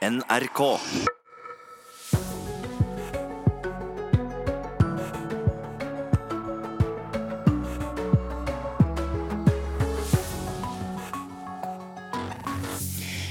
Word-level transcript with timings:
NRK. 0.00 0.60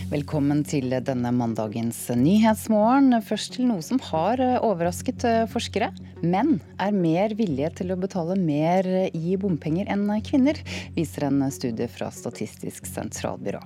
Velkommen 0.09 0.61
til 0.61 0.93
denne 0.93 1.31
mandagens 1.33 2.03
Nyhetsmorgen. 2.13 3.17
Først 3.25 3.55
til 3.55 3.65
noe 3.65 3.81
som 3.81 3.97
har 4.11 4.37
overrasket 4.61 5.25
forskere. 5.49 5.89
Menn 6.21 6.59
er 6.77 6.93
mer 6.93 7.33
villige 7.33 7.73
til 7.81 7.95
å 7.95 7.97
betale 7.97 8.37
mer 8.37 8.85
i 9.09 9.33
bompenger 9.41 9.89
enn 9.89 10.05
kvinner, 10.21 10.61
viser 10.93 11.31
en 11.31 11.47
studie 11.49 11.89
fra 11.89 12.13
Statistisk 12.13 12.85
sentralbyrå. 12.93 13.65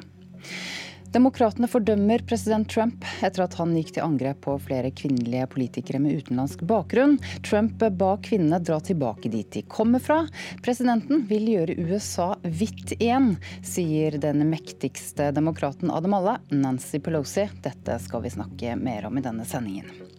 Demokratene 1.14 1.68
fordømmer 1.70 2.24
president 2.26 2.66
Trump 2.70 3.06
etter 3.22 3.44
at 3.44 3.54
han 3.60 3.76
gikk 3.78 3.92
til 3.94 4.02
angrep 4.02 4.40
på 4.48 4.56
flere 4.66 4.90
kvinnelige 4.98 5.46
politikere 5.52 6.02
med 6.02 6.24
utenlandsk 6.24 6.64
bakgrunn. 6.66 7.20
Trump 7.46 7.84
ba 8.00 8.16
kvinnene 8.26 8.58
dra 8.58 8.80
tilbake 8.82 9.30
dit 9.30 9.52
de 9.54 9.62
kommer 9.70 10.02
fra. 10.02 10.24
Presidenten 10.66 11.28
vil 11.30 11.46
gjøre 11.52 11.78
USA 11.86 12.32
hvitt 12.42 12.96
igjen, 12.98 13.36
sier 13.62 14.18
den 14.24 14.42
mektigste 14.50 15.30
demokraten 15.38 15.94
av 15.94 16.02
dem 16.02 16.18
alle, 16.18 16.40
Nancy 16.50 16.98
Pelosi. 16.98 17.46
Dette 17.62 18.00
skal 18.02 18.26
vi 18.26 18.34
snakke 18.34 18.74
mer 18.82 19.06
om 19.12 19.22
i 19.22 19.26
denne 19.26 19.46
sendingen. 19.46 20.13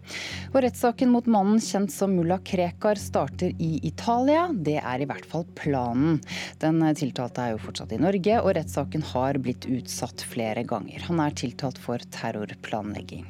Og 0.53 0.61
Rettssaken 0.63 1.11
mot 1.11 1.27
mannen 1.31 1.61
kjent 1.63 1.93
som 1.93 2.13
mulla 2.15 2.39
Krekar 2.45 2.99
starter 3.01 3.55
i 3.59 3.79
Italia. 3.87 4.47
Det 4.53 4.77
er 4.81 5.03
i 5.03 5.09
hvert 5.09 5.27
fall 5.29 5.47
planen. 5.59 6.21
Den 6.63 6.83
tiltalte 6.99 7.43
er 7.43 7.55
jo 7.55 7.63
fortsatt 7.65 7.95
i 7.95 8.01
Norge, 8.03 8.41
og 8.41 8.55
rettssaken 8.59 9.05
har 9.15 9.41
blitt 9.43 9.67
utsatt 9.71 10.23
flere 10.29 10.63
ganger. 10.69 11.03
Han 11.09 11.23
er 11.25 11.35
tiltalt 11.37 11.81
for 11.83 12.03
terrorplanlegging. 12.15 13.27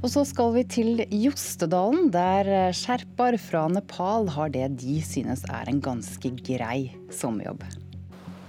Og 0.00 0.08
så 0.12 0.24
skal 0.24 0.54
vi 0.54 0.64
til 0.64 1.04
Jostedalen, 1.12 2.08
der 2.14 2.72
sherpaer 2.76 3.36
fra 3.40 3.66
Nepal 3.68 4.30
har 4.34 4.52
det 4.54 4.70
de 4.80 5.00
synes 5.04 5.44
er 5.50 5.68
en 5.68 5.82
ganske 5.84 6.32
grei 6.46 6.90
sommerjobb. 7.12 7.64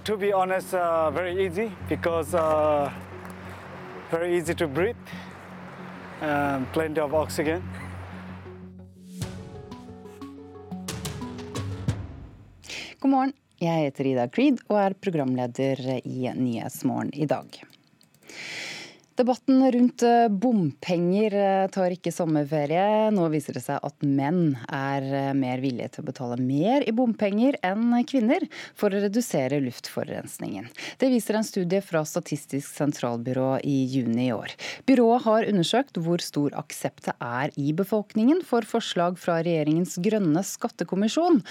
To 0.04 0.16
be 0.16 0.32
honest, 0.34 0.74
uh, 0.74 1.10
very 1.14 1.46
easy 1.46 1.70
because 1.88 2.34
uh, 2.34 2.90
very 4.10 4.36
easy 4.36 4.54
to 4.54 4.66
breathe. 4.66 4.96
Plenty 6.72 7.00
of 7.00 7.14
oxygen. 7.14 7.62
God 12.98 13.10
morgen, 13.10 13.32
jeg 13.58 13.88
heter 13.88 14.06
Ida 14.06 14.28
Creed 14.30 14.60
og 14.68 14.78
er 14.78 14.94
programleder 15.02 15.82
i 16.06 16.30
Nyhetsmorgen 16.36 17.10
i 17.18 17.26
dag. 17.26 17.58
Debatten 19.22 19.72
rundt 19.72 20.02
eh, 20.02 20.28
bompenger 20.28 21.34
eh, 21.38 21.68
tar 21.70 21.92
ikke 21.94 22.10
sommerferie. 22.10 23.12
Nå 23.14 23.28
viser 23.30 23.54
det 23.54 23.60
seg 23.62 23.78
at 23.86 24.02
menn 24.02 24.56
er 24.66 25.04
eh, 25.06 25.28
mer 25.38 25.62
villige 25.62 25.92
til 25.94 26.02
å 26.02 26.08
betale 26.08 26.38
mer 26.42 26.82
i 26.82 26.94
bompenger 26.96 27.54
enn 27.62 27.94
kvinner 28.08 28.42
for 28.74 28.90
å 28.90 29.04
redusere 29.04 29.60
luftforurensningen. 29.62 30.66
Det 30.98 31.12
viser 31.12 31.38
en 31.38 31.46
studie 31.46 31.78
fra 31.86 32.02
Statistisk 32.02 32.66
sentralbyrå 32.66 33.60
i 33.62 33.76
juni 33.92 34.26
i 34.26 34.34
år. 34.34 34.56
Byrået 34.90 35.28
har 35.28 35.46
undersøkt 35.52 36.02
hvor 36.02 36.24
stor 36.24 36.58
aksept 36.58 37.06
det 37.06 37.14
er 37.22 37.54
i 37.54 37.70
befolkningen 37.78 38.42
for 38.48 38.66
forslag 38.66 39.22
fra 39.22 39.38
regjeringens 39.46 40.00
grønne 40.02 40.42
skattekommisjon. 40.50 41.44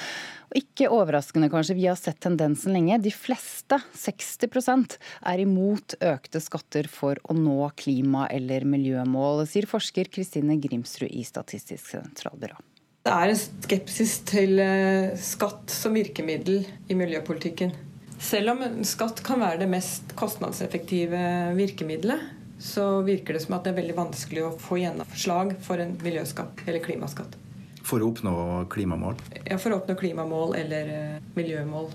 Ikke 0.59 0.89
overraskende, 0.91 1.47
kanskje, 1.47 1.78
vi 1.78 1.88
har 1.88 1.95
sett 1.95 2.19
tendensen 2.19 2.75
lenge. 2.75 3.00
De 3.00 3.16
fleste, 3.16 3.80
60% 3.95 4.97
er 5.31 5.45
imot 5.45 5.95
økte 6.03 6.44
skatter 6.44 6.91
for 6.91 7.16
å 7.23 7.38
nå 7.38 7.60
klima- 7.77 8.27
eller 8.33 8.65
miljømål, 8.65 9.45
sier 9.49 9.69
forsker 9.69 10.09
Kristine 10.11 10.57
Grimsrud 10.61 11.11
i 11.11 11.23
Statistisk 11.27 11.93
sentralbyrå. 11.93 12.57
Det 13.01 13.13
er 13.13 13.31
en 13.31 13.39
skepsis 13.39 14.19
til 14.29 14.59
eh, 14.61 15.15
skatt 15.17 15.73
som 15.73 15.95
virkemiddel 15.97 16.66
i 16.89 16.97
miljøpolitikken. 16.97 17.73
Selv 18.21 18.53
om 18.53 18.83
skatt 18.85 19.23
kan 19.25 19.41
være 19.41 19.63
det 19.63 19.69
mest 19.71 20.13
kostnadseffektive 20.19 21.21
virkemidlet, 21.57 22.21
så 22.61 23.01
virker 23.01 23.33
det 23.33 23.41
som 23.41 23.55
at 23.57 23.66
det 23.66 23.73
er 23.73 23.79
veldig 23.79 23.97
vanskelig 23.97 24.44
å 24.45 24.51
få 24.61 24.77
gjennomslag 24.83 25.55
for 25.66 25.81
en 25.81 25.95
miljøskatt 26.03 26.61
eller 26.67 26.83
klimaskatt. 26.85 27.33
For 27.81 28.03
å 28.03 28.11
oppnå 28.11 28.33
klimamål? 28.69 29.17
Ja, 29.47 29.57
for 29.57 29.73
å 29.73 29.81
oppnå 29.81 29.95
klimamål 29.97 30.53
eller 30.59 30.91
uh, 30.94 31.29
miljømål. 31.33 31.89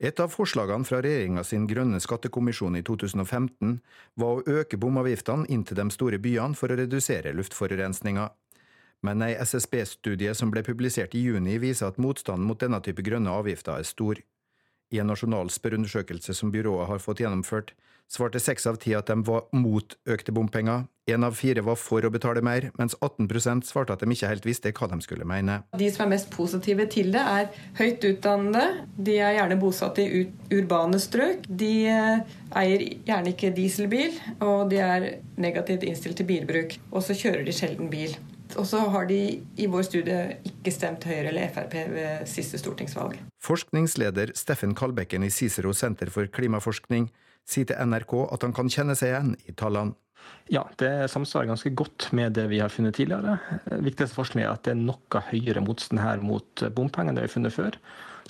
Et 0.00 0.20
av 0.20 0.32
forslagene 0.32 0.86
fra 0.88 1.02
regjeringa 1.04 1.42
sin 1.44 1.66
grønne 1.68 1.98
skattekommisjon 2.00 2.78
i 2.78 2.80
2015 2.88 3.74
var 4.20 4.38
å 4.38 4.60
øke 4.60 4.78
bomavgiftene 4.80 5.44
inn 5.52 5.66
til 5.68 5.76
de 5.76 5.84
store 5.92 6.16
byene 6.24 6.56
for 6.56 6.72
å 6.72 6.78
redusere 6.80 7.34
luftforurensninga. 7.36 8.30
Men 9.04 9.24
ei 9.24 9.36
SSB-studie 9.44 10.32
som 10.36 10.52
ble 10.52 10.64
publisert 10.64 11.14
i 11.16 11.22
juni, 11.26 11.58
viser 11.60 11.92
at 11.92 12.00
motstanden 12.00 12.48
mot 12.48 12.60
denne 12.60 12.80
type 12.84 13.04
grønne 13.04 13.32
avgifter 13.32 13.76
er 13.76 13.88
stor. 13.88 14.20
I 14.90 15.00
en 15.04 15.12
nasjonal 15.12 15.52
spørreundersøkelse 15.52 16.34
som 16.36 16.52
byrået 16.52 16.88
har 16.88 17.04
fått 17.04 17.20
gjennomført, 17.20 17.74
svarte 18.10 18.40
seks 18.42 18.66
av 18.66 18.78
ti 18.82 18.94
at 18.98 19.10
de 19.10 19.20
var 19.26 19.46
mot 19.56 19.94
økte 20.10 20.34
bompenger. 20.34 20.86
Én 21.10 21.24
av 21.26 21.34
fire 21.34 21.62
var 21.66 21.78
for 21.80 22.04
å 22.06 22.10
betale 22.12 22.42
mer, 22.44 22.68
mens 22.78 22.94
18% 23.02 23.66
svarte 23.66 23.94
at 23.94 24.02
de 24.02 24.14
ikke 24.14 24.30
helt 24.30 24.46
visste 24.46 24.70
hva 24.76 24.86
de 24.92 25.00
skulle 25.02 25.26
mene. 25.26 25.60
De 25.78 25.88
som 25.90 26.04
er 26.04 26.12
mest 26.12 26.30
positive 26.30 26.86
til 26.92 27.10
det, 27.14 27.22
er 27.22 27.48
høyt 27.80 28.06
utdannede. 28.12 28.84
De 28.94 29.16
er 29.18 29.38
gjerne 29.38 29.58
bosatt 29.62 29.98
i 30.02 30.24
urbane 30.54 31.00
strøk. 31.02 31.48
De 31.48 31.72
eh, 31.90 32.34
eier 32.60 32.86
gjerne 33.08 33.34
ikke 33.34 33.54
dieselbil, 33.56 34.18
og 34.38 34.70
de 34.70 34.82
er 34.84 35.08
negativt 35.40 35.86
innstilt 35.86 36.20
til 36.20 36.28
bilbruk. 36.30 36.76
Og 36.92 37.06
så 37.06 37.16
kjører 37.16 37.46
de 37.46 37.56
sjelden 37.56 37.90
bil. 37.90 38.14
Og 38.58 38.66
så 38.66 38.82
har 38.90 39.06
de 39.06 39.18
i 39.62 39.66
vår 39.70 39.84
studie 39.86 40.20
ikke 40.46 40.72
stemt 40.74 41.06
Høyre 41.06 41.30
eller 41.30 41.50
Frp 41.54 41.74
ved 41.92 42.26
siste 42.30 42.58
stortingsvalg. 42.58 43.18
Forskningsleder 43.42 44.34
Steffen 44.38 44.74
Kalbekken 44.78 45.22
i 45.26 45.30
Cicero 45.30 45.70
senter 45.76 46.10
for 46.10 46.26
klimaforskning 46.26 47.06
sier 47.50 47.66
til 47.68 47.90
NRK 47.90 48.14
at 48.30 48.46
han 48.46 48.54
kan 48.56 48.70
kjenne 48.72 48.96
seg 48.98 49.12
igjen 49.12 49.34
i 49.50 49.56
tallene. 49.58 49.96
Ja, 50.50 50.64
det 50.82 51.10
samsvarer 51.10 51.48
ganske 51.52 51.70
godt 51.78 52.10
med 52.16 52.34
det 52.36 52.46
vi 52.50 52.60
har 52.60 52.72
funnet 52.72 52.96
tidligere. 52.98 53.38
Viktigste 53.82 54.16
forskning 54.16 54.44
er 54.44 54.52
at 54.52 54.64
det 54.66 54.74
er 54.74 54.80
noe 54.80 55.22
høyere 55.30 55.62
motstand 55.64 56.02
her 56.02 56.22
mot 56.24 56.64
bompenger 56.76 57.12
enn 57.12 57.18
det 57.18 57.24
vi 57.24 57.30
har 57.30 57.36
funnet 57.36 57.54
før. 57.56 57.78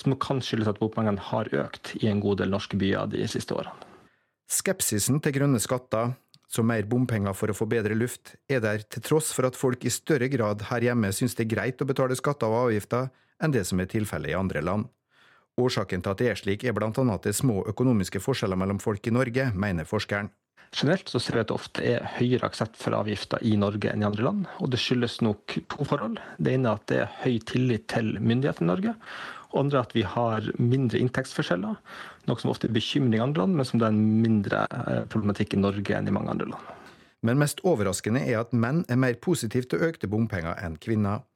Som 0.01 0.17
kan 0.23 0.43
skyldes 0.45 0.71
at 0.71 0.81
bompengene 0.81 1.23
har 1.31 1.51
økt 1.65 1.95
i 2.01 2.09
en 2.11 2.21
god 2.23 2.41
del 2.43 2.53
norske 2.53 2.79
byer 2.81 3.11
de 3.13 3.25
siste 3.29 3.57
årene. 3.57 3.89
Skepsisen 4.51 5.21
til 5.23 5.35
grønne 5.37 5.61
skatter, 5.63 6.15
som 6.51 6.67
mer 6.67 6.87
bompenger 6.91 7.35
for 7.39 7.53
å 7.53 7.55
få 7.55 7.69
bedre 7.71 7.95
luft, 7.95 8.35
er 8.51 8.63
der 8.65 8.83
til 8.83 9.05
tross 9.07 9.31
for 9.35 9.47
at 9.47 9.59
folk 9.59 9.85
i 9.87 9.93
større 9.95 10.27
grad 10.33 10.65
her 10.71 10.89
hjemme 10.89 11.13
syns 11.15 11.37
det 11.39 11.47
er 11.47 11.53
greit 11.55 11.83
å 11.83 11.87
betale 11.87 12.17
skatter 12.19 12.51
og 12.51 12.67
avgifter 12.67 13.13
enn 13.41 13.55
det 13.55 13.63
som 13.69 13.81
er 13.81 13.91
tilfellet 13.91 14.33
i 14.33 14.39
andre 14.39 14.65
land. 14.67 14.89
Årsaken 15.61 16.03
til 16.03 16.13
at 16.13 16.21
det 16.21 16.29
er 16.31 16.39
slik, 16.41 16.65
er 16.65 16.77
annet 16.77 17.01
at 17.15 17.27
det 17.27 17.35
er 17.35 17.41
små 17.41 17.65
økonomiske 17.69 18.23
forskjeller 18.23 18.59
mellom 18.59 18.81
folk 18.83 19.07
i 19.07 19.15
Norge, 19.15 19.51
mener 19.55 19.89
forskeren. 19.89 20.31
Generelt 20.71 21.09
så 21.11 21.19
ser 21.19 21.35
vi 21.35 21.43
at 21.43 21.49
det 21.51 21.57
ofte 21.57 21.83
er 21.83 22.05
høyere 22.21 22.47
aksept 22.47 22.77
for 22.79 22.95
avgifter 22.95 23.43
i 23.43 23.57
Norge 23.59 23.91
enn 23.91 24.05
i 24.05 24.07
andre 24.07 24.23
land. 24.29 24.47
og 24.63 24.71
Det 24.71 24.79
skyldes 24.79 25.19
nok 25.21 25.57
to 25.73 25.85
forhold. 25.85 26.21
Det 26.39 26.55
ene 26.55 26.71
er 26.71 26.79
at 26.79 26.87
det 26.87 27.01
er 27.03 27.15
høy 27.25 27.41
tillit 27.43 27.89
til 27.91 28.13
myndighetene 28.23 28.69
i 28.69 28.71
Norge. 28.71 28.95
Og 29.51 29.65
andre 29.65 29.81
er 29.81 29.89
at 29.89 29.97
vi 29.97 30.05
har 30.07 30.47
mindre 30.63 31.01
inntektsforskjeller, 31.03 31.81
noe 32.31 32.39
som 32.39 32.53
ofte 32.53 32.69
er 32.69 32.77
bekymring 32.77 33.19
i 33.19 33.25
andre 33.25 33.43
land, 33.43 33.59
men 33.59 33.67
som 33.67 33.83
det 33.83 33.89
er 33.89 33.97
en 33.97 34.21
mindre 34.23 34.61
eh, 34.71 35.03
problematikk 35.11 35.57
i 35.57 35.63
Norge 35.65 35.97
enn 35.97 36.07
i 36.07 36.15
mange 36.15 36.31
andre 36.31 36.53
land. 36.53 36.77
Men 37.27 37.41
mest 37.43 37.59
overraskende 37.67 38.23
er 38.23 38.45
at 38.45 38.55
menn 38.57 38.85
er 38.89 39.01
mer 39.01 39.19
positive 39.21 39.67
til 39.69 39.83
økte 39.91 40.09
bompenger 40.09 40.55
enn 40.63 40.79
kvinner. 40.81 41.27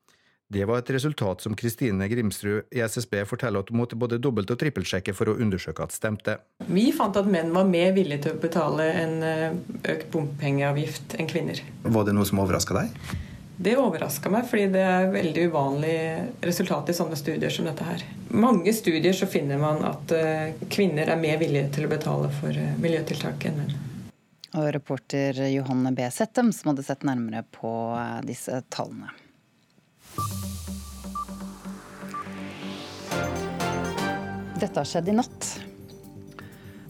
Det 0.54 0.64
var 0.64 0.78
et 0.78 0.90
resultat 0.90 1.40
som 1.40 1.56
Kristine 1.58 2.06
Grimsrud 2.08 2.62
i 2.70 2.80
SSB 2.80 3.24
forteller 3.26 3.64
at 3.64 3.70
hun 3.72 3.80
måtte 3.80 3.96
både 3.98 4.20
dobbelt- 4.22 4.52
og 4.54 4.58
trippelsjekke 4.60 5.10
for 5.10 5.32
å 5.32 5.34
undersøke 5.42 5.82
at 5.82 5.94
stemte. 5.96 6.36
Vi 6.68 6.84
fant 6.94 7.16
at 7.18 7.26
menn 7.26 7.50
var 7.56 7.66
mer 7.66 7.90
villige 7.96 8.28
til 8.28 8.36
å 8.36 8.42
betale 8.44 8.86
en 9.00 9.16
eh, 9.26 9.56
økt 9.90 10.12
bompengeavgift 10.14 11.16
enn 11.18 11.30
kvinner. 11.32 11.58
Var 11.82 12.06
det 12.06 12.14
noe 12.14 12.28
som 12.28 12.38
overraska 12.44 12.76
deg? 12.76 12.94
Det 13.66 13.72
overraska 13.82 14.30
meg, 14.30 14.46
fordi 14.50 14.68
det 14.76 14.84
er 14.92 15.10
veldig 15.16 15.48
uvanlig 15.50 15.96
resultat 16.46 16.94
i 16.94 16.96
sånne 17.00 17.18
studier 17.18 17.50
som 17.50 17.66
dette 17.66 17.88
her. 17.88 18.06
Mange 18.30 18.76
studier 18.78 19.18
så 19.18 19.26
finner 19.30 19.58
man 19.58 19.82
at 19.90 20.14
eh, 20.14 20.54
kvinner 20.70 21.10
er 21.10 21.18
mer 21.18 21.42
villige 21.42 21.72
til 21.74 21.88
å 21.88 21.92
betale 21.96 22.30
for 22.38 22.54
eh, 22.54 22.78
miljøtiltak 22.78 23.50
enn 23.50 23.58
menn. 23.58 23.74
Og 24.54 24.70
reporter 24.78 25.48
Johanne 25.50 25.90
B. 25.98 26.06
Settem 26.14 26.54
som 26.54 26.76
hadde 26.76 26.86
sett 26.86 27.02
nærmere 27.02 27.42
på 27.58 27.74
disse 28.22 28.62
tallene. 28.70 29.10
Dette 34.60 34.78
har 34.78 34.86
skjedd 34.86 35.10
i 35.10 35.16
natt. 35.16 35.48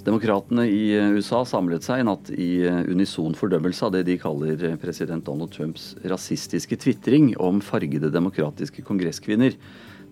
Demokratene 0.04 0.66
i 0.68 0.92
USA 1.16 1.40
samlet 1.48 1.86
seg 1.86 2.02
i 2.02 2.04
natt 2.04 2.28
i 2.30 2.50
unison 2.92 3.32
fordømmelse 3.38 3.86
av 3.86 3.94
det 3.94 4.02
de 4.10 4.18
kaller 4.20 4.76
president 4.82 5.24
Donald 5.24 5.54
Trumps 5.54 5.94
rasistiske 6.04 6.76
tvitring 6.82 7.32
om 7.40 7.62
fargede 7.64 8.12
demokratiske 8.12 8.84
kongresskvinner 8.84 9.56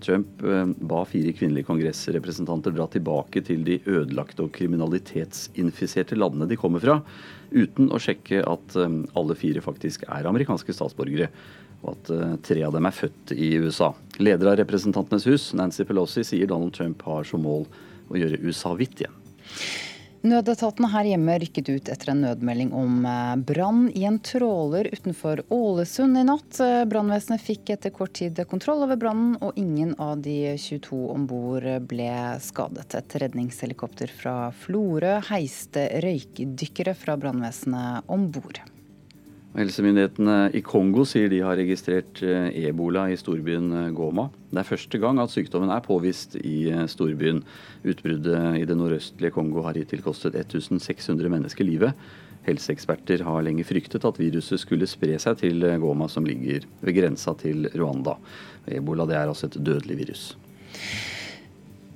Trump 0.02 0.42
eh, 0.42 0.66
ba 0.66 1.02
fire 1.08 1.32
kvinnelige 1.36 1.68
kongressrepresentanter 1.68 2.74
dra 2.74 2.88
tilbake 2.90 3.42
til 3.46 3.64
de 3.66 3.78
ødelagte 3.86 4.44
og 4.46 4.52
kriminalitetsinfiserte 4.56 6.18
landene 6.18 6.48
de 6.50 6.58
kommer 6.60 6.82
fra, 6.82 6.98
uten 7.52 7.92
å 7.92 8.00
sjekke 8.02 8.42
at 8.48 8.78
eh, 8.80 8.98
alle 9.18 9.38
fire 9.38 9.64
faktisk 9.64 10.06
er 10.08 10.28
amerikanske 10.28 10.74
statsborgere, 10.76 11.30
og 11.82 11.94
at 11.96 12.10
eh, 12.14 12.34
tre 12.46 12.64
av 12.66 12.74
dem 12.76 12.88
er 12.88 12.96
født 12.96 13.34
i 13.34 13.54
USA. 13.62 13.92
Leder 14.22 14.52
av 14.52 14.58
Representantenes 14.62 15.26
hus, 15.28 15.50
Nancy 15.58 15.86
Pelosi, 15.88 16.24
sier 16.26 16.50
Donald 16.50 16.74
Trump 16.76 17.02
har 17.08 17.26
som 17.28 17.42
mål 17.46 17.66
å 18.12 18.18
gjøre 18.18 18.42
USA 18.46 18.74
hvitt 18.78 19.02
igjen. 19.02 19.18
Nødetatene 20.22 20.86
her 20.92 21.08
hjemme 21.10 21.34
rykket 21.42 21.66
ut 21.66 21.88
etter 21.90 22.12
en 22.12 22.20
nødmelding 22.22 22.68
om 22.78 23.00
eh, 23.10 23.32
brann 23.42 23.88
i 23.90 24.04
en 24.06 24.20
tråler 24.22 24.86
utenfor 24.92 25.42
Ålesund 25.50 26.20
i 26.20 26.22
natt. 26.28 26.60
Eh, 26.62 26.84
brannvesenet 26.86 27.42
fikk 27.42 27.72
etter 27.74 27.90
kort 27.90 28.14
tid 28.20 28.38
kontroll 28.46 28.84
over 28.86 29.00
brannen, 29.00 29.34
og 29.42 29.58
ingen 29.58 29.96
av 29.98 30.22
de 30.22 30.54
22 30.54 31.00
om 31.16 31.26
bord 31.26 31.66
ble 31.90 32.12
skadet. 32.44 32.94
Et 32.94 33.16
redningshelikopter 33.24 34.14
fra 34.14 34.36
Florø 34.62 35.18
heiste 35.32 35.88
røykdykkere 36.06 36.94
fra 36.94 37.18
brannvesenet 37.18 38.06
om 38.06 38.30
bord. 38.30 38.62
Helsemyndighetene 39.52 40.36
i 40.56 40.62
Kongo 40.64 41.02
sier 41.04 41.28
de 41.28 41.42
har 41.44 41.58
registrert 41.60 42.22
eh, 42.24 42.48
ebola 42.70 43.04
i 43.12 43.18
storbyen 43.20 43.66
eh, 43.76 43.90
Goma. 43.92 44.30
Det 44.48 44.62
er 44.62 44.68
første 44.70 45.00
gang 45.00 45.20
at 45.20 45.32
sykdommen 45.34 45.68
er 45.74 45.84
påvist 45.84 46.38
i 46.40 46.70
eh, 46.72 46.86
storbyen. 46.88 47.42
Utbruddet 47.84 48.62
i 48.62 48.64
det 48.68 48.76
nordøstlige 48.80 49.34
Kongo 49.34 49.66
har 49.66 49.76
hittil 49.76 50.00
kostet 50.04 50.38
1600 50.40 51.28
mennesker 51.34 51.68
livet. 51.68 52.08
Helseeksperter 52.46 53.26
har 53.28 53.44
lenge 53.44 53.66
fryktet 53.68 54.08
at 54.08 54.16
viruset 54.18 54.62
skulle 54.62 54.88
spre 54.88 55.20
seg 55.20 55.36
til 55.44 55.68
Goma, 55.84 56.08
som 56.08 56.24
ligger 56.26 56.64
ved 56.80 56.96
grensa 56.96 57.36
til 57.44 57.68
Rwanda. 57.76 58.16
Ebola 58.72 59.04
er 59.12 59.28
altså 59.28 59.50
et 59.50 59.60
dødelig 59.60 60.00
virus. 60.00 60.24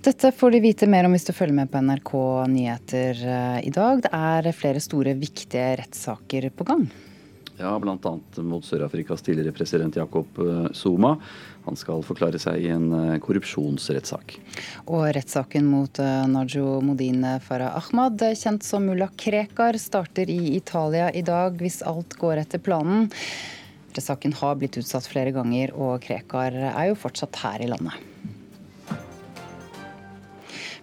Dette 0.06 0.28
får 0.30 0.54
de 0.54 0.62
vite 0.62 0.86
mer 0.86 1.08
om 1.08 1.16
hvis 1.16 1.26
du 1.26 1.32
følger 1.34 1.56
med 1.56 1.72
på 1.72 1.80
NRK 1.82 2.14
Nyheter 2.52 3.26
i 3.64 3.74
dag. 3.74 4.04
Det 4.04 4.12
er 4.14 4.52
flere 4.54 4.84
store, 4.84 5.16
viktige 5.18 5.72
rettssaker 5.80 6.52
på 6.54 6.68
gang. 6.68 6.86
Ja, 7.56 7.72
bl.a. 7.80 8.18
mot 8.36 8.64
Sør-Afrikas 8.64 9.22
tidligere 9.24 9.54
president 9.56 9.96
Jacob 9.96 10.38
eh, 10.38 10.66
Zuma. 10.76 11.14
Han 11.64 11.78
skal 11.80 12.02
forklare 12.04 12.38
seg 12.40 12.66
i 12.66 12.68
en 12.74 12.90
eh, 12.92 13.14
korrupsjonsrettssak. 13.24 14.36
Og 14.92 15.06
rettssaken 15.16 15.64
mot 15.64 16.00
eh, 16.02 16.26
Najo 16.28 16.82
Modin 16.84 17.24
Farah 17.44 17.78
Ahmad, 17.80 18.20
kjent 18.36 18.66
som 18.66 18.84
mulla 18.84 19.08
Krekar, 19.16 19.80
starter 19.80 20.28
i 20.32 20.56
Italia 20.58 21.08
i 21.16 21.24
dag, 21.24 21.56
hvis 21.62 21.80
alt 21.88 22.18
går 22.20 22.44
etter 22.44 22.60
planen. 22.60 23.08
Rettssaken 23.96 24.36
har 24.36 24.60
blitt 24.60 24.76
utsatt 24.76 25.08
flere 25.08 25.32
ganger, 25.32 25.72
og 25.72 26.04
Krekar 26.04 26.60
er 26.74 26.90
jo 26.90 27.00
fortsatt 27.06 27.40
her 27.40 27.64
i 27.64 27.70
landet. 27.72 27.96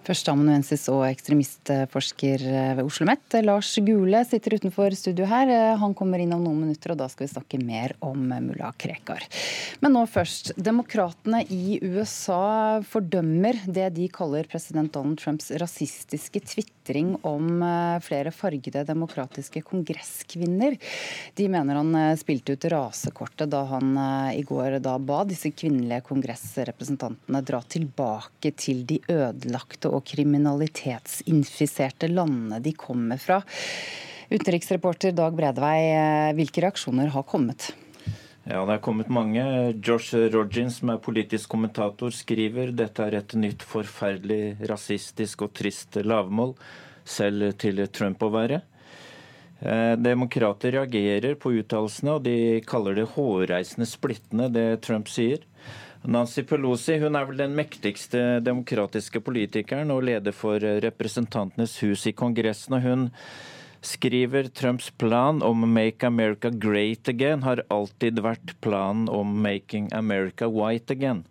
Førsteamanuensis 0.04 0.88
og 0.92 1.06
ekstremistforsker 1.08 2.48
ved 2.76 2.84
Oslo 2.84 3.04
OsloMet, 3.04 3.34
Lars 3.44 3.74
Gule, 3.84 4.24
sitter 4.24 4.54
utenfor 4.56 4.94
studio 4.96 5.26
her. 5.28 5.50
Han 5.76 5.92
kommer 5.98 6.22
inn 6.22 6.32
om 6.32 6.44
noen 6.44 6.62
minutter, 6.62 6.94
og 6.94 7.00
da 7.02 7.08
skal 7.10 7.26
vi 7.26 7.32
snakke 7.34 7.58
mer 7.60 7.92
om 8.00 8.30
mulla 8.30 8.70
Krekar. 8.80 9.26
Men 9.84 9.92
nå 9.92 10.04
først. 10.08 10.54
Demokratene 10.56 11.42
i 11.52 11.80
USA 11.82 12.80
fordømmer 12.88 13.58
det 13.66 13.90
de 13.98 14.08
kaller 14.08 14.48
president 14.48 14.92
Donald 14.94 15.20
Trumps 15.20 15.50
rasistiske 15.60 16.40
tvitring 16.48 17.16
om 17.26 17.62
eh, 17.62 17.98
flere 18.04 18.32
fargede 18.32 18.84
demokratiske 18.88 19.60
kongresskvinner. 19.68 20.78
De 21.36 21.48
mener 21.52 21.80
han 21.80 21.92
eh, 21.98 22.14
spilte 22.20 22.56
ut 22.56 22.68
rasekortet 22.72 23.52
da 23.52 23.64
han 23.74 23.92
eh, 24.00 24.40
i 24.40 24.46
går 24.48 24.78
da 24.84 24.96
ba 24.98 25.22
disse 25.28 25.52
kvinnelige 25.52 26.06
kongressrepresentantene 26.08 27.44
dra 27.44 27.60
tilbake 27.68 28.54
til 28.56 28.84
de 28.88 29.00
ødelagte 29.12 29.92
og 29.94 30.04
kriminalitetsinfiserte 30.10 32.10
landene 32.10 32.60
de 32.64 32.74
kommer 32.76 33.20
fra. 33.22 33.40
Utenriksreporter 34.32 35.14
Dag 35.14 35.36
Bredvei, 35.36 36.32
hvilke 36.36 36.64
reaksjoner 36.64 37.12
har 37.14 37.26
kommet? 37.28 37.70
Ja, 38.44 38.60
det 38.68 38.74
er 38.74 38.84
kommet 38.84 39.08
mange. 39.08 39.40
Josh 39.80 40.12
Rogin, 40.34 40.68
som 40.72 40.90
er 40.92 41.00
politisk 41.00 41.48
kommentator, 41.54 42.12
skriver 42.12 42.74
dette 42.76 43.06
er 43.06 43.16
et 43.22 43.32
nytt 43.40 43.64
forferdelig 43.64 44.68
rasistisk 44.68 45.46
og 45.46 45.54
trist 45.56 45.96
lavmål, 46.04 46.52
selv 47.08 47.54
til 47.60 47.80
Trump 47.88 48.24
å 48.24 48.32
være. 48.34 48.60
Eh, 49.64 49.94
demokrater 49.96 50.74
reagerer 50.76 51.38
på 51.40 51.54
uttalelsene, 51.56 52.18
og 52.18 52.26
de 52.26 52.60
kaller 52.68 52.98
det 52.98 53.06
hårreisende 53.14 53.88
splittende, 53.88 54.50
det 54.52 54.82
Trump 54.84 55.08
sier. 55.08 55.46
Nancy 56.04 56.42
Pelosi 56.44 56.98
hun 57.00 57.16
er 57.16 57.24
vel 57.24 57.38
den 57.40 57.54
mektigste 57.56 58.18
demokratiske 58.44 59.22
politikeren 59.24 59.88
og 59.94 60.02
leder 60.04 60.34
for 60.36 60.60
Representantenes 60.60 61.78
hus 61.80 62.04
i 62.10 62.12
Kongressen. 62.12 62.76
og 62.76 62.82
Hun 62.84 63.06
skriver 63.80 64.50
Trumps 64.52 64.90
plan 64.90 65.40
om 65.42 65.64
'Make 65.64 66.04
America 66.04 66.50
Great 66.50 67.08
Again' 67.08 67.42
har 67.42 67.64
alltid 67.70 68.20
vært 68.20 68.52
planen 68.60 69.08
om 69.08 69.42
'Making 69.42 69.88
America 69.94 70.46
White 70.46 70.94
Again'. 70.94 71.24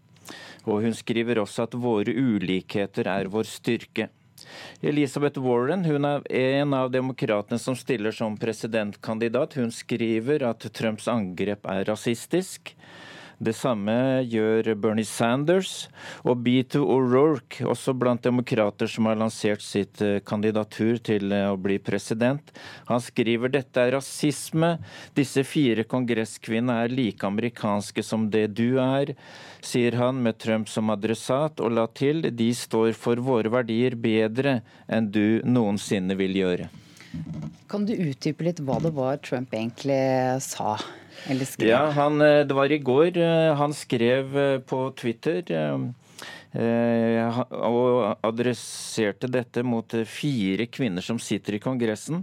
Og 0.65 0.81
hun 0.81 0.93
skriver 0.93 1.35
også 1.37 1.63
at 1.63 1.73
våre 1.73 2.09
ulikheter 2.09 3.05
er 3.05 3.29
vår 3.29 3.43
styrke. 3.43 4.09
Elizabeth 4.81 5.39
Warren 5.39 5.85
hun 5.85 6.03
er 6.05 6.21
en 6.31 6.73
av 6.73 6.89
demokratene 6.89 7.59
som 7.59 7.75
stiller 7.75 8.11
som 8.11 8.37
presidentkandidat. 8.37 9.53
Hun 9.53 9.69
skriver 9.69 10.41
at 10.41 10.65
Trumps 10.73 11.07
angrep 11.07 11.63
er 11.65 11.85
rasistisk. 11.85 12.73
Det 13.43 13.53
samme 13.57 13.93
gjør 14.29 14.69
Bernie 14.79 15.07
Sanders 15.07 15.89
og 16.23 16.39
Beto 16.45 16.83
O'Rourke, 16.87 17.65
også 17.67 17.91
blant 17.97 18.23
demokrater 18.23 18.87
som 18.87 19.09
har 19.09 19.19
lansert 19.19 19.63
sitt 19.65 19.99
eh, 20.03 20.21
kandidatur 20.23 21.01
til 21.03 21.33
eh, 21.35 21.49
å 21.51 21.57
bli 21.59 21.75
president. 21.83 22.53
Han 22.87 23.03
skriver 23.03 23.51
dette 23.51 23.83
er 23.83 23.97
rasisme. 23.97 24.77
Disse 25.17 25.43
fire 25.47 25.83
kongresskvinnene 25.83 26.85
er 26.85 26.95
like 26.95 27.27
amerikanske 27.27 28.05
som 28.05 28.29
det 28.31 28.45
du 28.55 28.79
er, 28.79 29.15
sier 29.63 29.99
han 29.99 30.23
med 30.23 30.39
Trump 30.39 30.71
som 30.71 30.93
adressat, 30.93 31.59
og 31.59 31.75
la 31.75 31.89
til 31.91 32.23
de 32.31 32.49
står 32.55 32.93
for 32.95 33.19
våre 33.19 33.51
verdier 33.51 33.99
bedre 33.99 34.61
enn 34.87 35.11
du 35.11 35.43
noensinne 35.43 36.15
vil 36.19 36.39
gjøre. 36.39 36.71
Kan 37.69 37.85
du 37.89 37.93
utdype 37.93 38.45
litt 38.47 38.63
hva 38.63 38.79
det 38.81 38.95
var 38.95 39.19
Trump 39.25 39.53
egentlig 39.53 40.03
sa? 40.45 40.77
Eller 41.29 41.45
skrev? 41.45 41.69
Ja, 41.69 41.89
han, 41.95 42.21
eh, 42.21 42.45
Det 42.45 42.53
var 42.53 42.71
i 42.71 42.77
går. 42.77 43.17
Eh, 43.17 43.55
han 43.55 43.73
skrev 43.73 44.37
eh, 44.37 44.59
på 44.59 44.93
Twitter 44.95 45.43
og 46.53 48.17
adresserte 48.21 49.25
dette 49.25 49.63
mot 49.65 49.89
fire 50.05 50.67
kvinner 50.69 51.01
som 51.01 51.17
sitter 51.17 51.57
i 51.57 51.59
Kongressen. 51.59 52.19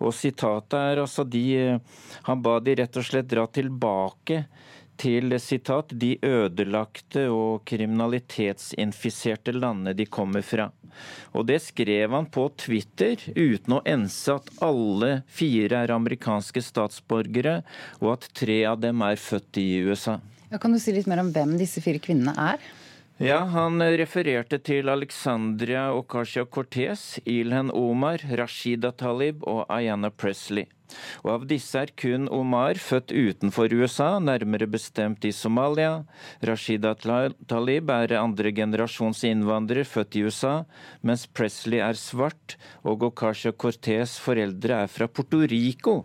Og 0.00 0.14
sitatet 0.16 0.78
er 0.78 1.02
altså 1.02 1.24
de 1.28 1.76
Han 2.24 2.40
ba 2.40 2.60
de 2.64 2.78
rett 2.78 2.96
og 2.96 3.04
slett 3.04 3.28
dra 3.28 3.44
tilbake 3.46 4.46
til 4.98 5.34
citat, 5.40 5.92
de 5.94 6.16
ødelagte 6.24 7.28
og 7.32 7.64
kriminalitetsinfiserte 7.68 9.54
landene 9.56 9.94
de 9.96 10.06
kommer 10.06 10.42
fra. 10.42 10.68
Og 11.32 11.46
det 11.48 11.60
skrev 11.62 12.14
han 12.16 12.26
på 12.32 12.48
Twitter 12.58 13.22
uten 13.36 13.78
å 13.78 13.82
ense 13.86 14.34
at 14.40 14.50
alle 14.64 15.22
fire 15.30 15.84
er 15.84 15.94
amerikanske 15.94 16.62
statsborgere, 16.64 17.60
og 18.02 18.16
at 18.16 18.28
tre 18.36 18.62
av 18.70 18.82
dem 18.82 19.04
er 19.06 19.20
født 19.20 19.62
i 19.62 19.68
USA. 19.86 20.18
Ja, 20.48 20.58
kan 20.58 20.72
du 20.72 20.80
si 20.80 20.94
litt 20.96 21.08
mer 21.10 21.20
om 21.22 21.32
hvem 21.34 21.58
disse 21.60 21.82
fire 21.84 22.00
kvinnene 22.02 22.34
er? 22.40 22.62
Ja, 23.18 23.40
Han 23.50 23.82
refererte 23.82 24.60
til 24.62 24.88
Alexandria 24.88 25.88
Ocasio-Cortez, 25.90 27.18
Ilhan 27.26 27.72
Omar, 27.74 28.22
Rashida 28.38 28.92
Talib 28.94 29.42
og 29.42 29.64
Ayana 29.66 30.10
Presley. 30.14 30.68
Og 31.24 31.30
av 31.32 31.46
disse 31.50 31.78
er 31.80 31.92
kun 31.98 32.28
Omar 32.32 32.78
født 32.80 33.12
utenfor 33.12 33.72
USA, 33.74 34.18
nærmere 34.22 34.68
bestemt 34.70 35.24
i 35.28 35.32
Somalia. 35.34 36.04
Rashida 36.44 36.94
Talib 36.98 37.92
er 37.92 38.16
andre 38.18 38.52
generasjons 38.54 39.24
innvandrer, 39.28 39.86
født 39.88 40.18
i 40.18 40.24
USA, 40.26 40.54
mens 41.02 41.26
Presley 41.26 41.82
er 41.84 41.98
svart, 41.98 42.56
og 42.82 43.06
Okasha 43.10 43.52
Cortez 43.52 44.18
foreldre 44.22 44.82
er 44.84 44.92
fra 44.92 45.08
Puerto 45.08 45.42
Rico. 45.48 45.96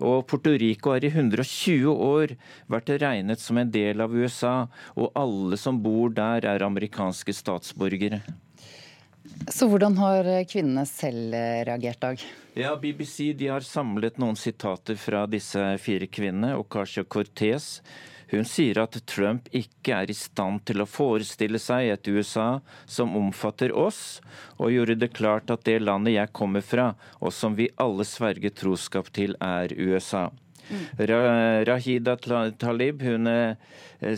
Og 0.00 0.26
Puerto 0.28 0.54
Rico 0.56 0.94
har 0.94 1.04
i 1.04 1.12
120 1.12 1.92
år 1.92 2.36
vært 2.72 2.96
regnet 3.02 3.42
som 3.42 3.58
en 3.60 3.70
del 3.72 4.02
av 4.04 4.14
USA, 4.14 4.56
og 4.96 5.12
alle 5.16 5.60
som 5.60 5.80
bor 5.82 6.12
der 6.14 6.46
er 6.48 6.66
amerikanske 6.66 7.34
statsborgere. 7.36 8.22
Så 9.52 9.68
hvordan 9.70 9.96
har 10.00 10.28
kvinnene 10.50 10.86
selv 10.88 11.34
reagert, 11.68 12.00
Dag? 12.02 12.26
Ja, 12.56 12.74
BBC 12.80 13.32
har 13.46 13.64
samlet 13.66 14.18
noen 14.18 14.36
sitater 14.36 14.98
fra 14.98 15.26
disse 15.30 15.62
fire 15.82 16.08
kvinnene. 16.10 16.56
Ocasio 16.58 17.04
Cortez 17.04 17.80
hun 18.30 18.46
sier 18.48 18.80
at 18.82 18.96
Trump 19.06 19.46
ikke 19.54 19.94
er 19.94 20.10
i 20.10 20.16
stand 20.16 20.64
til 20.66 20.82
å 20.82 20.88
forestille 20.90 21.60
seg 21.62 21.92
et 21.92 22.08
USA 22.10 22.58
som 22.90 23.14
omfatter 23.18 23.70
oss, 23.70 24.18
og 24.58 24.72
gjorde 24.74 24.98
det 24.98 25.12
klart 25.14 25.52
at 25.54 25.62
det 25.68 25.78
landet 25.84 26.16
jeg 26.16 26.34
kommer 26.34 26.64
fra, 26.66 26.88
og 27.20 27.34
som 27.34 27.54
vi 27.58 27.70
alle 27.82 28.06
sverger 28.06 28.50
troskap 28.50 29.12
til, 29.14 29.38
er 29.38 29.70
USA. 29.78 30.26
Rahida 30.98 32.16
Talib 32.58 33.02
hun 33.06 33.28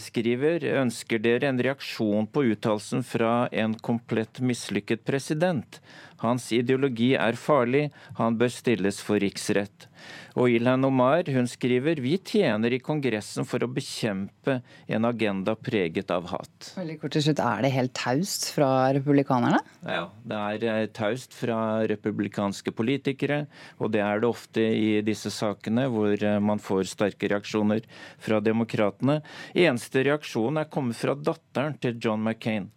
skriver 0.00 0.64
ønsker 0.80 1.20
dere 1.22 1.50
en 1.50 1.60
reaksjon 1.62 2.28
på 2.32 2.44
uttalelsen 2.52 3.04
fra 3.06 3.48
en 3.52 3.74
komplett 3.74 4.40
mislykket 4.40 5.04
president. 5.08 5.80
Hans 6.22 6.48
ideologi 6.54 7.12
er 7.18 7.38
farlig, 7.38 7.88
han 8.18 8.38
bør 8.38 8.50
stilles 8.54 9.02
for 9.04 9.20
riksrett. 9.22 9.87
Og 10.38 10.52
Ilhan 10.54 10.86
Omar 10.86 11.26
hun 11.34 11.48
skriver 11.50 11.98
vi 11.98 12.12
tjener 12.22 12.70
i 12.70 12.78
Kongressen 12.78 13.46
for 13.48 13.64
å 13.64 13.68
bekjempe 13.74 14.60
en 14.86 15.08
agenda 15.08 15.56
preget 15.58 16.12
av 16.14 16.28
hat. 16.30 16.68
Veldig 16.76 16.98
kort 17.00 17.16
til 17.16 17.24
slutt, 17.26 17.42
Er 17.42 17.64
det 17.64 17.72
helt 17.74 17.94
taust 17.98 18.46
fra 18.54 18.92
republikanerne? 18.94 19.58
Ja, 19.82 20.04
det 20.22 20.38
er 20.38 20.68
eh, 20.70 20.86
taust 20.94 21.34
fra 21.34 21.58
republikanske 21.90 22.70
politikere. 22.70 23.46
Og 23.82 23.90
det 23.96 24.04
er 24.04 24.22
det 24.22 24.30
ofte 24.30 24.62
i 24.62 25.02
disse 25.02 25.32
sakene 25.34 25.88
hvor 25.90 26.14
eh, 26.14 26.38
man 26.38 26.62
får 26.62 26.86
sterke 26.94 27.32
reaksjoner 27.34 27.82
fra 28.22 28.38
demokratene. 28.38 29.20
Eneste 29.58 30.06
reaksjon 30.06 30.62
er 30.62 30.70
kommet 30.70 31.02
fra 31.02 31.18
datteren 31.18 31.74
til 31.82 31.98
John 31.98 32.22
McCain. 32.22 32.70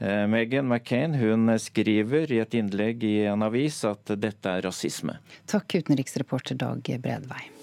Eh, 0.00 0.26
Megan 0.26 0.68
McCain 0.68 1.14
hun 1.20 1.52
skriver 1.60 2.32
i 2.32 2.40
et 2.40 2.54
innlegg 2.56 3.04
i 3.04 3.16
en 3.28 3.44
avis 3.44 3.82
at 3.84 4.14
dette 4.16 4.48
er 4.48 4.64
rasisme. 4.64 5.18
Takk, 5.50 5.76
utenriksreporter 5.82 6.56
Dag 6.56 6.88
Bredvei. 7.04 7.59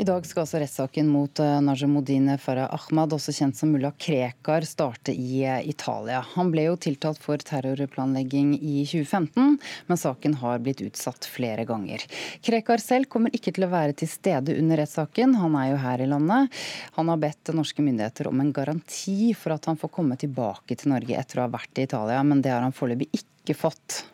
I 0.00 0.04
dag 0.08 0.24
skal 0.24 0.46
altså 0.46 0.60
rettssaken 0.62 1.08
mot 1.12 1.40
eh, 1.42 2.36
Farah 2.40 2.70
Ahmad, 2.72 3.12
også 3.12 3.32
kjent 3.36 3.58
som 3.58 3.74
mulla 3.74 3.90
Krekar, 4.00 4.64
starte 4.64 5.12
i 5.12 5.42
eh, 5.44 5.68
Italia. 5.68 6.22
Han 6.32 6.48
ble 6.54 6.64
jo 6.64 6.78
tiltalt 6.80 7.20
for 7.20 7.36
terrorplanlegging 7.36 8.54
i 8.56 8.86
2015, 8.88 9.58
men 9.86 10.00
saken 10.00 10.38
har 10.40 10.62
blitt 10.64 10.80
utsatt 10.80 11.28
flere 11.28 11.66
ganger. 11.68 12.06
Krekar 12.40 12.80
selv 12.80 13.10
kommer 13.12 13.36
ikke 13.36 13.52
til 13.52 13.66
å 13.66 13.72
være 13.72 13.98
til 14.00 14.08
stede 14.08 14.56
under 14.56 14.80
rettssaken, 14.80 15.36
han 15.42 15.58
er 15.60 15.68
jo 15.74 15.82
her 15.84 16.06
i 16.06 16.08
landet. 16.08 16.62
Han 16.96 17.12
har 17.12 17.20
bedt 17.26 17.52
norske 17.52 17.84
myndigheter 17.84 18.32
om 18.32 18.40
en 18.40 18.54
garanti 18.56 19.34
for 19.36 19.58
at 19.58 19.68
han 19.68 19.80
får 19.80 19.92
komme 19.92 20.16
tilbake 20.16 20.78
til 20.78 20.94
Norge 20.94 21.20
etter 21.20 21.42
å 21.42 21.46
ha 21.46 21.52
vært 21.52 21.76
i 21.76 21.86
Italia, 21.90 22.24
men 22.24 22.40
det 22.40 22.54
har 22.54 22.64
han 22.64 22.72
foreløpig 22.76 23.12
ikke 23.20 23.60
fått. 23.60 24.04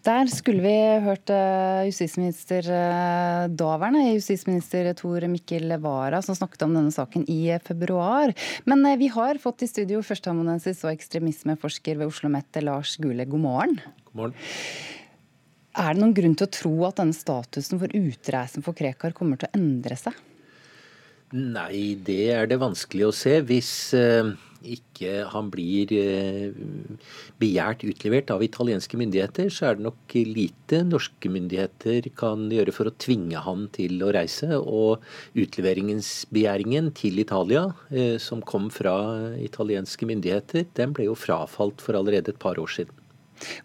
Der 0.00 0.30
skulle 0.32 0.62
vi 0.64 0.76
hørt 1.04 1.28
eh, 1.28 1.86
justisminister, 1.90 2.64
eh, 2.72 3.48
daværende 3.52 4.14
justisminister 4.14 4.86
Tor 4.96 5.26
Mikkel 5.28 5.74
Wara 5.82 6.22
som 6.24 6.38
snakket 6.38 6.64
om 6.64 6.72
denne 6.72 6.92
saken 6.94 7.26
i 7.28 7.52
februar. 7.66 8.32
Men 8.64 8.86
eh, 8.88 8.96
vi 8.96 9.10
har 9.12 9.40
fått 9.42 9.66
i 9.66 9.68
studio 9.68 10.00
førsteamanuensis 10.00 10.80
og 10.86 10.94
ekstremismeforsker 10.94 12.00
ved 12.00 12.08
Oslo 12.08 12.30
OsloMet, 12.30 12.62
Lars 12.64 12.94
Gule. 12.96 13.28
God 13.28 13.44
morgen. 13.44 13.76
God 14.08 14.22
morgen. 14.22 14.38
Er 15.76 15.92
det 15.92 16.00
noen 16.00 16.16
grunn 16.16 16.38
til 16.38 16.48
å 16.48 16.54
tro 16.56 16.74
at 16.88 17.02
denne 17.02 17.16
statusen 17.16 17.82
for 17.82 17.92
utreisen 17.92 18.64
for 18.64 18.76
Krekar 18.80 19.12
kommer 19.16 19.36
til 19.36 19.52
å 19.52 19.60
endre 19.60 20.00
seg? 20.00 20.16
Nei, 21.36 22.00
det 22.00 22.22
er 22.38 22.48
det 22.48 22.58
vanskelig 22.58 23.10
å 23.10 23.14
se. 23.14 23.36
Hvis 23.46 23.92
ikke 24.66 25.24
han 25.32 25.50
blir 25.52 25.92
eh, 25.96 26.52
begjært 27.40 27.84
utlevert 27.88 28.32
av 28.34 28.44
italienske 28.44 28.98
myndigheter, 29.00 29.48
så 29.52 29.70
er 29.70 29.78
det 29.78 29.86
nok 29.86 30.16
lite 30.28 30.82
norske 30.86 31.32
myndigheter 31.32 32.10
kan 32.18 32.48
gjøre 32.52 32.74
for 32.76 32.90
å 32.90 32.94
tvinge 33.00 33.40
han 33.44 33.68
til 33.76 34.02
å 34.04 34.12
reise. 34.16 34.58
Og 34.60 35.04
utleveringsbegjæringen 35.38 36.92
til 36.98 37.22
Italia, 37.22 37.68
eh, 37.90 38.16
som 38.22 38.42
kom 38.42 38.70
fra 38.74 38.96
italienske 39.40 40.08
myndigheter, 40.08 40.68
den 40.76 40.96
ble 40.96 41.10
jo 41.10 41.18
frafalt 41.18 41.82
for 41.84 41.98
allerede 41.98 42.34
et 42.34 42.42
par 42.42 42.60
år 42.60 42.70
siden. 42.80 42.96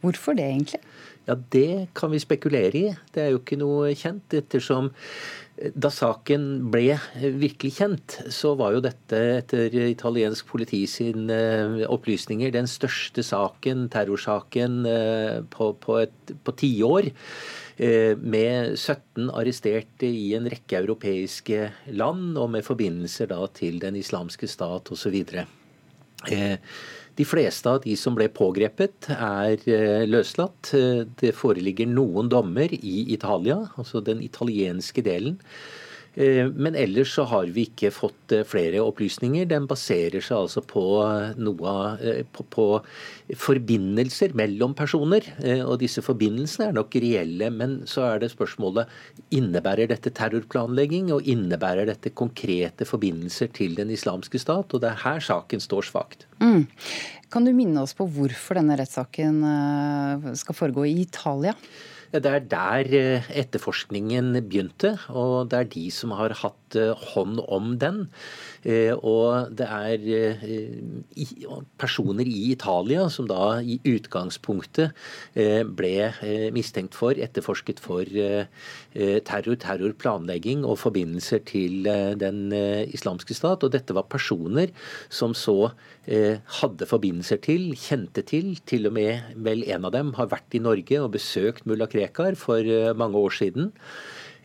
Hvorfor 0.01 0.37
det, 0.37 0.45
egentlig? 0.47 0.81
Ja, 1.27 1.35
Det 1.35 1.89
kan 1.95 2.11
vi 2.11 2.19
spekulere 2.19 2.77
i. 2.77 2.95
Det 3.11 3.23
er 3.23 3.31
jo 3.33 3.39
ikke 3.41 3.57
noe 3.57 3.93
kjent. 3.97 4.29
ettersom 4.33 4.91
da 5.55 5.87
saken 5.93 6.67
ble 6.71 6.97
virkelig 7.15 7.77
kjent, 7.77 8.17
så 8.33 8.51
var 8.59 8.75
jo 8.75 8.81
dette 8.83 9.19
etter 9.37 9.71
italiensk 9.87 10.49
politi 10.49 10.81
sin 10.89 11.29
eh, 11.31 11.85
opplysninger 11.87 12.51
den 12.51 12.67
største 12.67 13.23
saken, 13.23 13.85
terrorsaken, 13.93 14.81
eh, 14.89 15.37
på, 15.51 15.71
på, 15.79 16.01
et, 16.03 16.33
på 16.43 16.55
tiår. 16.59 17.07
Eh, 17.75 18.19
med 18.19 18.75
17 18.75 19.31
arresterte 19.31 20.09
i 20.11 20.33
en 20.35 20.49
rekke 20.51 20.81
europeiske 20.81 21.69
land, 21.95 22.35
og 22.35 22.51
med 22.57 22.67
forbindelser 22.67 23.31
da 23.31 23.39
til 23.55 23.79
Den 23.83 23.95
islamske 23.99 24.51
stat 24.51 24.91
osv. 24.91 25.21
De 27.15 27.23
fleste 27.23 27.71
av 27.71 27.79
de 27.85 27.95
som 27.95 28.15
ble 28.17 28.27
pågrepet, 28.33 29.07
er 29.15 30.05
løslatt. 30.09 30.73
Det 31.21 31.31
foreligger 31.35 31.87
noen 31.87 32.27
dommer 32.31 32.73
i 32.75 33.05
Italia, 33.15 33.61
altså 33.79 34.01
den 34.03 34.19
italienske 34.25 35.03
delen. 35.05 35.37
Eh, 36.15 36.47
men 36.47 36.75
ellers 36.79 37.11
så 37.15 37.25
har 37.27 37.49
vi 37.51 37.65
ikke 37.67 37.91
fått 37.91 38.31
eh, 38.31 38.45
flere 38.47 38.79
opplysninger. 38.83 39.47
Den 39.51 39.67
baserer 39.67 40.23
seg 40.23 40.45
altså 40.45 40.63
på 40.63 40.83
eh, 41.03 41.33
noe 41.35 42.23
på, 42.35 42.45
på 42.55 42.67
forbindelser 43.41 44.35
mellom 44.37 44.75
personer. 44.77 45.27
Og 45.65 45.79
disse 45.81 46.03
forbindelsene 46.05 46.69
er 46.69 46.77
nok 46.77 46.95
reelle. 47.01 47.49
Men 47.51 47.81
så 47.89 48.05
er 48.07 48.21
det 48.23 48.31
spørsmålet 48.33 48.91
innebærer 49.35 49.91
dette 49.91 50.13
terrorplanlegging, 50.15 51.11
og 51.15 51.27
innebærer 51.27 51.89
dette 51.89 52.13
konkrete 52.15 52.87
forbindelser 52.87 53.51
til 53.55 53.75
den 53.79 53.91
islamske 53.93 54.39
stat? 54.41 54.71
Og 54.71 54.83
det 54.83 54.93
er 54.93 55.03
her 55.03 55.23
saken 55.25 55.63
står 55.63 55.89
svakt. 55.89 56.29
Mm. 56.39 56.63
Kan 57.33 57.47
du 57.47 57.51
minne 57.57 57.81
oss 57.83 57.95
på 57.97 58.07
hvorfor 58.07 58.59
denne 58.59 58.77
rettssaken 58.79 59.41
skal 60.39 60.55
foregå 60.55 60.85
i 60.87 61.01
Italia? 61.03 61.55
Det 62.13 62.25
er 62.29 62.43
der 62.51 62.91
eh, 62.95 63.29
etterforskningen 63.41 64.33
begynte, 64.37 64.95
og 65.09 65.49
det 65.51 65.59
er 65.59 65.71
de 65.73 65.85
som 65.91 66.13
har 66.15 66.35
hatt 66.41 66.77
eh, 66.79 66.93
hånd 67.13 67.41
om 67.47 67.75
den. 67.81 68.05
Eh, 68.65 68.93
og 68.97 69.51
det 69.53 69.67
er 69.69 70.05
personer 71.77 72.25
i 72.25 72.51
Italia 72.51 73.05
som 73.13 73.27
da 73.29 73.59
i 73.61 73.77
utgangspunktet 73.85 74.95
ble 75.77 75.93
mistenkt 76.55 76.97
for, 76.97 77.13
etterforsket 77.13 77.81
for 77.83 78.09
terror, 78.09 79.57
terrorplanlegging 79.61 80.65
og 80.65 80.79
forbindelser 80.81 81.43
til 81.45 81.85
den 82.21 82.49
islamske 82.95 83.37
stat. 83.37 83.63
Og 83.65 83.73
dette 83.75 83.95
var 83.95 84.09
personer 84.09 84.73
som 85.13 85.35
så 85.37 85.71
hadde 86.07 86.89
forbindelser 86.89 87.41
til, 87.45 87.71
kjente 87.77 88.25
til, 88.25 88.55
til 88.65 88.89
og 88.89 88.95
med 88.97 89.35
vel 89.45 89.65
en 89.69 89.87
av 89.89 89.95
dem 89.95 90.13
har 90.17 90.31
vært 90.31 90.57
i 90.57 90.63
Norge 90.63 91.01
og 91.03 91.13
besøkt 91.17 91.67
mulla 91.69 91.89
Krekar 91.91 92.37
for 92.39 92.65
mange 92.97 93.19
år 93.19 93.35
siden. 93.43 93.73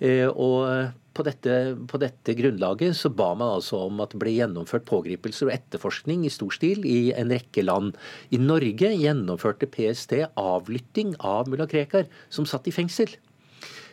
Og 0.00 0.90
på 1.16 1.24
dette, 1.26 1.54
på 1.90 1.98
dette, 2.00 2.34
grunnlaget 2.38 2.96
så 2.96 3.10
ba 3.12 3.32
man 3.34 3.56
altså 3.56 3.82
om 3.88 4.02
at 4.04 4.12
det 4.14 4.20
ble 4.22 4.34
gjennomført 4.36 4.86
pågripelser 4.88 5.48
og 5.48 5.54
etterforskning 5.56 6.22
i 6.26 6.32
stor 6.32 6.54
stil 6.54 6.86
i 6.86 7.10
en 7.16 7.32
rekke 7.34 7.64
land. 7.66 7.96
I 8.30 8.38
Norge 8.42 8.92
gjennomførte 8.94 9.68
PST 9.70 10.14
avlytting 10.38 11.16
av 11.18 11.50
mulla 11.50 11.66
Krekar, 11.70 12.06
som 12.30 12.46
satt 12.48 12.70
i 12.70 12.74
fengsel. 12.74 13.16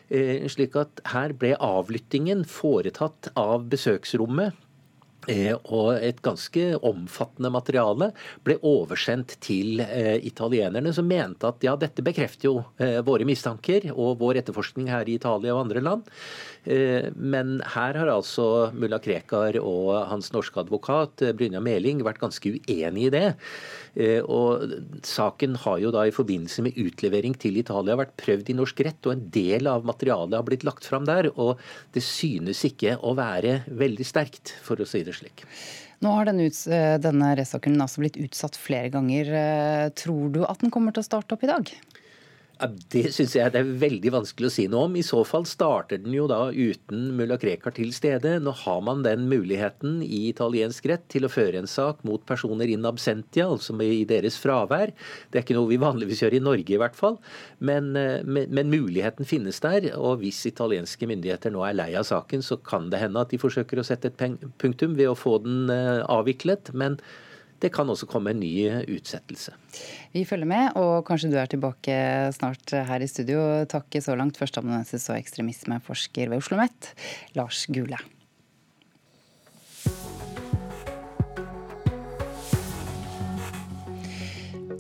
Eh, 0.08 0.46
slik 0.48 0.78
at 0.80 1.02
her 1.12 1.34
ble 1.36 1.56
avlyttingen 1.58 2.46
foretatt 2.48 3.32
av 3.36 3.66
besøksrommet 3.72 4.56
og 5.68 5.98
et 6.00 6.22
ganske 6.26 6.66
omfattende 6.86 7.52
materiale 7.54 8.12
ble 8.48 8.58
oversendt 8.66 9.36
til 9.44 9.82
eh, 9.84 10.18
italienerne, 10.28 10.94
som 10.96 11.08
mente 11.10 11.50
at 11.50 11.64
ja, 11.66 11.76
dette 11.80 12.06
bekrefter 12.06 12.50
jo 12.50 12.56
eh, 12.80 13.00
våre 13.06 13.28
mistanker 13.28 13.90
og 13.94 14.18
vår 14.22 14.42
etterforskning 14.44 14.92
her 14.92 15.08
i 15.08 15.18
Italia 15.20 15.56
og 15.56 15.66
andre 15.68 15.84
land. 15.84 16.14
Men 16.68 17.62
her 17.64 17.96
har 17.96 18.10
altså 18.12 18.74
mulla 18.76 18.98
Krekar 19.00 19.56
og 19.62 19.94
hans 20.10 20.34
norske 20.36 20.60
advokat 20.60 21.22
Brynja 21.38 21.62
Meling 21.64 22.02
vært 22.04 22.20
ganske 22.20 22.58
uenig 22.58 23.06
i 23.08 23.14
det. 23.14 23.30
Og 23.98 24.76
Saken 25.08 25.56
har 25.64 25.80
jo 25.82 25.90
da 25.94 26.04
i 26.06 26.14
forbindelse 26.14 26.62
med 26.66 26.78
utlevering 26.78 27.34
til 27.40 27.58
Italia 27.58 27.98
vært 27.98 28.14
prøvd 28.20 28.52
i 28.54 28.58
norsk 28.60 28.84
rett, 28.86 29.00
og 29.10 29.16
en 29.16 29.26
del 29.34 29.70
av 29.72 29.88
materialet 29.88 30.38
har 30.38 30.46
blitt 30.46 30.68
lagt 30.68 30.86
fram 30.86 31.08
der. 31.10 31.32
Og 31.34 31.58
det 31.96 32.06
synes 32.06 32.62
ikke 32.68 32.98
å 33.02 33.16
være 33.18 33.64
veldig 33.68 34.06
sterkt, 34.06 34.54
for 34.62 34.78
å 34.78 34.88
si 34.88 35.02
det 35.08 35.18
slik. 35.18 35.48
Nå 36.06 36.14
har 36.14 36.28
denne, 36.30 36.46
eh, 36.46 36.98
denne 37.02 37.32
rettssaken 37.40 37.82
altså 37.82 38.04
blitt 38.04 38.20
utsatt 38.22 38.58
flere 38.60 38.92
ganger. 38.94 39.32
Eh, 39.34 39.90
tror 39.98 40.30
du 40.34 40.44
at 40.46 40.62
den 40.62 40.74
kommer 40.74 40.94
til 40.94 41.02
å 41.02 41.10
starte 41.10 41.34
opp 41.34 41.44
i 41.44 41.50
dag? 41.50 41.72
Det 42.92 43.12
syns 43.14 43.36
jeg 43.38 43.52
det 43.54 43.60
er 43.62 43.76
veldig 43.82 44.12
vanskelig 44.16 44.50
å 44.50 44.54
si 44.54 44.66
noe 44.72 44.88
om. 44.88 44.96
I 44.98 45.06
så 45.06 45.20
fall 45.28 45.46
starter 45.50 46.00
den 46.02 46.16
jo 46.16 46.26
da 46.30 46.48
uten 46.50 47.12
mulla 47.18 47.38
Krekar 47.42 47.76
til 47.78 47.92
stede. 47.96 48.38
Nå 48.44 48.54
har 48.64 48.80
man 48.86 49.04
den 49.06 49.28
muligheten 49.30 50.00
i 50.06 50.28
italiensk 50.32 50.88
rett 50.90 51.06
til 51.14 51.28
å 51.28 51.32
føre 51.32 51.62
en 51.62 51.70
sak 51.70 52.02
mot 52.08 52.24
personer 52.28 52.72
in 52.74 52.88
absentia, 52.90 53.46
altså 53.46 53.76
i 53.84 54.02
deres 54.10 54.40
fravær. 54.42 54.94
Det 55.30 55.42
er 55.42 55.46
ikke 55.46 55.58
noe 55.60 55.70
vi 55.70 55.82
vanligvis 55.82 56.24
gjør 56.26 56.40
i 56.40 56.44
Norge 56.44 56.76
i 56.76 56.82
hvert 56.82 56.98
fall, 56.98 57.20
men, 57.60 57.94
eh, 58.00 58.26
men, 58.26 58.50
men 58.50 58.74
muligheten 58.74 59.28
finnes 59.30 59.62
der. 59.64 59.92
Og 59.98 60.24
hvis 60.24 60.42
italienske 60.50 61.10
myndigheter 61.10 61.54
nå 61.54 61.62
er 61.68 61.78
lei 61.78 61.92
av 62.00 62.08
saken, 62.10 62.46
så 62.46 62.58
kan 62.58 62.90
det 62.94 63.04
hende 63.04 63.22
at 63.22 63.34
de 63.34 63.42
forsøker 63.42 63.80
å 63.82 63.88
sette 63.88 64.12
et 64.12 64.50
punktum 64.62 64.98
ved 64.98 65.12
å 65.12 65.18
få 65.18 65.38
den 65.46 65.70
eh, 65.74 66.04
avviklet. 66.10 66.74
men 66.74 66.98
det 67.64 67.72
kan 67.74 67.90
også 67.90 68.10
komme 68.10 68.34
en 68.34 68.42
ny 68.44 68.68
utsettelse. 68.98 69.56
Vi 70.14 70.26
følger 70.28 70.50
med, 70.50 70.76
og 70.76 71.06
kanskje 71.08 71.32
du 71.32 71.38
er 71.40 71.50
tilbake 71.50 71.96
snart 72.36 72.76
her 72.76 73.04
i 73.04 73.10
studio. 73.10 73.40
Takk 73.70 73.98
så 74.04 74.18
langt, 74.20 74.38
førsteamanuensis 74.38 75.08
og 75.10 75.18
ekstremismeforsker 75.22 76.30
ved 76.30 76.42
Oslo 76.42 76.58
OsloMet, 76.58 76.94
Lars 77.36 77.66
Gule. 77.68 77.98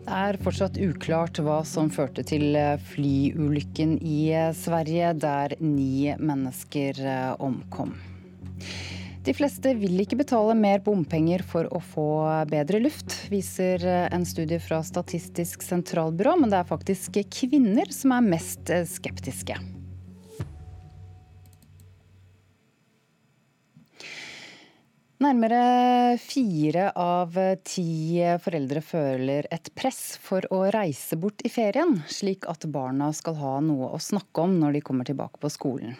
Det 0.08 0.16
er 0.16 0.38
fortsatt 0.40 0.78
uklart 0.80 1.38
hva 1.44 1.60
som 1.68 1.90
førte 1.92 2.24
til 2.26 2.56
flyulykken 2.94 3.98
i 4.00 4.32
Sverige, 4.56 5.12
der 5.20 5.58
ni 5.60 6.16
mennesker 6.16 7.04
omkom. 7.44 7.94
De 9.28 9.34
fleste 9.36 9.74
vil 9.76 10.00
ikke 10.00 10.22
betale 10.22 10.54
mer 10.56 10.80
bompenger 10.86 11.42
for 11.44 11.68
å 11.76 11.82
få 11.84 12.08
bedre 12.48 12.80
luft, 12.80 13.12
viser 13.28 13.84
en 14.08 14.24
studie 14.24 14.62
fra 14.64 14.80
Statistisk 14.88 15.66
sentralbyrå, 15.68 16.38
men 16.40 16.54
det 16.54 16.62
er 16.62 16.70
faktisk 16.70 17.20
kvinner 17.36 17.92
som 17.92 18.16
er 18.16 18.24
mest 18.24 18.72
skeptiske. 18.94 19.60
Nærmere 25.18 26.14
fire 26.22 26.92
av 26.94 27.34
ti 27.66 28.22
foreldre 28.38 28.84
føler 28.86 29.48
et 29.50 29.72
press 29.74 30.14
for 30.22 30.46
å 30.54 30.60
reise 30.76 31.18
bort 31.18 31.42
i 31.42 31.50
ferien, 31.50 31.96
slik 32.06 32.46
at 32.46 32.68
barna 32.70 33.08
skal 33.18 33.34
ha 33.40 33.56
noe 33.66 33.90
å 33.96 34.02
snakke 34.04 34.46
om 34.46 34.54
når 34.62 34.78
de 34.78 34.84
kommer 34.86 35.10
tilbake 35.10 35.42
på 35.42 35.50
skolen. 35.50 35.98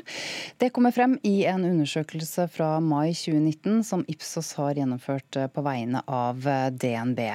Det 0.62 0.70
kommer 0.76 0.94
frem 0.94 1.18
i 1.26 1.48
en 1.50 1.66
undersøkelse 1.66 2.46
fra 2.54 2.76
mai 2.78 3.10
2019 3.18 3.82
som 3.90 4.06
Ipsos 4.06 4.54
har 4.62 4.78
gjennomført 4.78 5.42
på 5.50 5.66
vegne 5.66 6.06
av 6.06 6.46
DNB. 6.78 7.26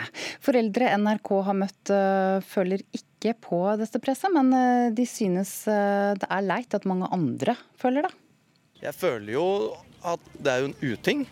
Foreldre 0.47 0.95
NRK 1.03 1.37
har 1.51 1.63
møtt 1.67 1.97
føler 2.47 2.87
ikke 2.95 3.35
på 3.43 3.65
dette 3.83 3.99
presset, 3.99 4.31
men 4.31 4.95
de 4.95 5.07
synes 5.11 5.65
det 5.67 6.31
er 6.31 6.47
leit 6.47 6.79
at 6.79 6.87
mange 6.87 7.11
andre 7.11 7.59
føler 7.75 8.07
det. 8.07 8.19
Jeg 8.87 8.95
føler 9.03 9.35
jo 9.35 9.49
at 10.07 10.33
det 10.39 10.53
er 10.53 10.63
jo 10.63 10.71
en 10.71 10.79
uting. 10.83 11.25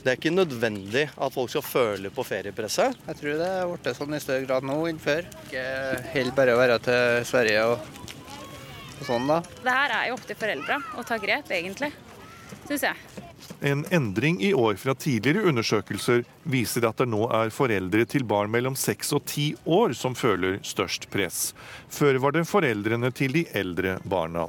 Det 0.00 0.06
er 0.06 0.18
ikke 0.18 0.32
nødvendig 0.32 1.06
at 1.10 1.34
folk 1.34 1.50
skal 1.52 1.64
føle 1.66 2.12
på 2.14 2.24
feriepresset. 2.26 2.98
Jeg 3.08 3.20
tror 3.20 3.40
det 3.40 3.48
er 3.48 3.72
blitt 3.72 3.96
sånn 3.98 4.16
i 4.16 4.22
større 4.22 4.46
grad 4.46 4.66
nå 4.66 4.76
enn 4.90 5.00
før. 5.02 5.26
Ikke 5.46 5.64
helt 6.14 6.36
bare 6.36 6.54
å 6.54 6.60
være 6.60 6.78
til 6.84 7.24
Sverige 7.28 7.64
og, 7.72 7.88
og 9.00 9.02
sånn, 9.08 9.26
da. 9.30 9.40
Det 9.64 9.74
her 9.80 9.96
er 9.96 10.06
jo 10.10 10.20
opp 10.20 10.28
til 10.28 10.40
foreldra 10.40 10.78
å 10.96 11.06
ta 11.08 11.18
grep, 11.22 11.50
egentlig. 11.56 11.90
Syns 12.68 12.86
jeg. 12.86 13.26
En 13.60 13.82
endring 13.92 14.38
i 14.44 14.52
år 14.56 14.78
fra 14.80 14.94
tidligere 14.96 15.48
undersøkelser 15.50 16.22
viser 16.48 16.86
at 16.88 17.00
det 17.00 17.08
nå 17.12 17.26
er 17.34 17.52
foreldre 17.52 18.06
til 18.08 18.24
barn 18.28 18.52
mellom 18.52 18.76
seks 18.78 19.12
og 19.16 19.26
ti 19.28 19.50
år 19.68 19.92
som 19.96 20.16
føler 20.16 20.60
størst 20.64 21.10
press. 21.12 21.50
Før 21.92 22.20
var 22.24 22.36
det 22.36 22.46
foreldrene 22.48 23.12
til 23.16 23.36
de 23.36 23.44
eldre 23.56 23.98
barna. 24.04 24.46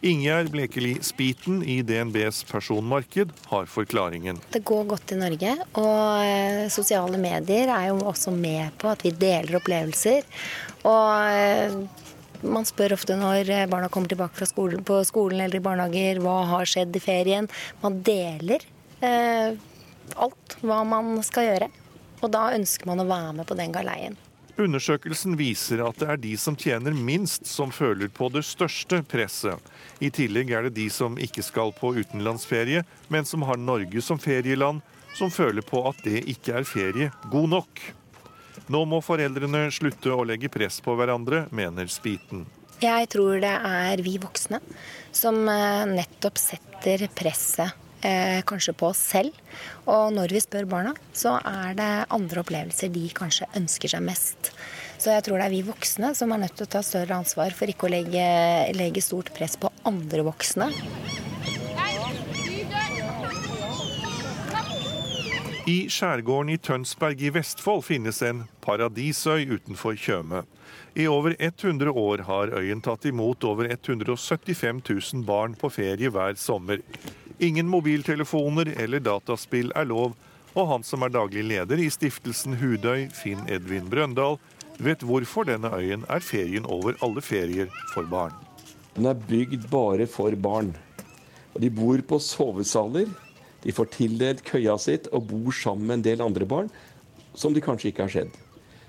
Ingjerd 0.00 0.50
Blekeli 0.54 0.92
Spiten 1.02 1.62
i 1.66 1.80
DNBs 1.82 2.44
personmarked 2.46 3.32
har 3.50 3.66
forklaringen. 3.66 4.38
Det 4.50 4.60
går 4.64 4.84
godt 4.92 5.12
i 5.12 5.18
Norge, 5.18 5.54
og 5.80 6.22
eh, 6.22 6.66
sosiale 6.70 7.18
medier 7.18 7.72
er 7.74 7.88
jo 7.90 7.98
også 8.06 8.30
med 8.30 8.76
på 8.78 8.92
at 8.92 9.02
vi 9.02 9.10
deler 9.10 9.58
opplevelser. 9.58 10.28
Og 10.86 11.32
eh, 11.34 11.74
man 12.46 12.68
spør 12.68 12.94
ofte 12.94 13.16
når 13.18 13.50
barna 13.72 13.90
kommer 13.90 14.12
tilbake 14.12 14.46
skolen, 14.46 14.86
på 14.86 15.00
skolen 15.08 15.42
eller 15.42 15.58
i 15.58 15.64
barnehager 15.64 16.22
hva 16.22 16.36
har 16.52 16.70
skjedd 16.70 16.94
i 16.94 17.02
ferien. 17.02 17.50
Man 17.82 17.98
deler 18.06 18.62
eh, 19.02 19.58
alt 20.14 20.58
hva 20.62 20.84
man 20.86 21.18
skal 21.26 21.50
gjøre. 21.50 21.72
Og 22.22 22.30
da 22.34 22.48
ønsker 22.54 22.86
man 22.86 23.02
å 23.02 23.10
være 23.10 23.34
med 23.40 23.50
på 23.50 23.58
den 23.58 23.74
galeien. 23.74 24.14
Undersøkelsen 24.58 25.36
viser 25.38 25.84
at 25.86 26.00
det 26.00 26.08
er 26.10 26.18
de 26.18 26.32
som 26.40 26.56
tjener 26.58 26.94
minst 26.94 27.46
som 27.46 27.70
føler 27.70 28.10
på 28.10 28.26
det 28.34 28.42
største 28.42 29.04
presset. 29.06 29.62
I 30.02 30.10
tillegg 30.10 30.50
er 30.50 30.66
det 30.66 30.74
de 30.80 30.88
som 30.90 31.14
ikke 31.14 31.44
skal 31.46 31.70
på 31.78 31.92
utenlandsferie, 31.94 32.82
men 33.06 33.28
som 33.28 33.46
har 33.46 33.60
Norge 33.60 34.02
som 34.02 34.18
ferieland, 34.18 34.82
som 35.14 35.30
føler 35.30 35.62
på 35.62 35.84
at 35.86 36.02
det 36.02 36.24
ikke 36.34 36.58
er 36.58 36.66
ferie 36.66 37.12
god 37.30 37.48
nok. 37.54 37.84
Nå 38.66 38.82
må 38.90 38.98
foreldrene 39.04 39.68
slutte 39.72 40.10
å 40.10 40.26
legge 40.26 40.50
press 40.50 40.82
på 40.82 40.98
hverandre, 40.98 41.46
mener 41.54 41.86
Spiten. 41.86 42.42
Jeg 42.82 43.08
tror 43.14 43.38
det 43.42 43.54
er 43.70 44.02
vi 44.02 44.18
voksne 44.22 44.58
som 45.14 45.38
eh, 45.50 45.86
nettopp 45.86 46.38
setter 46.38 47.06
presset 47.14 47.87
eh, 48.02 48.40
kanskje 48.48 48.74
på 48.78 48.90
oss 48.90 49.00
selv. 49.14 49.36
Og 49.86 50.12
når 50.14 50.34
vi 50.34 50.42
spør 50.44 50.68
barna, 50.70 50.94
så 51.12 51.36
er 51.40 51.78
det 51.78 51.90
andre 52.14 52.42
opplevelser 52.44 52.92
de 52.94 53.06
kanskje 53.16 53.48
ønsker 53.58 53.94
seg 53.94 54.04
mest. 54.06 54.52
Så 54.98 55.12
jeg 55.14 55.24
tror 55.26 55.38
det 55.38 55.46
er 55.46 55.54
vi 55.54 55.62
voksne 55.66 56.10
som 56.18 56.32
er 56.34 56.42
nødt 56.42 56.56
til 56.58 56.66
å 56.66 56.72
ta 56.72 56.82
større 56.82 57.20
ansvar 57.20 57.54
for 57.54 57.70
ikke 57.70 57.86
å 57.86 57.92
legge, 57.92 58.26
legge 58.74 59.02
stort 59.04 59.30
press 59.36 59.54
på 59.60 59.70
andre 59.86 60.26
voksne. 60.26 60.72
I 65.68 65.82
skjærgården 65.92 66.54
i 66.54 66.60
Tønsberg 66.64 67.20
i 67.20 67.30
Vestfold 67.34 67.82
finnes 67.84 68.22
en 68.24 68.46
paradisøy 68.64 69.44
utenfor 69.52 69.98
Tjøme. 70.00 70.46
I 70.94 71.06
over 71.08 71.36
100 71.38 71.90
år 71.90 72.18
har 72.18 72.52
øyen 72.58 72.80
tatt 72.80 73.04
imot 73.04 73.44
over 73.44 73.68
175 73.70 74.80
000 74.88 75.24
barn 75.24 75.54
på 75.54 75.70
ferie 75.70 76.10
hver 76.10 76.34
sommer. 76.40 76.80
Ingen 77.38 77.68
mobiltelefoner 77.68 78.72
eller 78.80 79.00
dataspill 79.04 79.70
er 79.76 79.86
lov, 79.86 80.16
og 80.56 80.68
han 80.72 80.86
som 80.86 81.04
er 81.04 81.12
daglig 81.14 81.44
leder 81.46 81.78
i 81.78 81.90
stiftelsen 81.92 82.56
Hudøy, 82.58 83.08
Finn 83.14 83.44
Edvin 83.46 83.86
Brøndal, 83.90 84.40
vet 84.82 85.04
hvorfor 85.06 85.46
denne 85.46 85.70
øyen 85.74 86.06
er 86.08 86.24
ferien 86.24 86.66
over 86.66 86.98
alle 87.04 87.22
ferier 87.22 87.70
for 87.92 88.08
barn. 88.10 88.34
Den 88.96 89.06
er 89.06 89.18
bygd 89.28 89.68
bare 89.70 90.08
for 90.10 90.34
barn. 90.34 90.72
De 91.58 91.70
bor 91.70 92.00
på 92.06 92.18
sovesaler. 92.22 93.06
De 93.62 93.74
får 93.74 93.90
tildelt 93.94 94.44
køya 94.46 94.76
sitt 94.78 95.08
og 95.12 95.28
bor 95.30 95.54
sammen 95.54 95.86
med 95.86 95.98
en 95.98 96.06
del 96.06 96.22
andre 96.24 96.46
barn 96.46 96.70
som 97.38 97.54
de 97.54 97.62
kanskje 97.62 97.92
ikke 97.92 98.06
har 98.06 98.14
sett. 98.14 98.34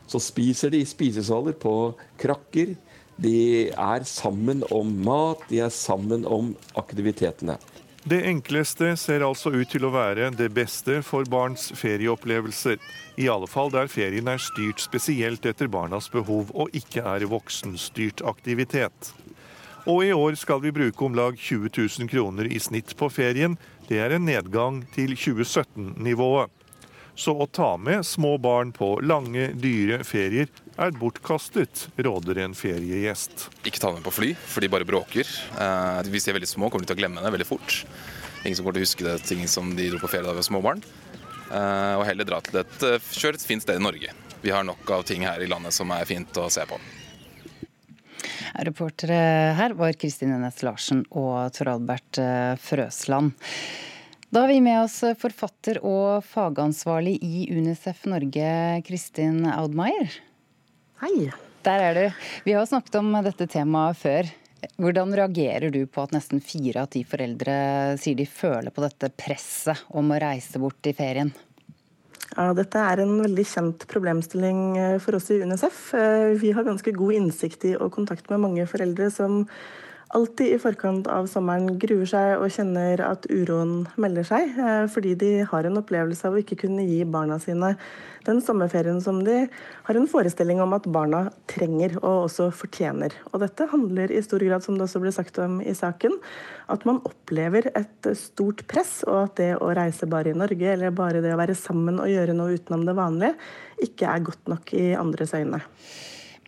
Så 0.09 0.21
spiser 0.23 0.73
de 0.73 0.81
i 0.81 0.87
spisesaler 0.89 1.53
på 1.53 1.93
krakker. 2.17 2.73
De 3.19 3.69
er 3.69 4.05
sammen 4.07 4.63
om 4.73 4.89
mat, 5.05 5.43
de 5.51 5.59
er 5.61 5.73
sammen 5.73 6.25
om 6.25 6.55
aktivitetene. 6.79 7.59
Det 8.09 8.21
enkleste 8.25 8.93
ser 8.97 9.25
altså 9.27 9.51
ut 9.51 9.69
til 9.69 9.83
å 9.85 9.91
være 9.91 10.29
det 10.39 10.47
beste 10.55 11.01
for 11.05 11.27
barns 11.29 11.67
ferieopplevelser. 11.77 12.79
I 13.19 13.27
alle 13.29 13.49
fall 13.51 13.69
der 13.73 13.91
ferien 13.91 14.31
er 14.31 14.39
styrt 14.41 14.79
spesielt 14.81 15.45
etter 15.45 15.67
barnas 15.69 16.07
behov 16.09 16.53
og 16.55 16.71
ikke 16.73 17.03
er 17.03 17.27
voksenstyrt 17.29 18.23
aktivitet. 18.23 19.11
Og 19.89 20.05
i 20.07 20.13
år 20.15 20.39
skal 20.39 20.63
vi 20.63 20.71
bruke 20.75 21.05
om 21.05 21.17
lag 21.17 21.35
20 21.35 21.69
000 21.75 22.09
kroner 22.11 22.47
i 22.47 22.59
snitt 22.63 22.95
på 22.97 23.11
ferien. 23.11 23.57
Det 23.89 23.99
er 23.99 24.15
en 24.15 24.25
nedgang 24.25 24.81
til 24.95 25.15
2017-nivået. 25.17 26.58
Så 27.19 27.33
å 27.35 27.45
ta 27.51 27.73
med 27.75 28.05
små 28.07 28.37
barn 28.39 28.69
på 28.71 28.93
lange, 29.03 29.49
dyre 29.59 29.97
ferier 30.07 30.47
er 30.79 30.93
bortkastet, 30.95 31.89
råder 31.99 32.37
en 32.45 32.53
feriegjest. 32.55 33.49
Ikke 33.67 33.81
ta 33.83 33.89
dem 33.91 34.05
på 34.05 34.13
fly, 34.15 34.29
for 34.39 34.63
de 34.63 34.69
bare 34.71 34.87
bråker. 34.87 35.27
Eh, 35.59 35.99
hvis 36.13 36.23
de 36.23 36.31
er 36.31 36.37
veldig 36.37 36.47
små, 36.47 36.69
kommer 36.71 36.87
de 36.87 36.93
til 36.93 36.95
å 36.95 37.01
glemme 37.01 37.23
det 37.25 37.33
veldig 37.35 37.47
fort. 37.49 37.81
Ingen 38.45 38.55
som 38.55 38.63
kommer 38.63 38.79
til 38.79 38.85
å 38.85 38.87
huske 38.87 39.07
det 39.09 39.17
ting 39.27 39.43
som 39.51 39.73
de 39.75 39.89
dro 39.91 39.99
på 39.99 40.11
ferie 40.13 40.23
da 40.23 40.31
vi 40.31 40.39
var 40.39 40.47
små 40.47 40.63
barn. 40.63 40.85
Eh, 41.49 41.97
og 41.99 42.05
heller 42.07 42.29
dra 42.29 42.39
til 42.45 42.61
et 42.61 42.77
kjørt 42.79 43.11
kjør 43.19 43.41
et 43.41 43.45
fint 43.51 43.67
sted 43.67 43.81
i 43.81 43.83
Norge. 43.83 44.15
Vi 44.39 44.55
har 44.55 44.63
nok 44.63 44.95
av 44.95 45.03
ting 45.11 45.27
her 45.27 45.43
i 45.43 45.51
landet 45.51 45.75
som 45.75 45.91
er 45.91 46.07
fint 46.07 46.39
å 46.39 46.47
se 46.47 46.63
på. 46.71 46.79
Reportere 48.63 49.19
her 49.59 49.75
var 49.75 49.99
Kristine 49.99 50.39
Næss 50.39 50.63
Larsen 50.63 51.03
og 51.11 51.51
Tor 51.51 51.75
Albert 51.75 52.23
Frøsland. 52.63 53.35
Da 54.29 54.43
har 54.43 54.47
vi 54.47 54.59
med 54.61 54.83
oss 54.83 54.99
forfatter 55.17 55.79
og 55.81 56.21
fagansvarlig 56.21 57.15
i 57.25 57.47
Unicef 57.49 58.03
Norge, 58.05 58.49
Kristin 58.85 59.39
Audmeier. 59.49 60.19
Hei. 61.01 61.31
Der 61.65 61.85
er 61.87 61.97
du. 61.97 62.19
Vi 62.45 62.53
har 62.53 62.67
snakket 62.69 62.99
om 62.99 63.09
dette 63.25 63.47
temaet 63.49 63.97
før. 63.97 64.29
Hvordan 64.77 65.17
reagerer 65.17 65.73
du 65.73 65.81
på 65.89 66.05
at 66.05 66.13
nesten 66.13 66.45
fire 66.45 66.85
av 66.85 66.91
ti 66.93 67.01
foreldre 67.09 67.57
sier 67.97 68.21
de 68.21 68.29
føler 68.29 68.69
på 68.69 68.85
dette 68.85 69.09
presset 69.17 69.81
om 69.97 70.13
å 70.13 70.21
reise 70.21 70.61
bort 70.61 70.85
i 70.85 70.93
ferien? 70.93 71.33
Ja, 72.35 72.51
dette 72.53 72.85
er 72.85 73.01
en 73.01 73.17
veldig 73.25 73.49
kjent 73.49 73.89
problemstilling 73.89 74.63
for 75.01 75.17
oss 75.17 75.33
i 75.33 75.41
UNICEF. 75.41 75.83
Vi 76.37 76.53
har 76.53 76.69
ganske 76.69 76.93
god 76.93 77.17
innsikt 77.17 77.65
i 77.65 77.77
og 77.81 77.95
kontakt 77.97 78.29
med 78.29 78.45
mange 78.45 78.69
foreldre 78.69 79.09
som 79.09 79.47
alltid 80.15 80.55
i 80.55 80.59
forkant 80.61 81.07
av 81.11 81.27
sommeren 81.29 81.77
gruer 81.81 82.07
seg 82.09 82.41
og 82.41 82.49
kjenner 82.53 83.01
at 83.05 83.27
uroen 83.29 83.83
melder 84.01 84.25
seg, 84.25 84.55
eh, 84.57 84.85
fordi 84.89 85.13
de 85.19 85.31
har 85.45 85.67
en 85.67 85.79
opplevelse 85.81 86.25
av 86.25 86.35
å 86.35 86.41
ikke 86.41 86.57
kunne 86.63 86.85
gi 86.87 87.03
barna 87.05 87.37
sine 87.41 87.75
den 88.25 88.41
sommerferien 88.43 88.99
som 89.01 89.21
de 89.23 89.45
har 89.87 89.97
en 89.97 90.09
forestilling 90.09 90.61
om 90.61 90.73
at 90.75 90.89
barna 90.91 91.21
trenger 91.51 91.95
og 92.01 92.25
også 92.25 92.49
fortjener. 92.53 93.13
Og 93.31 93.39
dette 93.45 93.69
handler 93.71 94.11
i 94.11 94.21
stor 94.25 94.43
grad, 94.43 94.65
som 94.65 94.77
det 94.77 94.87
også 94.87 95.01
ble 95.03 95.13
sagt 95.15 95.39
om 95.41 95.59
i 95.61 95.75
saken, 95.77 96.17
at 96.69 96.85
man 96.89 97.01
opplever 97.07 97.69
et 97.75 98.11
stort 98.17 98.65
press, 98.69 98.99
og 99.07 99.23
at 99.23 99.35
det 99.39 99.51
å 99.57 99.71
reise 99.77 100.09
bare 100.09 100.33
i 100.33 100.37
Norge, 100.37 100.73
eller 100.73 100.95
bare 100.95 101.23
det 101.23 101.33
å 101.33 101.39
være 101.39 101.57
sammen 101.57 102.01
og 102.01 102.11
gjøre 102.11 102.37
noe 102.37 102.57
utenom 102.57 102.85
det 102.89 102.97
vanlige, 102.97 103.35
ikke 103.85 104.09
er 104.11 104.29
godt 104.31 104.51
nok 104.51 104.73
i 104.77 104.87
andres 104.99 105.37
øyne. 105.37 105.61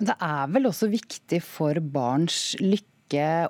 Men 0.02 0.10
det 0.10 0.15
er 0.26 0.47
vel 0.50 0.65
også 0.65 0.89
viktig 0.89 1.43
for 1.45 1.78
barns 1.93 2.56
lykke 2.60 2.91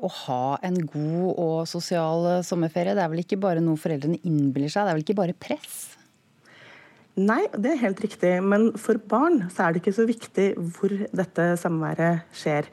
å 0.02 0.10
ha 0.26 0.58
en 0.65 0.80
god 0.82 1.30
og 1.36 1.58
sosial 1.69 2.41
sommerferie? 2.47 2.95
Det 2.97 3.04
er 3.04 3.12
vel 3.13 3.21
ikke 3.21 3.39
bare 3.41 3.62
noe 3.62 3.78
foreldrene 3.78 4.17
innbiller 4.26 4.71
seg, 4.71 4.88
det 4.88 4.93
er 4.93 4.97
vel 4.97 5.06
ikke 5.06 5.19
bare 5.21 5.38
press? 5.38 5.82
Nei, 7.19 7.43
det 7.52 7.74
er 7.74 7.84
helt 7.84 8.00
riktig. 8.02 8.32
Men 8.43 8.71
for 8.80 8.97
barn 9.12 9.43
så 9.52 9.67
er 9.67 9.74
det 9.74 9.82
ikke 9.82 9.97
så 10.00 10.08
viktig 10.08 10.47
hvor 10.78 10.95
dette 11.12 11.47
samværet 11.60 12.24
skjer. 12.36 12.69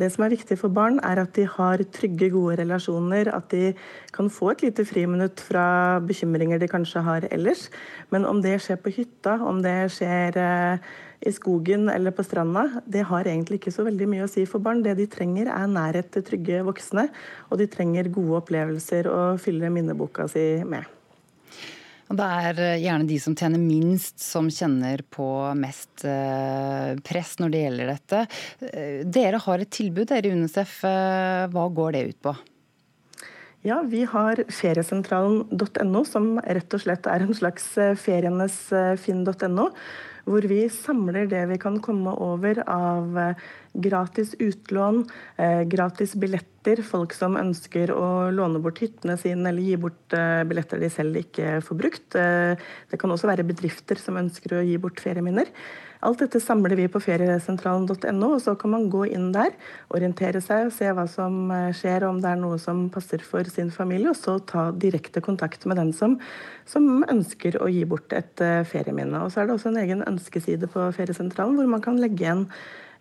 Det 0.00 0.08
som 0.08 0.24
er 0.24 0.32
viktig 0.32 0.56
for 0.56 0.72
barn, 0.72 0.96
er 1.04 1.20
at 1.20 1.34
de 1.36 1.44
har 1.44 1.82
trygge, 1.92 2.30
gode 2.32 2.56
relasjoner. 2.62 3.28
At 3.28 3.50
de 3.52 3.74
kan 4.16 4.30
få 4.32 4.54
et 4.54 4.64
lite 4.64 4.86
friminutt 4.88 5.42
fra 5.44 6.00
bekymringer 6.00 6.62
de 6.62 6.70
kanskje 6.72 7.04
har 7.04 7.28
ellers. 7.30 7.68
Men 8.10 8.24
om 8.24 8.40
det 8.42 8.56
skjer 8.64 8.80
på 8.80 8.94
hytta, 8.96 9.36
om 9.44 9.60
det 9.64 9.92
skjer 9.92 10.40
eh, 10.40 10.94
i 11.22 11.32
skogen 11.32 11.88
eller 11.92 12.14
på 12.14 12.24
stranda, 12.26 12.64
det 12.84 13.04
har 13.08 13.28
egentlig 13.28 13.60
ikke 13.60 13.74
så 13.74 13.86
veldig 13.86 14.08
mye 14.10 14.24
å 14.26 14.30
si 14.30 14.46
for 14.48 14.62
barn. 14.64 14.82
Det 14.82 14.96
de 14.98 15.06
trenger, 15.10 15.50
er 15.52 15.70
nærhet 15.70 16.10
til 16.14 16.26
trygge 16.26 16.64
voksne. 16.66 17.06
Og 17.50 17.60
de 17.60 17.68
trenger 17.70 18.10
gode 18.12 18.40
opplevelser 18.40 19.08
å 19.10 19.20
fylle 19.42 19.70
minneboka 19.72 20.26
si 20.30 20.46
med. 20.66 20.88
Det 22.12 22.28
er 22.44 22.60
eh, 22.60 22.78
gjerne 22.82 23.08
de 23.08 23.16
som 23.22 23.34
tjener 23.38 23.60
minst 23.62 24.20
som 24.20 24.50
kjenner 24.52 25.00
på 25.08 25.26
mest 25.56 26.04
eh, 26.04 26.92
press 27.06 27.38
når 27.40 27.52
det 27.52 27.62
gjelder 27.62 27.92
dette. 27.94 28.22
Eh, 28.68 29.02
dere 29.08 29.40
har 29.40 29.62
et 29.62 29.72
tilbud 29.72 30.10
dere 30.10 30.28
i 30.28 30.36
UNICEF. 30.36 30.80
Hva 31.54 31.66
går 31.72 31.96
det 31.96 32.06
ut 32.10 32.20
på? 32.28 32.36
Ja, 33.62 33.78
Vi 33.86 34.02
har 34.10 34.42
feriesentralen.no, 34.50 36.04
som 36.04 36.32
rett 36.42 36.74
og 36.74 36.82
slett 36.82 37.06
er 37.06 37.22
en 37.22 37.36
slags 37.38 37.68
ferienes 38.02 38.56
finn.no 38.98 39.68
hvor 40.28 40.46
vi 40.48 40.62
samler 40.70 41.28
det 41.30 41.42
vi 41.50 41.58
kan 41.62 41.78
komme 41.82 42.14
over 42.22 42.62
av 42.70 43.18
eh, 43.18 43.44
gratis 43.72 44.34
utlån, 44.38 45.02
eh, 45.36 45.62
gratis 45.70 46.14
billetter, 46.14 46.82
folk 46.86 47.14
som 47.16 47.38
ønsker 47.40 47.90
å 47.94 48.30
låne 48.34 48.60
bort 48.62 48.82
hyttene 48.82 49.16
sine 49.18 49.50
eller 49.50 49.66
gi 49.66 49.78
bort 49.82 50.16
eh, 50.16 50.42
billetter 50.48 50.82
de 50.82 50.90
selv 50.92 51.18
ikke 51.22 51.56
får 51.66 51.80
brukt. 51.80 52.10
Det 52.14 53.00
kan 53.00 53.14
også 53.14 53.30
være 53.30 53.46
bedrifter 53.48 53.98
som 53.98 54.20
ønsker 54.20 54.58
å 54.58 54.66
gi 54.66 54.78
bort 54.82 55.02
ferieminner. 55.02 55.50
Alt 56.02 56.18
dette 56.24 56.40
samler 56.42 56.74
vi 56.74 56.88
på 56.90 56.98
feriesentralen.no, 57.02 58.28
og 58.34 58.40
så 58.42 58.56
kan 58.58 58.72
man 58.74 58.88
gå 58.90 59.04
inn 59.14 59.28
der, 59.34 59.52
orientere 59.94 60.40
seg 60.42 60.66
og 60.66 60.74
se 60.74 60.90
hva 60.90 61.04
som 61.10 61.52
eh, 61.54 61.70
skjer, 61.78 62.08
om 62.08 62.18
det 62.22 62.32
er 62.32 62.40
noe 62.40 62.58
som 62.58 62.88
passer 62.90 63.22
for 63.22 63.46
sin 63.46 63.70
familie, 63.70 64.10
og 64.10 64.18
så 64.18 64.36
ta 64.42 64.70
direkte 64.74 65.22
kontakt 65.22 65.66
med 65.70 65.78
den 65.78 65.92
som, 65.94 66.16
som 66.66 67.04
ønsker 67.06 67.60
å 67.62 67.70
gi 67.70 67.84
bort 67.86 68.14
et 68.18 68.42
uh, 68.42 68.64
ferieminne. 68.66 69.22
Og 69.22 69.30
så 69.30 69.42
er 69.42 69.48
det 69.48 69.54
også 69.54 69.70
en 69.70 69.82
egen 69.84 70.02
ønskeside 70.08 70.70
på 70.72 70.88
feriesentralen 70.96 71.60
hvor 71.60 71.70
man 71.70 71.84
kan 71.84 72.00
legge 72.02 72.26
igjen 72.26 72.48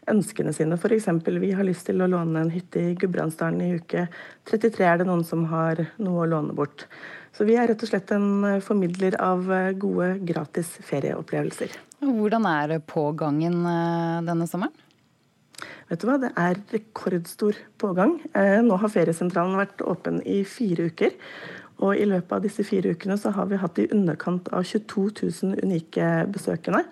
ønskene 0.10 0.54
sine. 0.54 0.78
F.eks. 0.78 1.10
vi 1.42 1.52
har 1.58 1.66
lyst 1.66 1.88
til 1.90 2.02
å 2.02 2.10
låne 2.10 2.46
en 2.46 2.54
hytte 2.54 2.82
i 2.82 2.94
Gudbrandsdalen 3.02 3.62
i 3.66 3.74
uke 3.82 4.08
33. 4.50 4.86
Er 4.86 5.02
det 5.02 5.10
noen 5.10 5.26
som 5.26 5.48
har 5.52 5.84
noe 6.02 6.24
å 6.24 6.30
låne 6.30 6.54
bort? 6.58 6.86
Så 7.32 7.48
vi 7.48 7.56
er 7.56 7.70
rett 7.72 7.84
og 7.84 7.90
slett 7.92 8.12
en 8.16 8.44
eh, 8.48 8.60
formidler 8.64 9.16
av 9.24 9.48
gode 9.80 10.14
gratis 10.28 10.74
ferieopplevelser. 10.88 11.78
Hvordan 12.02 12.48
er 12.50 12.80
pågangen 12.84 13.62
eh, 13.66 14.22
denne 14.28 14.48
sommeren? 14.50 14.74
Vet 15.92 16.02
du 16.02 16.08
hva, 16.08 16.18
Det 16.22 16.32
er 16.40 16.60
rekordstor 16.72 17.58
pågang. 17.82 18.16
Eh, 18.34 18.60
nå 18.64 18.78
har 18.80 18.92
feriesentralen 18.94 19.60
vært 19.60 19.84
åpen 19.84 20.22
i 20.24 20.42
fire 20.48 20.88
uker. 20.92 21.14
Og 21.82 21.98
i 21.98 22.06
løpet 22.08 22.36
av 22.38 22.44
disse 22.46 22.64
fire 22.66 22.94
ukene 22.96 23.18
så 23.20 23.34
har 23.36 23.50
vi 23.50 23.60
hatt 23.60 23.80
i 23.82 23.90
underkant 23.92 24.48
av 24.56 24.64
22 24.64 25.08
000 25.20 25.66
unike 25.66 26.10
besøkende. 26.32 26.86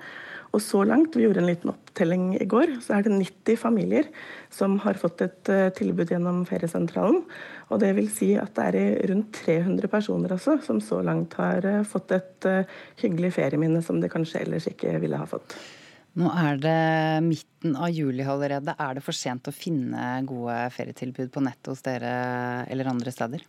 Og 0.49 0.61
så 0.65 0.81
langt, 0.87 1.13
vi 1.13 1.27
gjorde 1.27 1.43
en 1.43 1.49
liten 1.49 1.69
opptelling 1.69 2.23
i 2.41 2.47
går, 2.49 2.79
så 2.81 2.95
er 2.97 3.05
det 3.05 3.13
90 3.13 3.59
familier 3.61 4.07
som 4.53 4.79
har 4.81 4.97
fått 4.97 5.21
et 5.25 5.51
uh, 5.53 5.67
tilbud 5.77 6.09
gjennom 6.09 6.41
feriesentralen. 6.49 7.21
Og 7.69 7.81
det 7.83 7.91
vil 7.99 8.09
si 8.13 8.31
at 8.39 8.55
det 8.57 8.69
er 8.69 9.11
rundt 9.11 9.43
300 9.43 9.91
personer 9.91 10.33
også 10.33 10.57
som 10.65 10.81
så 10.81 11.03
langt 11.05 11.37
har 11.37 11.65
uh, 11.69 11.83
fått 11.87 12.15
et 12.17 12.49
uh, 12.49 12.79
hyggelig 13.03 13.35
ferieminne 13.37 13.83
som 13.85 14.01
de 14.01 14.09
kanskje 14.09 14.41
ellers 14.41 14.69
ikke 14.71 14.97
ville 15.03 15.21
ha 15.21 15.29
fått. 15.29 15.53
Nå 16.17 16.31
er 16.33 16.57
det 16.57 16.79
midten 17.21 17.77
av 17.77 17.93
juli 17.93 18.25
allerede. 18.25 18.73
Er 18.73 18.97
det 18.97 19.05
for 19.05 19.15
sent 19.15 19.47
å 19.47 19.53
finne 19.53 20.17
gode 20.27 20.57
ferietilbud 20.73 21.29
på 21.35 21.45
nettet 21.45 21.69
hos 21.69 21.85
dere 21.85 22.13
eller 22.73 22.89
andre 22.89 23.13
steder? 23.13 23.45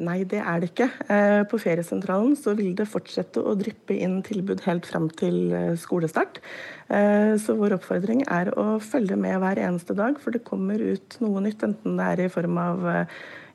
Nei, 0.00 0.22
det 0.24 0.38
er 0.40 0.62
det 0.62 0.70
ikke. 0.70 0.86
Eh, 1.12 1.42
på 1.50 1.58
feriesentralen 1.60 2.32
så 2.38 2.54
vil 2.56 2.72
det 2.76 2.88
fortsette 2.88 3.42
å 3.44 3.52
dryppe 3.58 3.98
inn 4.00 4.22
tilbud 4.24 4.62
helt 4.64 4.88
fram 4.88 5.10
til 5.12 5.52
eh, 5.52 5.74
skolestart. 5.80 6.40
Eh, 6.88 7.34
så 7.42 7.56
vår 7.58 7.76
oppfordring 7.76 8.22
er 8.24 8.48
å 8.56 8.78
følge 8.80 9.18
med 9.20 9.36
hver 9.42 9.60
eneste 9.60 9.96
dag, 9.98 10.16
for 10.22 10.32
det 10.32 10.46
kommer 10.46 10.80
ut 10.80 11.18
noe 11.20 11.44
nytt. 11.44 11.66
Enten 11.68 12.00
det 12.00 12.08
er 12.14 12.24
i 12.24 12.32
form 12.32 12.56
av 12.62 12.88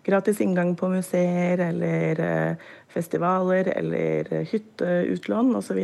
gratis 0.06 0.44
inngang 0.46 0.76
på 0.78 0.92
museer 0.92 1.64
eller 1.66 2.22
festivaler 2.96 3.70
eller 3.76 4.30
hytteutlån 4.50 5.52
osv. 5.60 5.82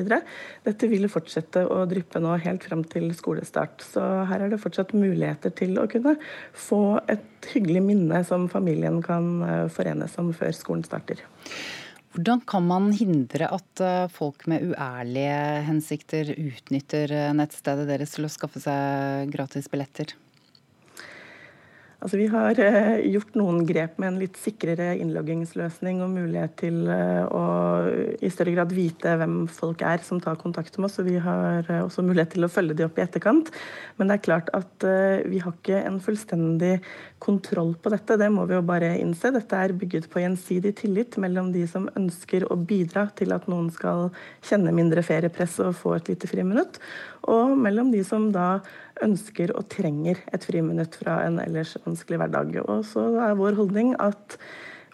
Dette 0.65 0.89
vil 0.91 1.09
fortsette 1.11 1.65
å 1.67 1.83
dryppe 1.89 2.21
nå 2.23 2.37
helt 2.45 2.65
fram 2.67 2.85
til 2.87 3.11
skolestart. 3.17 3.83
Så 3.83 4.01
her 4.29 4.45
er 4.45 4.53
det 4.53 4.61
fortsatt 4.63 4.95
muligheter 4.97 5.53
til 5.57 5.77
å 5.81 5.87
kunne 5.91 6.15
få 6.55 7.01
et 7.11 7.51
hyggelig 7.51 7.83
minne 7.85 8.23
som 8.27 8.47
familien 8.51 9.01
kan 9.05 9.29
eh, 9.45 9.67
forenes 9.73 10.17
om 10.21 10.31
før 10.35 10.55
skolen 10.55 10.85
starter. 10.87 11.23
Hvordan 12.11 12.41
kan 12.43 12.65
man 12.67 12.89
hindre 12.95 13.47
at 13.55 13.83
eh, 13.83 14.09
folk 14.11 14.47
med 14.51 14.71
uærlige 14.71 15.37
hensikter 15.67 16.33
utnytter 16.35 17.15
nettstedet 17.37 17.87
deres 17.89 18.17
til 18.17 18.27
å 18.27 18.33
skaffe 18.33 18.63
seg 18.63 19.31
gratis 19.33 19.71
billetter? 19.71 20.15
Altså, 22.01 22.17
vi 22.17 22.25
har 22.33 22.57
eh, 22.57 23.03
gjort 23.13 23.35
noen 23.37 23.59
grep 23.69 23.99
med 24.01 24.07
en 24.09 24.15
litt 24.23 24.37
sikrere 24.41 24.95
innloggingsløsning 25.03 25.99
og 26.01 26.09
mulighet 26.15 26.55
til 26.63 26.79
eh, 26.89 27.21
å 27.29 27.43
i 28.17 28.31
større 28.33 28.55
grad 28.55 28.73
vite 28.73 29.13
hvem 29.21 29.43
folk 29.45 29.83
er 29.85 30.01
som 30.01 30.17
tar 30.23 30.39
kontakt 30.41 30.79
med 30.79 30.89
oss. 30.89 30.97
Og 30.97 31.05
vi 31.11 31.19
har 31.21 31.61
eh, 31.61 31.83
også 31.83 32.01
mulighet 32.07 32.33
til 32.33 32.47
å 32.47 32.49
følge 32.49 32.79
de 32.79 32.87
opp 32.87 32.97
i 32.97 33.05
etterkant. 33.05 33.53
Men 34.01 34.09
det 34.09 34.17
er 34.17 34.25
klart 34.25 34.49
at 34.57 34.87
vi 35.29 35.43
har 35.43 35.53
ikke 35.53 35.83
en 35.85 36.01
fullstendig 36.01 36.79
kontroll 37.21 37.75
på 37.77 37.91
dette. 37.93 38.17
Det 38.17 38.29
må 38.33 38.47
vi 38.49 38.55
jo 38.57 38.63
bare 38.65 38.95
innse. 38.99 39.31
Dette 39.33 39.57
er 39.57 39.75
bygget 39.77 40.07
på 40.11 40.23
gjensidig 40.23 40.73
tillit 40.79 41.17
mellom 41.21 41.51
de 41.53 41.63
som 41.69 41.85
ønsker 41.99 42.47
å 42.49 42.57
bidra 42.57 43.07
til 43.17 43.35
at 43.35 43.45
noen 43.51 43.69
skal 43.73 44.09
kjenne 44.47 44.73
mindre 44.75 45.03
feriepress 45.05 45.59
og 45.65 45.77
få 45.77 45.95
et 45.99 46.11
lite 46.11 46.29
friminutt, 46.31 46.81
og 47.29 47.53
mellom 47.61 47.93
de 47.93 48.01
som 48.07 48.31
da 48.33 48.59
ønsker 49.05 49.53
og 49.57 49.69
trenger 49.71 50.19
et 50.33 50.45
friminutt 50.45 50.97
fra 51.01 51.21
en 51.27 51.39
ellers 51.43 51.75
vanskelig 51.85 52.21
hverdag. 52.23 52.57
Og 52.65 52.85
så 52.89 53.05
er 53.29 53.39
vår 53.39 53.57
holdning 53.59 53.95
at 54.01 54.37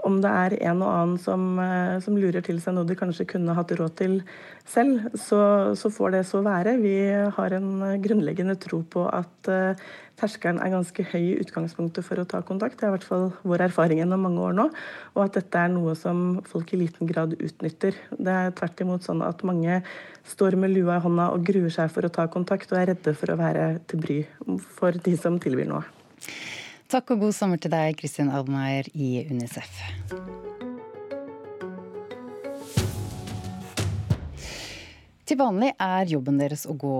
om 0.06 0.20
det 0.22 0.30
er 0.30 0.56
en 0.70 0.82
og 0.86 0.90
annen 0.92 1.22
som, 1.22 1.46
eh, 1.62 1.98
som, 2.04 2.18
lurer 2.18 2.44
til 2.46 2.60
seg 2.62 2.76
noe 2.76 2.88
de 2.88 2.98
kanskje 2.98 3.28
kunne 3.30 3.56
hatt 3.58 3.72
råd 3.78 3.96
til 4.00 4.18
selv, 4.68 5.08
så, 5.18 5.40
så, 5.80 5.92
får 5.94 6.18
det 6.18 6.26
så 6.30 6.42
være. 6.46 6.76
Vi 6.82 6.98
har 7.38 7.56
en 7.58 8.02
grunnleggende 8.04 8.58
tro 8.62 8.82
på 8.84 9.06
at 9.08 9.50
uh, 9.50 9.88
terskelen 10.20 10.60
er 10.60 10.74
ganske 10.74 11.06
høy 11.12 11.22
i 11.22 11.38
utgangspunktet 11.40 12.06
for 12.06 12.20
å 12.20 12.28
ta 12.30 12.42
kontakt. 12.46 12.80
Det 12.80 12.88
er 12.88 12.92
i 12.92 12.96
hvert 12.98 13.08
fall 13.08 13.30
vår 13.48 13.68
erfaring 13.70 14.02
gjennom 14.02 14.26
mange 14.28 14.44
år 14.44 14.58
nå. 14.58 14.68
Og 15.16 15.24
at 15.24 15.40
dette 15.40 15.62
er 15.62 15.72
noe 15.72 15.96
som 16.00 16.42
folk 16.50 16.74
i 16.76 16.82
liten 16.84 17.08
grad 17.10 17.38
utnytter. 17.38 17.96
Det 18.12 18.36
er 18.42 18.54
tvert 18.58 18.84
imot 18.84 19.08
sånn 19.08 19.24
at 19.26 19.46
mange 19.48 19.80
står 20.28 20.60
med 20.60 20.76
lua 20.76 21.00
i 21.00 21.06
hånda 21.06 21.32
og 21.32 21.48
gruer 21.48 21.72
seg 21.74 21.94
for 21.94 22.08
å 22.08 22.12
ta 22.12 22.28
kontakt, 22.32 22.74
og 22.74 22.82
er 22.82 22.92
redde 22.92 23.16
for 23.16 23.32
å 23.32 23.40
være 23.40 23.70
til 23.88 24.04
bry 24.04 24.22
for 24.78 25.00
de 25.08 25.16
som 25.20 25.40
tilbyr 25.40 25.72
noe. 25.72 25.86
Takk 26.88 27.10
og 27.12 27.26
god 27.26 27.34
sommer 27.36 27.60
til 27.60 27.73
deg, 27.73 27.97
Kristin 28.00 28.30
Almeier 28.32 28.88
i 28.95 29.26
Unicef. 29.28 29.82
Til 35.28 35.36
vanlig 35.41 35.73
er 35.84 36.08
jobben 36.08 36.38
deres 36.39 36.63
å 36.63 36.78
gå 36.80 36.93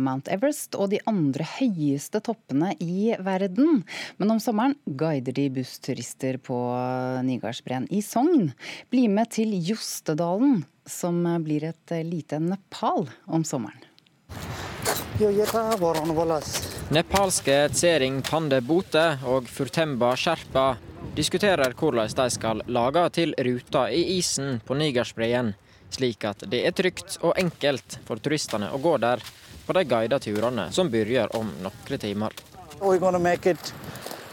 Mount 0.00 0.30
Everest 0.32 0.78
og 0.80 0.88
de 0.94 1.02
andre 1.10 1.44
høyeste 1.58 2.22
toppene 2.24 2.72
i 2.80 3.12
verden. 3.20 3.82
Men 4.16 4.32
om 4.32 4.40
sommeren 4.40 4.78
guider 4.88 5.36
de 5.36 5.44
bussturister 5.58 6.40
på 6.40 6.56
Nygardsbreen 7.28 7.84
i 7.92 8.00
Sogn. 8.00 8.54
Bli 8.88 9.04
med 9.12 9.36
til 9.36 9.52
Jostedalen, 9.60 10.62
som 10.88 11.20
blir 11.44 11.68
et 11.68 11.96
lite 12.08 12.40
Nepal 12.40 13.04
om 13.28 13.44
sommeren. 13.44 13.84
Nepalske 16.90 17.68
Tsering 17.68 18.22
Pande 18.22 18.62
Bote 18.64 19.18
og 19.28 19.44
Furtemba 19.52 20.14
Sherpa 20.16 20.70
diskuterer 21.16 21.74
hvordan 21.76 22.08
de 22.16 22.26
skal 22.32 22.62
lage 22.64 23.02
til 23.12 23.34
ruta 23.44 23.82
i 23.92 24.16
isen 24.16 24.62
på 24.64 24.72
Nigersbreen, 24.74 25.50
slik 25.92 26.24
at 26.24 26.46
det 26.48 26.62
er 26.64 26.72
trygt 26.72 27.18
og 27.20 27.36
enkelt 27.36 27.98
for 28.08 28.16
turistene 28.24 28.70
å 28.72 28.80
gå 28.80 28.94
der 29.04 29.20
på 29.66 29.76
de 29.76 29.84
guidede 29.84 30.22
turene 30.30 30.70
som 30.72 30.88
begynner 30.88 31.28
om 31.36 31.52
noen 31.60 32.00
timer. 32.00 32.32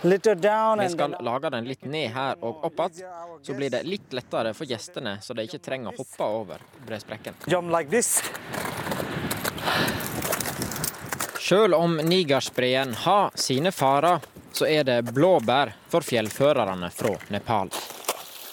Vi 0.05 0.89
skal 0.95 1.17
lage 1.27 1.51
den 1.57 1.67
litt 1.67 1.83
ned 1.83 2.15
her 2.15 2.39
og 2.39 2.63
opp 2.69 2.85
igjen, 2.87 3.11
så 3.43 3.57
blir 3.59 3.75
det 3.75 3.83
litt 3.83 4.15
lettere 4.15 4.55
for 4.55 4.63
gjestene, 4.63 5.17
så 5.19 5.35
de 5.35 5.43
ikke 5.43 5.59
trenger 5.59 5.91
å 5.91 5.99
hoppe 5.99 6.31
over 6.39 6.63
bresprekken. 6.87 7.35
Sjøl 11.45 11.73
om 11.73 11.97
Nigersbreen 11.97 12.93
har 12.93 13.31
sine 13.35 13.71
farer, 13.71 14.19
så 14.51 14.65
er 14.65 14.83
det 14.83 15.01
blåbær 15.01 15.75
for 15.89 16.01
fjellførerne 16.01 16.89
fra 16.89 17.11
Nepal. 17.29 17.69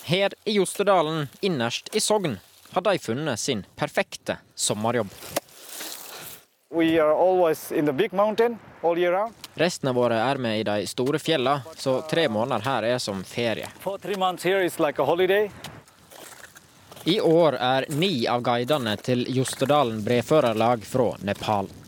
Her 0.05 0.35
i 0.45 0.53
Jostedalen, 0.59 1.29
innerst 1.41 1.89
i 1.97 2.01
Sogn, 2.01 2.37
har 2.71 2.85
de 2.85 2.99
funnet 2.99 3.41
sin 3.41 3.65
perfekte 3.77 4.37
sommerjobb. 4.55 5.09
Resten 9.55 9.89
av 9.89 9.99
året 9.99 10.21
er 10.21 10.45
vi 10.45 10.57
i 10.59 10.63
de 10.75 10.79
store 10.87 11.19
fjellene, 11.19 11.77
så 11.77 12.01
tre 12.13 12.29
måneder 12.29 12.69
her 12.69 12.93
er 12.93 12.99
som 13.01 13.25
ferie. 13.25 13.73
I 17.05 17.21
år 17.21 17.57
er 17.57 17.89
ni 17.89 18.17
av 18.29 18.45
guidene 18.45 18.99
til 19.01 19.25
Jostedalen 19.33 20.05
breførerlag 20.05 20.85
fra 20.85 21.15
Nepal. 21.25 21.79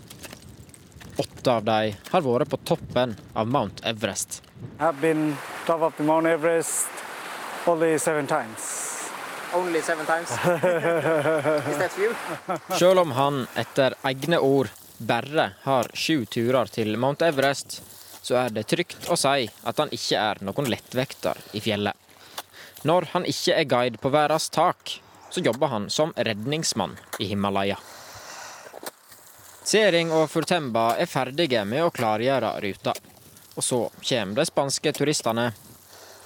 Åtte 1.16 1.52
av 1.52 1.64
dem 1.64 1.94
har 2.10 2.22
vært 2.26 2.50
på 2.50 2.56
toppen 2.66 3.14
av 3.34 3.46
Mount 3.46 3.84
Everest. 3.86 4.42
Mount 4.78 6.26
Everest 6.26 6.88
only 7.66 7.98
seven 7.98 8.26
times. 8.26 8.70
Only 9.54 9.82
seven 9.82 10.06
times? 10.06 10.30
Is 11.70 11.78
that 11.78 11.92
few? 11.92 12.14
Selv 12.78 13.00
om 13.00 13.12
han 13.12 13.46
etter 13.54 13.94
egne 14.02 14.38
ord 14.38 14.68
bare 14.98 15.52
har 15.62 15.90
sju 15.94 16.24
turer 16.26 16.66
til 16.66 16.96
Mount 16.98 17.22
Everest, 17.22 17.82
så 18.22 18.40
er 18.40 18.50
det 18.50 18.66
trygt 18.66 19.08
å 19.12 19.16
si 19.20 19.46
at 19.46 19.78
han 19.78 19.92
ikke 19.94 20.18
er 20.18 20.42
noen 20.42 20.70
lettvekter 20.72 21.38
i 21.52 21.62
fjellet. 21.62 21.94
Når 22.84 23.10
han 23.14 23.24
ikke 23.28 23.54
er 23.56 23.68
guide 23.68 24.00
på 24.02 24.10
verdens 24.12 24.50
tak, 24.52 24.98
så 25.30 25.40
jobber 25.40 25.70
han 25.72 25.90
som 25.90 26.12
redningsmann 26.16 26.98
i 27.18 27.30
Himalaya. 27.30 27.78
Sering 29.64 30.10
og 30.12 30.26
Furtemba 30.28 30.90
er 31.00 31.08
ferdige 31.08 31.62
med 31.64 31.86
å 31.86 31.92
klargjøre 31.94 32.50
ruta. 32.60 32.92
Og 33.56 33.64
så 33.64 33.78
kommer 34.04 34.36
de 34.36 34.44
spanske 34.44 34.90
turistene, 34.92 35.46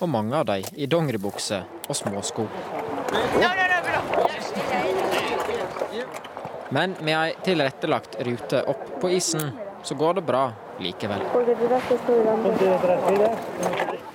og 0.03 0.09
mange 0.11 0.35
av 0.35 0.49
dem 0.49 0.65
i 0.75 0.89
dongeribukse 0.91 1.61
og 1.87 1.95
småsko. 1.95 2.49
Men 6.75 6.97
med 6.99 7.15
ei 7.15 7.37
tilrettelagt 7.47 8.19
rute 8.27 8.63
opp 8.73 8.83
på 9.01 9.11
isen, 9.15 9.53
så 9.87 9.95
går 9.95 10.19
det 10.19 10.25
bra 10.27 10.43
likevel. 10.83 11.23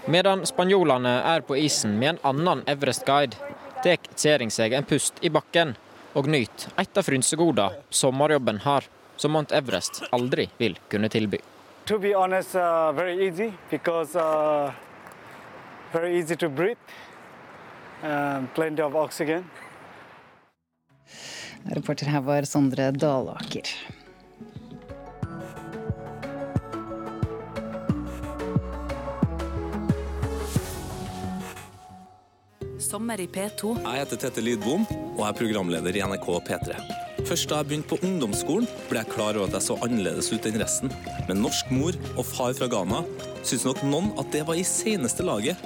Medan 0.05 0.43
spanjolene 0.45 1.13
er 1.31 1.45
på 1.47 1.55
isen 1.63 1.95
med 1.99 2.17
en 2.17 2.19
annen 2.33 2.65
Everest-guide, 2.67 3.39
tar 3.83 4.03
Tsering 4.15 4.51
seg 4.51 4.75
en 4.75 4.87
pust 4.87 5.23
i 5.23 5.31
bakken 5.31 5.73
og 6.13 6.27
nyter 6.27 6.75
et 6.79 6.99
av 6.99 7.07
frynsegodene 7.07 7.87
sommerjobben 7.89 8.61
har, 8.67 8.85
som 9.23 9.31
Mount 9.31 9.51
Everest 9.55 10.03
aldri 10.11 10.49
vil 10.57 10.75
kunne 10.91 11.07
tilby. 11.09 11.39
To 11.85 11.99
be 11.99 12.11
honest, 12.15 12.55
uh, 12.55 12.91
very 12.91 13.27
easy 13.27 13.53
because 13.69 14.19
uh, 14.19 14.71
very 15.93 16.19
easy 16.19 16.35
to 16.35 16.49
breathe, 16.49 16.77
um, 18.03 18.49
plenty 18.55 18.81
of 18.81 18.95
oxygen. 18.95 19.45
Reporter 21.63 22.05
her 22.05 22.21
var 22.21 22.43
Sondre 22.43 22.91
Dalaker. 22.91 23.63
Sommer 32.79 33.21
i 33.23 33.27
P2. 33.27 33.77
Jeg 33.79 34.03
heter 34.03 34.21
Tete 34.27 34.43
Lidbom 34.43 34.83
og 35.15 35.25
er 35.29 35.39
programleder 35.39 35.95
i 35.95 36.03
NRK 36.03 36.29
P3. 36.51 37.12
Først 37.23 37.47
da 37.49 37.61
jeg 37.61 37.69
begynte 37.69 37.93
på 37.93 37.99
ungdomsskolen, 38.03 38.65
ble 38.89 38.99
jeg 38.99 39.11
klar 39.13 39.37
over 39.37 39.47
at 39.47 39.55
jeg 39.55 39.67
så 39.69 39.77
annerledes 39.85 40.27
ut 40.33 40.47
enn 40.49 40.59
resten. 40.59 40.91
Med 41.29 41.39
norsk 41.39 41.71
mor 41.71 41.95
og 42.17 42.25
far 42.27 42.55
fra 42.57 42.67
Ghana 42.71 43.03
syntes 43.43 43.63
nok 43.67 43.79
noen 43.87 44.11
at 44.19 44.31
det 44.35 44.43
var 44.47 44.59
i 44.59 44.65
seneste 44.67 45.25
laget. 45.25 45.59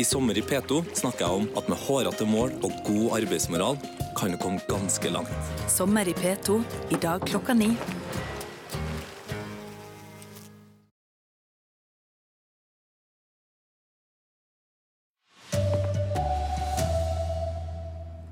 I 0.00 0.06
Sommer 0.06 0.38
i 0.38 0.44
P2 0.46 0.80
snakker 0.96 1.26
jeg 1.26 1.42
om 1.42 1.48
at 1.58 1.66
med 1.68 1.82
hårete 1.84 2.26
mål 2.28 2.54
og 2.62 2.78
god 2.86 3.18
arbeidsmoral 3.18 3.80
kan 4.18 4.32
du 4.32 4.38
komme 4.40 4.62
ganske 4.70 5.10
langt. 5.12 5.52
Sommer 5.70 6.08
i 6.08 6.14
P2 6.16 6.62
i 6.94 7.02
dag 7.02 7.26
klokka 7.26 7.56
ni. 7.58 7.72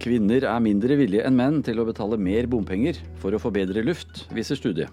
Kvinner 0.00 0.46
er 0.48 0.62
mindre 0.64 0.96
villige 0.96 1.26
enn 1.28 1.36
menn 1.36 1.58
til 1.60 1.76
å 1.76 1.84
betale 1.84 2.16
mer 2.16 2.46
bompenger 2.48 2.96
for 3.20 3.36
å 3.36 3.40
få 3.42 3.50
bedre 3.52 3.82
luft, 3.84 4.22
viser 4.32 4.56
studiet. 4.56 4.88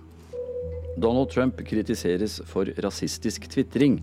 Donald 1.00 1.32
Trump 1.32 1.62
kritiseres 1.64 2.42
for 2.50 2.68
rasistisk 2.84 3.46
tvitring. 3.54 4.02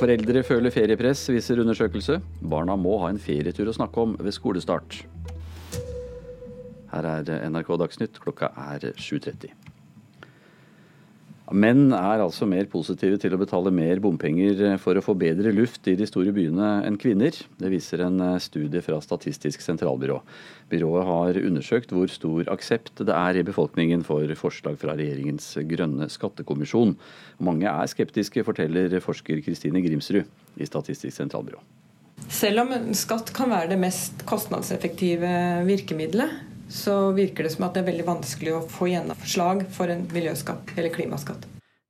Foreldre 0.00 0.40
føler 0.46 0.72
feriepress, 0.72 1.26
viser 1.28 1.60
undersøkelse. 1.60 2.20
Barna 2.40 2.78
må 2.80 2.96
ha 3.02 3.10
en 3.12 3.20
ferietur 3.20 3.68
å 3.68 3.76
snakke 3.76 4.00
om 4.00 4.14
ved 4.16 4.32
skolestart. 4.32 5.02
Her 6.94 7.10
er 7.18 7.50
NRK 7.52 7.76
Dagsnytt, 7.82 8.22
klokka 8.22 8.54
er 8.56 8.94
7.30. 8.96 9.52
Menn 11.50 11.88
er 11.90 12.22
altså 12.22 12.46
mer 12.46 12.68
positive 12.70 13.16
til 13.18 13.34
å 13.34 13.38
betale 13.40 13.72
mer 13.74 13.98
bompenger 14.02 14.76
for 14.78 14.94
å 14.94 15.02
få 15.02 15.16
bedre 15.18 15.50
luft 15.50 15.88
i 15.90 15.96
de 15.98 16.06
store 16.06 16.30
byene 16.34 16.68
enn 16.86 16.98
kvinner. 17.00 17.34
Det 17.58 17.70
viser 17.72 18.04
en 18.06 18.22
studie 18.42 18.82
fra 18.86 19.00
Statistisk 19.02 19.64
sentralbyrå. 19.64 20.20
Byrået 20.70 21.08
har 21.08 21.40
undersøkt 21.42 21.90
hvor 21.96 22.12
stor 22.12 22.46
aksept 22.54 23.02
det 23.02 23.16
er 23.16 23.40
i 23.40 23.44
befolkningen 23.46 24.06
for 24.06 24.30
forslag 24.38 24.78
fra 24.78 24.94
regjeringens 24.94 25.56
grønne 25.72 26.06
skattekommisjon. 26.12 26.94
Mange 27.42 27.66
er 27.66 27.90
skeptiske, 27.90 28.46
forteller 28.46 28.94
forsker 29.02 29.42
Kristine 29.42 29.82
Grimsrud 29.82 30.30
i 30.54 30.70
Statistisk 30.70 31.16
sentralbyrå. 31.18 31.58
Selv 32.30 32.62
om 32.62 32.94
skatt 32.94 33.32
kan 33.34 33.50
være 33.50 33.72
det 33.72 33.80
mest 33.80 34.22
kostnadseffektive 34.28 35.34
virkemidlet, 35.66 36.30
så 36.70 37.12
virker 37.12 37.44
det 37.44 37.54
som 37.54 37.66
at 37.66 37.74
det 37.74 37.82
er 37.82 37.90
veldig 37.90 38.06
vanskelig 38.06 38.52
å 38.54 38.66
få 38.70 38.90
gjennomslag 38.92 39.64
for 39.74 39.90
en 39.92 40.06
miljøskatt 40.14 40.76
eller 40.76 40.94
klimaskatt. 40.94 41.48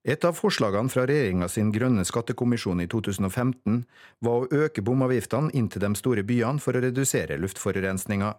Et 0.08 0.24
av 0.24 0.32
forslagene 0.32 0.88
fra 0.88 1.04
regjeringa 1.04 1.46
sin 1.52 1.68
grønne 1.74 2.06
skattekommisjon 2.08 2.80
i 2.80 2.86
2015 2.88 3.82
var 4.24 4.46
å 4.46 4.62
øke 4.64 4.80
bomavgiftene 4.80 5.52
inn 5.52 5.68
til 5.68 5.84
de 5.84 5.90
store 6.00 6.24
byene 6.24 6.62
for 6.64 6.76
å 6.76 6.80
redusere 6.86 7.36
luftforurensninga. 7.42 8.32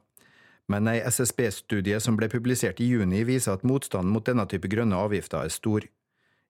Men 0.73 0.89
ei 0.89 1.03
SSB-studie 1.05 1.99
som 2.01 2.17
ble 2.17 2.31
publisert 2.33 2.81
i 2.81 2.89
juni, 2.89 3.21
viser 3.27 3.53
at 3.53 3.65
motstanden 3.67 4.13
mot 4.13 4.25
denne 4.25 4.47
type 4.49 4.71
grønne 4.71 4.97
avgifter 4.97 5.45
er 5.45 5.53
stor. 5.53 5.85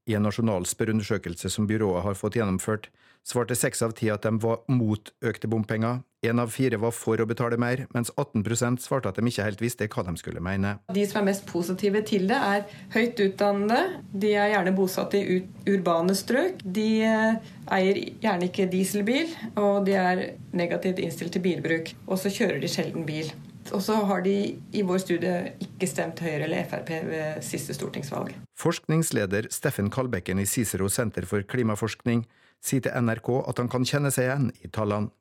I 0.07 0.15
en 0.15 0.23
nasjonal 0.25 0.65
spørreundersøkelse 0.69 1.51
som 1.51 1.67
byrået 1.67 2.05
har 2.07 2.15
fått 2.15 2.39
gjennomført, 2.39 2.87
svarte 3.27 3.55
seks 3.55 3.81
av 3.85 3.93
ti 3.97 4.09
at 4.11 4.25
de 4.25 4.37
var 4.41 4.63
mot 4.71 5.11
økte 5.25 5.49
bompenger. 5.51 6.01
Én 6.21 6.37
av 6.37 6.51
fire 6.53 6.77
var 6.77 6.93
for 6.93 7.17
å 7.17 7.25
betale 7.25 7.57
mer, 7.57 7.87
mens 7.95 8.11
18 8.13 8.77
svarte 8.77 9.09
at 9.09 9.17
de 9.17 9.25
ikke 9.25 9.45
helt 9.47 9.61
visste 9.63 9.87
hva 9.89 10.03
de 10.05 10.13
skulle 10.21 10.43
mene. 10.43 10.75
De 10.93 11.05
som 11.09 11.21
er 11.21 11.31
mest 11.31 11.47
positive 11.49 12.03
til 12.05 12.27
det, 12.29 12.37
er 12.37 12.67
høyt 12.93 13.21
utdannede. 13.25 14.01
De 14.13 14.35
er 14.37 14.51
gjerne 14.53 14.75
bosatt 14.77 15.15
i 15.17 15.41
urbane 15.65 16.13
strøk. 16.13 16.61
De 16.61 16.89
eh, 17.07 17.53
eier 17.73 18.01
gjerne 18.21 18.49
ikke 18.51 18.69
dieselbil, 18.69 19.33
og 19.55 19.87
de 19.87 19.97
er 19.97 20.25
negativt 20.53 21.01
innstilt 21.01 21.33
til 21.33 21.41
bilbruk. 21.41 21.95
Og 22.05 22.21
så 22.21 22.29
kjører 22.29 22.61
de 22.61 22.69
sjelden 22.69 23.07
bil. 23.07 23.33
Og 23.71 23.81
så 23.81 23.95
har 24.05 24.21
de 24.25 24.35
i 24.73 24.83
vår 24.85 25.01
studie 25.01 25.33
ikke 25.63 25.89
stemt 25.89 26.21
Høyre 26.21 26.45
eller 26.45 26.69
Frp 26.69 26.89
ved 27.07 27.41
siste 27.45 27.73
stortingsvalg. 27.77 28.33
Forskningsleder 28.61 29.49
Steffen 29.53 29.89
Kalbekken 29.93 30.41
i 30.41 30.47
Cicero 30.49 30.89
senter 30.89 31.25
for 31.29 31.45
klimaforskning 31.45 32.25
sier 32.61 32.83
til 32.85 32.93
NRK 32.93 33.33
at 33.49 33.59
han 33.61 33.71
kan 33.71 33.87
kjenne 33.87 34.11
seg 34.13 34.29
igjen 34.29 34.51
i 34.61 34.71
tallene. 34.73 35.11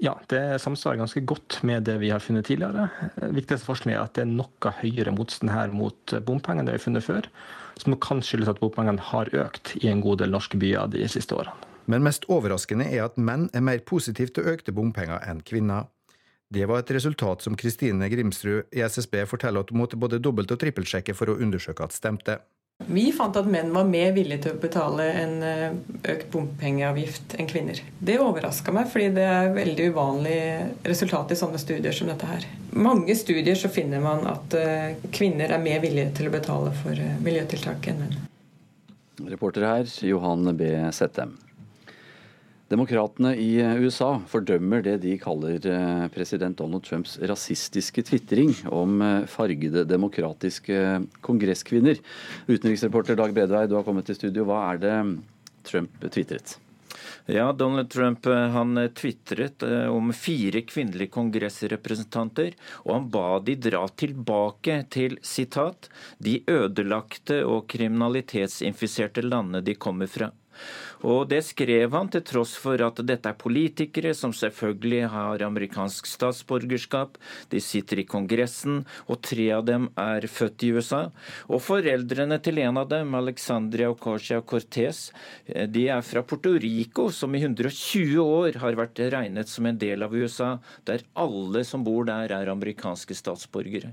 Ja, 0.00 0.14
det 0.28 0.60
samsvarer 0.60 1.00
ganske 1.00 1.20
godt 1.28 1.58
med 1.68 1.84
det 1.88 1.98
vi 2.00 2.10
har 2.12 2.20
funnet 2.20 2.46
tidligere. 2.48 2.88
Viktigste 3.32 3.66
forskning 3.66 3.94
er 3.96 4.04
at 4.04 4.14
det 4.16 4.24
er 4.24 4.30
noe 4.32 4.72
høyere 4.80 5.12
motstand 5.12 5.52
her 5.52 5.72
mot 5.72 6.14
bompenger 6.24 6.62
enn 6.62 6.68
det 6.68 6.76
vi 6.76 6.80
har 6.80 6.86
funnet 6.86 7.06
før. 7.06 7.28
Som 7.80 7.96
kan 8.00 8.22
skyldes 8.24 8.50
at 8.52 8.60
bompengene 8.62 9.04
har 9.10 9.28
økt 9.36 9.74
i 9.82 9.90
en 9.92 10.00
god 10.04 10.22
del 10.22 10.32
norske 10.32 10.60
byer 10.60 10.88
de 10.92 11.04
siste 11.12 11.36
årene. 11.36 11.52
Men 11.86 12.02
mest 12.02 12.26
overraskende 12.32 12.88
er 12.90 13.04
at 13.04 13.20
menn 13.20 13.46
er 13.54 13.62
mer 13.64 13.84
positive 13.86 14.32
til 14.34 14.48
økte 14.52 14.74
bompenger 14.74 15.22
enn 15.28 15.44
kvinner. 15.46 15.86
Det 16.52 16.66
var 16.68 16.82
et 16.82 16.90
resultat 16.94 17.42
som 17.42 17.56
Kristine 17.58 18.08
Grimsrud 18.10 18.74
i 18.74 18.82
SSB 18.82 19.24
forteller 19.26 19.64
at 19.64 19.72
hun 19.72 19.80
måtte 19.82 19.98
både 19.98 20.20
dobbelt- 20.22 20.52
og 20.54 20.60
trippelsjekke 20.62 21.14
for 21.14 21.30
å 21.30 21.38
undersøke 21.42 21.86
at 21.86 21.94
stemte. 21.94 22.38
Vi 22.84 23.12
fant 23.12 23.36
at 23.36 23.46
menn 23.50 23.72
var 23.74 23.86
mer 23.88 24.12
villige 24.14 24.44
til 24.44 24.54
å 24.54 24.60
betale 24.60 25.06
en 25.18 25.36
eh, 25.42 25.78
økt 26.12 26.28
bompengeavgift 26.34 27.34
enn 27.40 27.48
kvinner. 27.48 27.80
Det 27.98 28.18
overraska 28.22 28.74
meg, 28.74 28.90
fordi 28.92 29.08
det 29.16 29.24
er 29.26 29.54
veldig 29.56 29.88
uvanlig 29.94 30.36
resultat 30.84 31.32
i 31.32 31.38
sånne 31.40 31.58
studier 31.62 31.96
som 31.96 32.12
dette 32.12 32.28
her. 32.28 32.44
Mange 32.76 33.16
studier 33.18 33.58
så 33.58 33.72
finner 33.72 34.04
man 34.04 34.22
at 34.30 34.54
eh, 34.60 35.00
kvinner 35.08 35.56
er 35.56 35.64
mer 35.64 35.80
villige 35.82 36.12
til 36.20 36.28
å 36.28 36.36
betale 36.36 36.74
for 36.82 36.92
eh, 36.92 37.16
miljøtiltak 37.24 37.90
enn 37.90 38.04
menn. 38.04 38.20
Reporter 39.32 39.64
her, 39.64 39.90
Johan 40.04 40.52
B. 40.54 40.70
Settem. 40.92 41.34
Demokratene 42.66 43.30
i 43.38 43.60
USA 43.78 44.16
fordømmer 44.26 44.82
det 44.82 44.96
de 45.04 45.12
kaller 45.22 45.62
eh, 45.70 46.06
president 46.10 46.58
Donald 46.58 46.82
Trumps 46.82 47.14
rasistiske 47.22 48.02
tvitring 48.08 48.50
om 48.74 48.98
eh, 49.06 49.26
fargede 49.30 49.84
demokratiske 49.86 50.80
kongresskvinner. 51.22 52.00
Utenriksreporter 52.50 53.18
Dag 53.18 53.34
Bredvei, 53.36 53.68
du 53.70 53.76
har 53.78 53.86
kommet 53.86 54.08
til 54.10 54.18
studio. 54.18 54.48
Hva 54.48 54.64
er 54.72 54.80
det 54.82 54.94
Trump 55.68 56.08
tvitret? 56.10 56.56
Ja, 57.30 57.52
Donald 57.54 57.92
Trump 57.94 58.26
eh, 58.26 58.48
han 58.56 58.80
tvitret 58.98 59.62
om 59.94 60.10
fire 60.10 60.64
kvinnelige 60.66 61.12
kongressrepresentanter, 61.14 62.56
og 62.82 62.96
han 62.96 63.06
ba 63.14 63.28
de 63.46 63.54
dra 63.68 63.84
tilbake 63.94 64.80
til 64.90 65.14
sitat, 65.22 65.86
de 66.18 66.40
ødelagte 66.50 67.44
og 67.46 67.68
kriminalitetsinfiserte 67.70 69.22
landene 69.22 69.62
de 69.62 69.78
kommer 69.78 70.10
fra. 70.10 70.32
Og 71.04 71.26
det 71.28 71.42
skrev 71.44 71.92
han 71.92 72.08
til 72.12 72.22
tross 72.24 72.54
for 72.60 72.80
at 72.84 73.00
dette 73.04 73.28
er 73.28 73.36
politikere 73.36 74.14
som 74.16 74.32
selvfølgelig 74.36 75.10
har 75.12 75.44
amerikansk 75.44 76.08
statsborgerskap. 76.08 77.18
De 77.52 77.60
sitter 77.60 78.00
i 78.00 78.06
Kongressen, 78.08 78.84
og 79.10 79.20
tre 79.26 79.50
av 79.56 79.66
dem 79.68 79.90
er 80.00 80.28
født 80.30 80.64
i 80.64 80.72
USA. 80.76 81.02
Og 81.50 81.60
foreldrene 81.66 82.40
til 82.42 82.62
en 82.64 82.80
av 82.80 82.88
dem, 82.92 83.14
Alexandria 83.18 83.90
Ocasia 83.92 84.40
Cortez, 84.40 85.10
eh, 85.46 85.66
de 85.68 85.88
er 85.92 86.02
fra 86.06 86.22
Puerto 86.22 86.54
Rico, 86.56 87.10
som 87.10 87.34
i 87.34 87.42
120 87.42 88.16
år 88.22 88.60
har 88.62 88.78
vært 88.78 89.04
regnet 89.12 89.52
som 89.52 89.66
en 89.66 89.78
del 89.78 90.02
av 90.06 90.14
USA, 90.14 90.56
der 90.84 91.04
alle 91.14 91.64
som 91.64 91.84
bor 91.84 92.04
der, 92.08 92.32
er 92.32 92.52
amerikanske 92.52 93.14
statsborgere. 93.16 93.92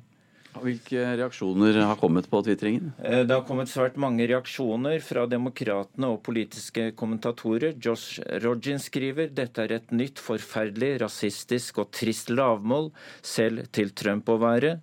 Hvilke 0.62 1.02
reaksjoner 1.18 1.80
har 1.82 1.98
kommet 1.98 2.28
på 2.30 2.42
tvitringen? 2.46 2.92
Eh, 3.04 3.24
det 3.26 3.34
har 3.34 3.46
kommet 3.48 3.72
svært 3.72 3.96
mange 3.98 4.28
reaksjoner 4.30 5.02
fra 5.04 5.26
demokratene 5.30 6.12
og 6.14 6.22
politiske 6.26 6.92
kommentatorer. 7.00 7.74
Josh 7.82 8.22
Rogin 8.44 8.82
skriver 8.82 9.32
dette 9.34 9.64
er 9.64 9.74
et 9.80 9.94
nytt, 9.96 10.22
forferdelig, 10.22 11.00
rasistisk 11.02 11.82
og 11.82 11.90
trist 11.96 12.30
lavmål, 12.30 12.92
selv 13.26 13.66
til 13.74 13.94
Trump 13.98 14.30
å 14.30 14.38
være. 14.42 14.76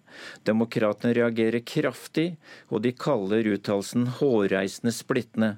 Demokratene 0.48 1.14
reagerer 1.16 1.62
kraftig, 1.62 2.34
og 2.68 2.82
de 2.84 2.92
kaller 2.96 3.46
uttalelsen 3.54 4.08
hårreisende 4.18 4.94
splittende. 4.94 5.52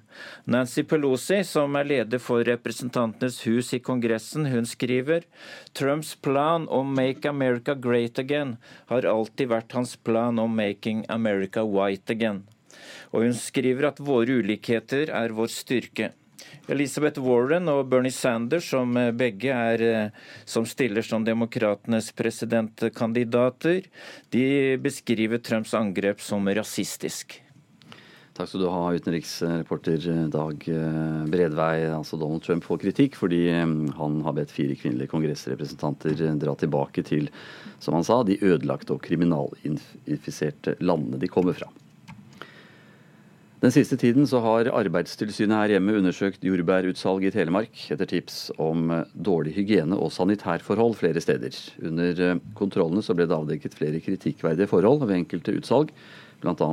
Nancy 0.44 0.84
Pelosi, 0.84 1.40
som 1.48 1.76
er 1.80 1.88
leder 1.88 2.22
for 2.22 2.44
Representantenes 2.46 3.40
hus 3.46 3.72
i 3.72 3.80
Kongressen, 3.82 4.46
hun 4.52 4.68
skriver 4.68 5.24
Trumps 5.72 6.14
plan 6.20 6.68
om 6.68 6.92
Make 6.94 7.28
America 7.28 7.74
Great 7.74 8.18
Again 8.18 8.56
har 8.90 9.08
alltid 9.08 9.50
vært 9.52 9.72
hans 9.76 9.96
plan 10.04 10.38
om 10.38 10.56
'Making 10.56 11.04
America 11.08 11.64
White 11.64 12.14
Again'. 12.14 12.42
Og 13.12 13.22
hun 13.22 13.34
skriver 13.34 13.88
at 13.88 14.00
våre 14.00 14.40
ulikheter 14.42 15.10
er 15.10 15.28
vår 15.36 15.46
styrke. 15.46 16.12
Elizabeth 16.68 17.20
Warren 17.20 17.68
og 17.68 17.88
Bernie 17.90 18.12
Sanders, 18.14 18.68
som 18.70 18.94
begge 19.18 19.50
er 19.50 19.82
eh, 19.82 20.10
som 20.44 20.66
stiller 20.66 21.02
som 21.02 21.24
demokratenes 21.24 22.12
presidentkandidater, 22.12 23.82
de 24.30 24.76
beskriver 24.82 25.38
Trumps 25.38 25.74
angrep 25.74 26.20
som 26.20 26.46
rasistisk. 26.48 27.42
Takk 28.32 28.48
skal 28.48 28.62
du 28.62 28.68
ha, 28.72 28.84
utenriksreporter 28.96 30.04
Dag 30.32 30.62
eh, 30.72 31.24
Bredvei. 31.28 31.84
Altså 31.92 32.16
Donald 32.16 32.40
Trump 32.46 32.64
får 32.64 32.78
kritikk 32.80 33.18
fordi 33.20 33.42
eh, 33.52 33.74
han 33.98 34.14
har 34.24 34.36
bedt 34.38 34.54
fire 34.54 34.76
kvinnelige 34.80 35.12
kongressrepresentanter 35.12 36.16
dra 36.40 36.54
tilbake 36.56 37.04
til, 37.04 37.28
som 37.82 37.98
han 37.98 38.06
sa, 38.08 38.22
de 38.24 38.38
ødelagte 38.40 38.96
og 38.96 39.04
kriminalinfiserte 39.04 40.78
landene 40.80 41.20
de 41.20 41.28
kommer 41.28 41.58
fra. 41.58 41.68
Den 43.62 43.70
siste 43.70 44.00
tiden 44.00 44.24
så 44.26 44.40
har 44.42 44.72
Arbeidstilsynet 44.74 45.54
her 45.54 45.76
hjemme 45.76 46.00
undersøkt 46.00 46.42
jordbærutsalg 46.42 47.28
i 47.28 47.34
Telemark 47.36 47.84
etter 47.92 48.08
tips 48.16 48.46
om 48.56 48.88
eh, 48.96 49.04
dårlig 49.12 49.58
hygiene 49.60 50.00
og 50.00 50.08
sanitærforhold 50.16 50.96
flere 51.04 51.20
steder. 51.20 51.60
Under 51.84 52.40
kontrollene 52.56 53.04
så 53.04 53.12
ble 53.12 53.28
det 53.28 53.36
avdekket 53.36 53.76
flere 53.76 54.00
kritikkverdige 54.00 54.72
forhold 54.72 55.04
ved 55.04 55.18
enkelte 55.20 55.60
utsalg. 55.60 55.92
Bl.a. 56.42 56.68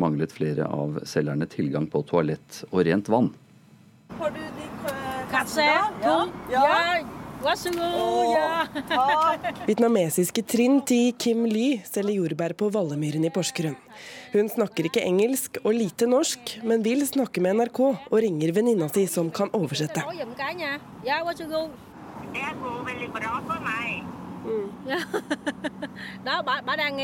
manglet 0.00 0.32
flere 0.32 0.64
av 0.64 1.02
selgerne 1.04 1.46
tilgang 1.50 1.86
på 1.92 2.00
toalett 2.08 2.62
og 2.70 2.84
rent 2.88 3.08
vann. 3.12 3.28
Har 4.16 4.30
du 4.32 4.40
de 4.40 4.68
kasse? 5.30 5.64
Ja. 6.02 6.16
ja. 6.50 6.68
hva 7.42 7.52
så 7.56 7.72
god! 7.74 8.80
Vietnamesiske 9.68 10.44
Trinn 10.48 10.80
Ti 10.88 11.12
Kim 11.20 11.44
Ly 11.48 11.82
selger 11.84 12.16
jordbær 12.16 12.56
på 12.56 12.70
Vallemyren 12.72 13.26
i 13.28 13.32
Porsgrunn. 13.34 13.76
Hun 14.32 14.48
snakker 14.48 14.88
ikke 14.88 15.04
engelsk 15.04 15.60
og 15.64 15.74
lite 15.76 16.08
norsk, 16.08 16.56
men 16.64 16.84
vil 16.86 17.04
snakke 17.08 17.42
med 17.44 17.58
NRK 17.60 17.80
og 17.84 18.18
ringer 18.24 18.54
venninna 18.56 18.88
si 18.92 19.04
som 19.10 19.28
kan 19.28 19.52
oversette. 19.56 20.00
Det 22.30 22.50
går 22.62 22.82
veldig 22.86 23.10
bra 23.10 23.40
for 23.42 23.58
meg. 23.66 24.04
Mm. 24.40 24.68
Ja. 24.88 25.00
da, 26.24 26.42
bare, 26.46 26.76
đang 26.76 26.96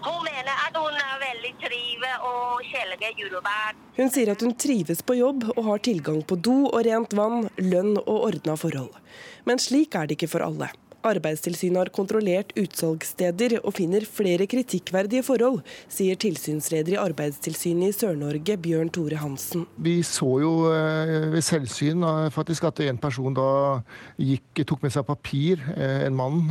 Hun 0.00 0.20
mener 0.24 0.60
at 0.66 0.76
hun 0.80 0.96
er 0.96 1.16
veldig 1.20 1.50
trives 1.60 2.22
og 2.24 2.62
kjeler 2.64 3.02
jordbær. 3.20 3.80
Hun 3.98 4.12
sier 4.12 4.32
at 4.32 4.44
hun 4.44 4.54
trives 4.56 5.02
på 5.04 5.18
jobb 5.18 5.44
og 5.56 5.64
har 5.66 5.82
tilgang 5.84 6.22
på 6.24 6.38
do 6.40 6.56
og 6.70 6.84
rent 6.86 7.12
vann, 7.16 7.50
lønn 7.60 7.98
og 8.00 8.16
ordna 8.30 8.56
forhold. 8.56 8.94
Men 9.44 9.60
slik 9.60 9.98
er 9.98 10.08
det 10.08 10.16
ikke 10.16 10.30
for 10.36 10.46
alle. 10.46 10.70
Arbeidstilsynet 11.06 11.78
har 11.80 11.90
kontrollert 11.94 12.52
utsalgssteder 12.60 13.56
og 13.60 13.72
finner 13.78 14.04
flere 14.04 14.46
kritikkverdige 14.50 15.24
forhold, 15.24 15.60
sier 15.88 16.18
tilsynsleder 16.20 16.96
i 16.96 17.00
Arbeidstilsynet 17.00 17.92
i 17.92 17.96
Sør-Norge, 17.96 18.56
Bjørn 18.60 18.92
Tore 18.92 19.20
Hansen. 19.20 19.66
Vi 19.80 20.00
så 20.06 20.28
jo 20.42 20.52
eh, 20.72 21.30
ved 21.32 21.44
selvsyn 21.46 22.04
eh, 22.06 22.30
faktisk 22.34 22.68
at 22.68 22.82
en 22.84 23.00
person 23.00 23.36
da 23.36 23.50
gikk, 24.20 24.64
tok 24.68 24.84
med 24.84 24.94
seg 24.94 25.06
papir, 25.08 25.62
eh, 25.76 26.06
en 26.06 26.16
mann, 26.16 26.42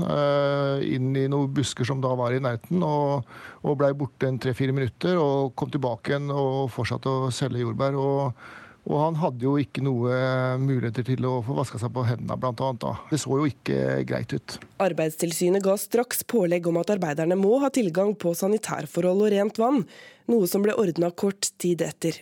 inn 0.85 1.11
i 1.17 1.27
noen 1.31 1.51
busker 1.53 1.87
som 1.87 2.01
da 2.03 2.11
var 2.17 2.33
i 2.33 2.39
nærheten, 2.43 2.81
og, 2.85 3.27
og 3.63 3.77
blei 3.79 3.91
borte 3.97 4.29
en 4.29 4.39
tre-fire 4.41 4.73
minutter. 4.75 5.19
Og 5.19 5.53
kom 5.59 5.71
tilbake 5.73 6.13
igjen 6.13 6.31
og 6.33 6.69
fortsatte 6.73 7.11
å 7.11 7.29
selge 7.33 7.63
jordbær. 7.63 7.97
og 7.99 8.41
og 8.89 8.97
han 9.03 9.17
hadde 9.21 9.45
jo 9.45 9.53
ikke 9.61 9.83
noe 9.85 10.13
muligheter 10.61 11.05
til 11.05 11.27
å 11.29 11.35
få 11.45 11.53
vaska 11.59 11.77
seg 11.81 11.91
på 11.93 12.05
hendene, 12.07 12.37
bl.a. 12.41 12.93
Det 13.11 13.19
så 13.21 13.37
jo 13.37 13.45
ikke 13.45 13.99
greit 14.09 14.33
ut. 14.33 14.55
Arbeidstilsynet 14.81 15.63
ga 15.65 15.75
straks 15.77 16.25
pålegg 16.25 16.65
om 16.69 16.79
at 16.81 16.89
arbeiderne 16.95 17.37
må 17.37 17.59
ha 17.61 17.69
tilgang 17.73 18.15
på 18.17 18.33
sanitærforhold 18.37 19.27
og 19.27 19.31
rent 19.35 19.61
vann, 19.61 19.85
noe 20.33 20.49
som 20.49 20.65
ble 20.65 20.73
ordna 20.73 21.13
kort 21.13 21.51
tid 21.61 21.85
etter. 21.85 22.17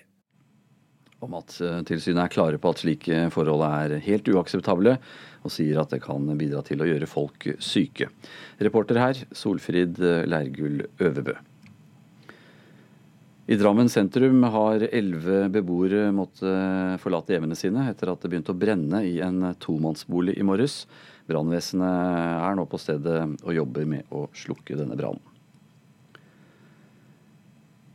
Og 1.24 1.34
at 1.40 1.56
eh, 1.64 2.14
er 2.14 2.30
klare 2.30 2.60
på 2.62 2.70
at 2.76 2.84
slike 2.84 3.24
forhold 3.34 3.64
er 3.66 3.98
helt 4.04 4.28
uakseptable, 4.28 4.98
og 5.48 5.54
sier 5.54 5.80
at 5.80 5.96
det 5.96 6.04
kan 6.04 6.28
bidra 6.38 6.62
til 6.68 6.84
å 6.84 6.90
gjøre 6.90 7.08
folk 7.10 7.48
syke. 7.64 8.12
Reporter 8.60 9.00
her, 9.00 9.24
Solfrid 9.32 10.04
Leirgull 10.28 10.84
Øverbø. 11.00 11.40
I 13.48 13.56
Drammen 13.56 13.88
sentrum 13.88 14.42
har 14.52 14.82
elleve 14.92 15.46
beboere 15.48 16.10
måttet 16.12 17.00
forlate 17.00 17.32
hjemmene 17.32 17.56
sine 17.56 17.86
etter 17.88 18.10
at 18.12 18.20
det 18.20 18.28
begynte 18.34 18.52
å 18.52 18.60
brenne 18.60 19.00
i 19.08 19.22
en 19.24 19.54
tomannsbolig 19.64 20.34
i 20.36 20.44
morges. 20.44 20.82
Brannvesenet 21.32 22.44
er 22.44 22.58
nå 22.60 22.66
på 22.68 22.80
stedet 22.82 23.22
og 23.38 23.56
jobber 23.56 23.88
med 23.88 24.12
å 24.12 24.26
slukke 24.36 24.76
denne 24.76 25.00
brannen. 25.00 25.24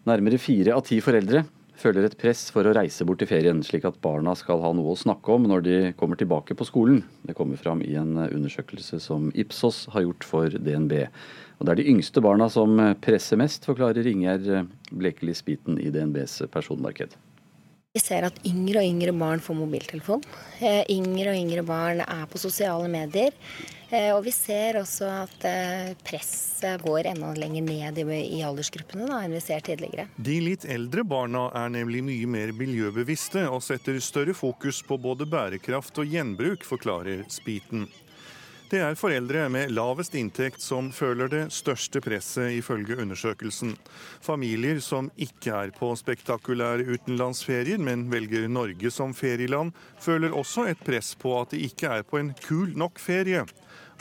Nærmere 0.08 0.40
fire 0.40 0.72
av 0.72 0.86
ti 0.88 1.02
foreldre 1.04 1.44
føler 1.82 2.06
et 2.06 2.16
press 2.16 2.46
for 2.54 2.64
å 2.64 2.72
reise 2.72 3.04
bort 3.04 3.20
til 3.20 3.28
ferien, 3.28 3.60
slik 3.60 3.84
at 3.84 4.00
barna 4.00 4.32
skal 4.38 4.62
ha 4.64 4.72
noe 4.72 4.94
å 4.94 4.98
snakke 4.98 5.36
om 5.36 5.50
når 5.50 5.64
de 5.66 5.76
kommer 5.98 6.16
tilbake 6.16 6.56
på 6.56 6.66
skolen. 6.68 7.02
Det 7.28 7.36
kommer 7.36 7.60
fram 7.60 7.84
i 7.84 7.92
en 8.00 8.16
undersøkelse 8.24 9.02
som 9.04 9.28
Ipsos 9.36 9.84
har 9.92 10.06
gjort 10.06 10.26
for 10.26 10.48
DNB. 10.48 10.96
Og 11.62 11.66
Det 11.68 11.76
er 11.76 11.78
de 11.78 11.90
yngste 11.92 12.18
barna 12.18 12.48
som 12.50 12.74
presser 12.98 13.38
mest, 13.38 13.68
forklarer 13.70 14.08
Ingjerd 14.10 14.48
Blekeli 14.90 15.30
Spiten 15.30 15.76
i 15.78 15.92
DNBs 15.94 16.40
personmarked. 16.50 17.14
Vi 17.94 18.00
ser 18.02 18.26
at 18.26 18.40
yngre 18.48 18.80
og 18.80 18.88
yngre 18.88 19.12
barn 19.14 19.42
får 19.44 19.54
mobiltelefon. 19.60 20.24
Eh, 20.58 20.80
yngre 20.90 21.30
og 21.30 21.38
yngre 21.38 21.62
barn 21.62 22.02
er 22.02 22.24
på 22.26 22.40
sosiale 22.40 22.88
medier. 22.90 23.36
Eh, 23.92 24.08
og 24.16 24.24
vi 24.24 24.32
ser 24.32 24.80
også 24.80 25.06
at 25.20 25.44
eh, 25.46 25.90
presset 26.02 26.82
går 26.82 27.10
enda 27.12 27.30
lenger 27.36 27.66
ned 27.66 28.00
i 28.02 28.40
aldersgruppene 28.42 29.06
da, 29.06 29.20
enn 29.22 29.36
vi 29.36 29.42
ser 29.44 29.62
tidligere. 29.62 30.08
De 30.16 30.38
litt 30.40 30.64
eldre 30.64 31.04
barna 31.06 31.44
er 31.62 31.68
nemlig 31.76 32.00
mye 32.08 32.30
mer 32.38 32.54
miljøbevisste 32.56 33.44
og 33.52 33.60
setter 33.62 34.02
større 34.02 34.34
fokus 34.34 34.80
på 34.88 34.96
både 34.96 35.28
bærekraft 35.28 36.02
og 36.02 36.16
gjenbruk, 36.16 36.66
forklarer 36.66 37.22
Spiten. 37.30 37.86
Det 38.72 38.78
er 38.80 38.94
foreldre 38.96 39.50
med 39.52 39.74
lavest 39.76 40.14
inntekt 40.16 40.62
som 40.64 40.86
føler 40.96 41.28
det 41.28 41.40
største 41.52 42.00
presset, 42.00 42.54
ifølge 42.56 42.96
undersøkelsen. 43.02 43.74
Familier 44.24 44.78
som 44.80 45.10
ikke 45.20 45.52
er 45.52 45.74
på 45.76 45.90
spektakulære 46.00 46.86
utenlandsferier, 46.94 47.76
men 47.76 48.06
velger 48.08 48.48
Norge 48.48 48.88
som 48.88 49.12
ferieland, 49.12 49.74
føler 50.00 50.32
også 50.32 50.64
et 50.70 50.80
press 50.86 51.12
på 51.20 51.34
at 51.42 51.52
de 51.52 51.60
ikke 51.66 51.92
er 51.98 52.06
på 52.08 52.22
en 52.22 52.32
kul 52.46 52.72
nok 52.72 52.96
ferie. 52.96 53.44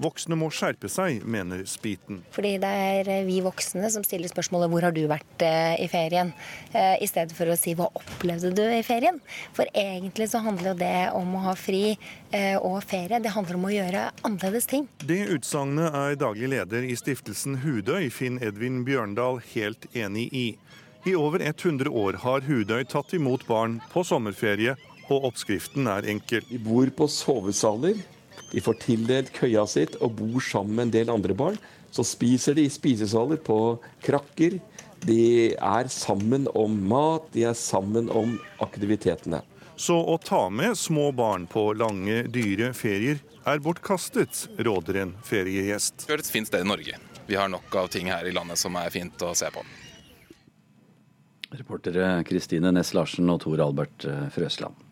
Voksne 0.01 0.37
må 0.39 0.47
skjerpe 0.49 0.89
seg, 0.89 1.21
mener 1.29 1.61
Spiten. 1.69 2.23
Fordi 2.33 2.55
det 2.61 2.69
er 2.85 3.09
eh, 3.11 3.25
vi 3.27 3.37
voksne 3.45 3.89
som 3.93 4.05
stiller 4.05 4.31
spørsmålet 4.31 4.71
'hvor 4.71 4.87
har 4.87 4.95
du 4.95 5.03
vært 5.09 5.45
eh, 5.45 5.77
i 5.83 5.87
ferien?' 5.91 6.33
Eh, 6.73 7.03
i 7.03 7.07
stedet 7.07 7.35
for 7.37 7.45
å 7.45 7.57
si 7.57 7.75
'hva 7.75 7.91
opplevde 7.93 8.53
du 8.55 8.63
i 8.63 8.81
ferien?' 8.81 9.21
For 9.53 9.65
egentlig 9.75 10.29
så 10.31 10.41
handler 10.41 10.71
jo 10.71 10.77
det 10.79 11.11
om 11.13 11.35
å 11.35 11.43
ha 11.45 11.53
fri 11.55 11.97
og 12.31 12.83
ferie. 12.87 13.19
Det 13.19 13.33
handler 13.35 13.55
om 13.55 13.65
å 13.67 13.73
gjøre 13.75 14.11
annerledes 14.23 14.65
ting. 14.65 14.87
Det 15.03 15.27
utsagnet 15.35 15.93
er 15.93 16.15
daglig 16.15 16.47
leder 16.49 16.85
i 16.87 16.95
stiftelsen 16.95 17.59
Hudøy, 17.59 18.09
Finn 18.09 18.39
Edvin 18.41 18.85
Bjørndal, 18.85 19.41
helt 19.53 19.85
enig 19.93 20.29
i. 20.31 20.55
I 21.03 21.15
over 21.15 21.41
100 21.41 21.91
år 21.91 22.21
har 22.23 22.41
Hudøy 22.47 22.85
tatt 22.87 23.13
imot 23.13 23.43
barn 23.47 23.81
på 23.91 24.05
sommerferie, 24.07 24.77
og 25.09 25.27
oppskriften 25.31 25.89
er 25.91 26.07
enkel. 26.07 26.45
Vi 26.47 26.57
bor 26.61 26.87
på 26.95 27.09
sovesaler 27.11 27.99
de 28.51 28.61
får 28.63 28.79
tildelt 28.83 29.31
køya 29.35 29.63
sitt 29.69 29.95
og 30.03 30.17
bor 30.19 30.43
sammen 30.43 30.75
med 30.75 30.89
en 30.89 30.95
del 30.95 31.13
andre 31.13 31.35
barn. 31.37 31.59
Så 31.91 32.03
spiser 32.07 32.55
de 32.55 32.65
i 32.67 32.71
spisesaler 32.71 33.39
på 33.43 33.79
krakker. 34.03 34.59
De 35.07 35.53
er 35.55 35.91
sammen 35.91 36.47
om 36.55 36.75
mat, 36.91 37.25
de 37.33 37.45
er 37.49 37.57
sammen 37.57 38.11
om 38.11 38.37
aktivitetene. 38.63 39.41
Så 39.79 39.95
å 39.97 40.17
ta 40.21 40.43
med 40.53 40.77
små 40.77 41.09
barn 41.15 41.47
på 41.49 41.71
lange, 41.73 42.21
dyre 42.29 42.69
ferier 42.77 43.21
er 43.49 43.63
bortkastet, 43.63 44.43
råder 44.61 44.99
en 45.01 45.15
feriegjest. 45.25 46.05
Det 46.05 46.19
er 46.19 46.21
et 46.21 46.29
fint 46.29 46.51
sted 46.51 46.61
i 46.61 46.69
Norge. 46.69 46.99
Vi 47.25 47.39
har 47.39 47.49
nok 47.49 47.73
av 47.79 47.89
ting 47.89 48.11
her 48.11 48.27
i 48.27 48.35
landet 48.35 48.59
som 48.61 48.75
er 48.77 48.93
fint 48.93 49.25
å 49.25 49.31
se 49.37 49.49
på. 49.53 49.63
Reportere 51.55 52.13
Kristine 52.27 52.71
Næss 52.75 52.93
Larsen 52.95 53.31
og 53.31 53.41
Tor 53.43 53.63
Albert 53.63 54.05
Frøsland. 54.35 54.90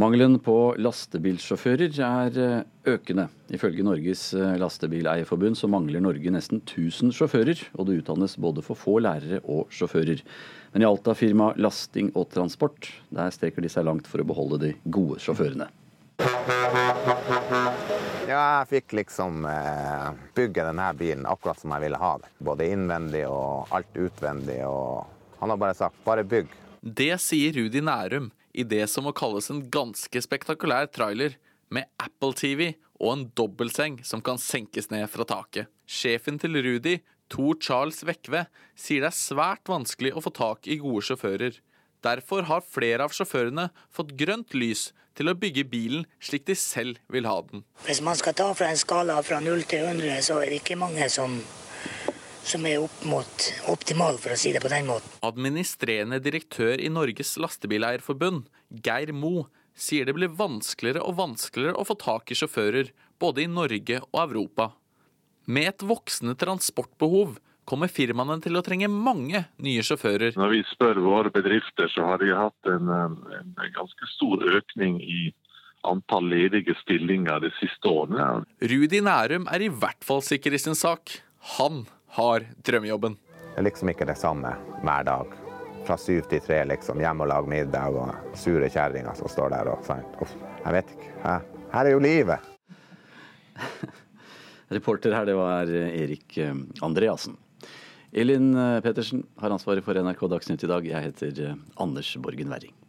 Mangelen 0.00 0.38
på 0.40 0.54
lastebilsjåfører 0.80 1.98
er 2.06 2.36
eh, 2.40 2.60
økende. 2.88 3.26
Ifølge 3.52 3.84
Norges 3.84 4.22
eh, 4.32 4.54
lastebileierforbund 4.56 5.58
så 5.58 5.68
mangler 5.68 6.00
Norge 6.00 6.32
nesten 6.32 6.62
1000 6.62 7.12
sjåfører, 7.18 7.60
og 7.76 7.88
det 7.88 7.98
utdannes 7.98 8.38
både 8.40 8.64
for 8.64 8.80
få 8.80 8.94
lærere 9.04 9.42
og 9.44 9.68
sjåfører. 9.74 10.22
Men 10.72 10.86
i 10.86 10.88
Alta-firmaet 10.88 11.60
Lasting 11.60 12.08
og 12.14 12.30
Transport, 12.32 12.88
der 13.12 13.34
strekker 13.34 13.66
de 13.66 13.72
seg 13.72 13.84
langt 13.90 14.08
for 14.08 14.22
å 14.22 14.28
beholde 14.30 14.62
de 14.62 14.72
gode 14.88 15.20
sjåførene. 15.20 15.68
Ja, 18.30 18.40
jeg 18.62 18.66
fikk 18.72 18.96
liksom 19.02 19.44
eh, 19.52 20.10
bygge 20.38 20.64
denne 20.70 20.90
bilen 20.96 21.28
akkurat 21.28 21.60
som 21.60 21.76
jeg 21.76 21.90
ville 21.90 22.00
ha 22.00 22.16
den. 22.22 22.36
Både 22.48 22.72
innvendig 22.72 23.26
og 23.28 23.68
alt 23.76 24.00
utvendig. 24.00 24.62
og 24.64 25.40
Han 25.44 25.52
har 25.52 25.60
bare 25.60 25.76
sagt 25.76 26.04
'bare 26.06 26.24
bygg'. 26.24 26.60
Det 26.80 27.20
sier 27.20 27.52
Rudi 27.52 27.84
Nærum 27.84 28.30
i 28.52 28.64
det 28.66 28.86
som 28.90 29.06
må 29.06 29.14
kalles 29.16 29.50
en 29.52 29.62
ganske 29.72 30.22
spektakulær 30.24 30.90
trailer 30.92 31.36
med 31.70 31.86
Apple 32.02 32.34
TV 32.36 32.72
og 33.00 33.12
en 33.14 33.24
dobbeltseng 33.38 34.00
som 34.06 34.22
kan 34.24 34.40
senkes 34.40 34.90
ned 34.92 35.06
fra 35.12 35.26
taket. 35.28 35.70
Sjefen 35.86 36.38
til 36.40 36.58
Rudi, 36.60 36.98
Tor 37.30 37.58
Charles 37.62 38.02
Vekve, 38.06 38.44
sier 38.74 39.04
det 39.04 39.12
er 39.12 39.16
svært 39.16 39.70
vanskelig 39.70 40.12
å 40.16 40.24
få 40.24 40.32
tak 40.34 40.66
i 40.66 40.80
gode 40.82 41.04
sjåfører. 41.06 41.60
Derfor 42.04 42.46
har 42.48 42.64
flere 42.64 43.06
av 43.06 43.14
sjåførene 43.14 43.68
fått 43.92 44.16
grønt 44.18 44.56
lys 44.56 44.90
til 45.18 45.30
å 45.30 45.36
bygge 45.36 45.66
bilen 45.68 46.06
slik 46.22 46.46
de 46.48 46.56
selv 46.58 47.00
vil 47.12 47.28
ha 47.28 47.38
den. 47.50 47.64
Hvis 47.86 48.02
man 48.04 48.18
skal 48.18 48.36
ta 48.36 48.48
fra 48.56 48.70
en 48.72 48.80
skala 48.80 49.18
fra 49.26 49.40
0 49.44 49.66
til 49.68 49.84
100, 49.84 50.22
så 50.26 50.40
er 50.40 50.52
det 50.52 50.62
ikke 50.62 50.78
mange 50.80 51.08
som 51.12 51.38
som 52.46 52.66
er 52.66 52.82
opp 52.82 53.04
mot 53.08 53.46
optimal, 53.70 54.18
for 54.20 54.34
å 54.34 54.38
si 54.40 54.52
det 54.54 54.62
på 54.64 54.70
den 54.72 54.88
måten. 54.90 55.12
Administrerende 55.26 56.20
direktør 56.22 56.80
i 56.80 56.90
Norges 56.92 57.36
Lastebileierforbund, 57.40 58.48
Geir 58.84 59.12
Mo, 59.16 59.48
sier 59.74 60.08
det 60.08 60.16
blir 60.16 60.32
vanskeligere 60.36 61.04
og 61.06 61.18
vanskeligere 61.20 61.78
å 61.78 61.86
få 61.88 61.96
tak 62.00 62.32
i 62.32 62.38
sjåfører, 62.38 62.90
både 63.20 63.44
i 63.44 63.50
Norge 63.50 64.00
og 64.10 64.18
Europa. 64.24 64.72
Med 65.50 65.72
et 65.72 65.84
voksende 65.86 66.36
transportbehov 66.38 67.38
kommer 67.70 67.90
firmaene 67.92 68.40
til 68.42 68.58
å 68.58 68.64
trenge 68.66 68.88
mange 68.90 69.44
nye 69.62 69.84
sjåfører. 69.86 70.34
Når 70.38 70.54
vi 70.56 70.62
spør 70.72 71.00
våre 71.04 71.32
bedrifter, 71.32 71.90
så 71.92 72.08
har 72.08 72.22
de 72.22 72.32
hatt 72.34 72.70
en, 72.72 72.90
en 72.90 73.74
ganske 73.76 74.10
stor 74.16 74.42
økning 74.58 74.98
i 75.04 75.30
antall 75.88 76.26
ledige 76.28 76.74
stillinger 76.82 77.40
de 77.44 77.52
siste 77.60 77.88
årene. 77.88 78.44
Rudi 78.60 79.00
Nærum 79.04 79.46
er 79.48 79.64
i 79.64 79.70
hvert 79.72 80.04
fall 80.04 80.20
sikker 80.24 80.56
i 80.56 80.60
sin 80.60 80.76
sak. 80.76 81.20
Han 81.56 81.86
har 82.16 82.46
drømmejobben. 82.66 83.16
Det 83.50 83.58
er 83.58 83.66
liksom 83.66 83.90
ikke 83.92 84.08
det 84.08 84.18
samme 84.18 84.52
hver 84.82 85.06
dag. 85.06 85.34
Fra 85.86 85.96
syv 85.98 86.26
til 86.30 86.42
tre, 86.44 86.60
liksom. 86.68 87.00
Hjemme 87.00 87.24
og 87.24 87.30
lage 87.32 87.50
middag 87.50 87.96
og 87.96 88.36
sure 88.38 88.68
kjerringer 88.70 89.16
som 89.18 89.30
står 89.32 89.54
der 89.54 89.70
og 89.72 89.90
Uff, 90.22 90.34
jeg 90.64 90.76
vet 90.76 90.94
ikke. 90.96 91.12
Her, 91.24 91.46
her 91.72 91.88
er 91.88 91.94
jo 91.94 92.02
livet. 92.04 92.50
Reporter 94.76 95.16
her, 95.16 95.26
det 95.26 95.38
var 95.38 95.70
Erik 95.70 96.38
eh, 96.38 96.54
Andreassen. 96.86 97.38
Elin 98.12 98.52
Petersen 98.82 99.24
har 99.38 99.54
ansvaret 99.54 99.86
for 99.86 99.98
NRK 99.98 100.26
Dagsnytt 100.30 100.66
i 100.66 100.70
dag. 100.70 100.86
Jeg 100.86 101.10
heter 101.10 101.42
eh, 101.48 101.58
Anders 101.82 102.12
Borgen 102.22 102.50
Werring. 102.52 102.79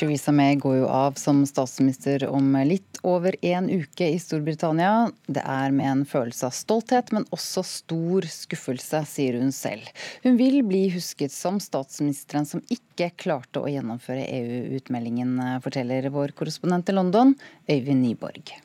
Theresa 0.00 0.32
May 0.32 0.54
går 0.56 0.76
jo 0.78 0.86
av 0.88 1.18
som 1.20 1.42
statsminister 1.46 2.22
om 2.32 2.54
litt 2.64 3.02
over 3.04 3.36
en 3.44 3.66
uke 3.68 4.06
i 4.08 4.16
Storbritannia. 4.18 5.10
Det 5.28 5.42
er 5.44 5.74
med 5.76 5.90
en 5.90 6.04
følelse 6.08 6.48
av 6.48 6.54
stolthet, 6.56 7.12
men 7.12 7.26
også 7.36 7.60
stor 7.68 8.24
skuffelse, 8.32 9.02
sier 9.04 9.36
hun 9.36 9.52
selv. 9.52 9.84
Hun 10.24 10.40
vil 10.40 10.62
bli 10.64 10.86
husket 10.94 11.34
som 11.36 11.60
statsministeren 11.60 12.48
som 12.48 12.64
ikke 12.72 13.10
klarte 13.20 13.60
å 13.60 13.68
gjennomføre 13.68 14.24
EU-utmeldingen, 14.24 15.36
forteller 15.60 16.08
vår 16.16 16.32
korrespondent 16.32 16.88
i 16.88 16.96
London, 16.96 17.36
Øyvind 17.68 18.00
Nyborg. 18.00 18.56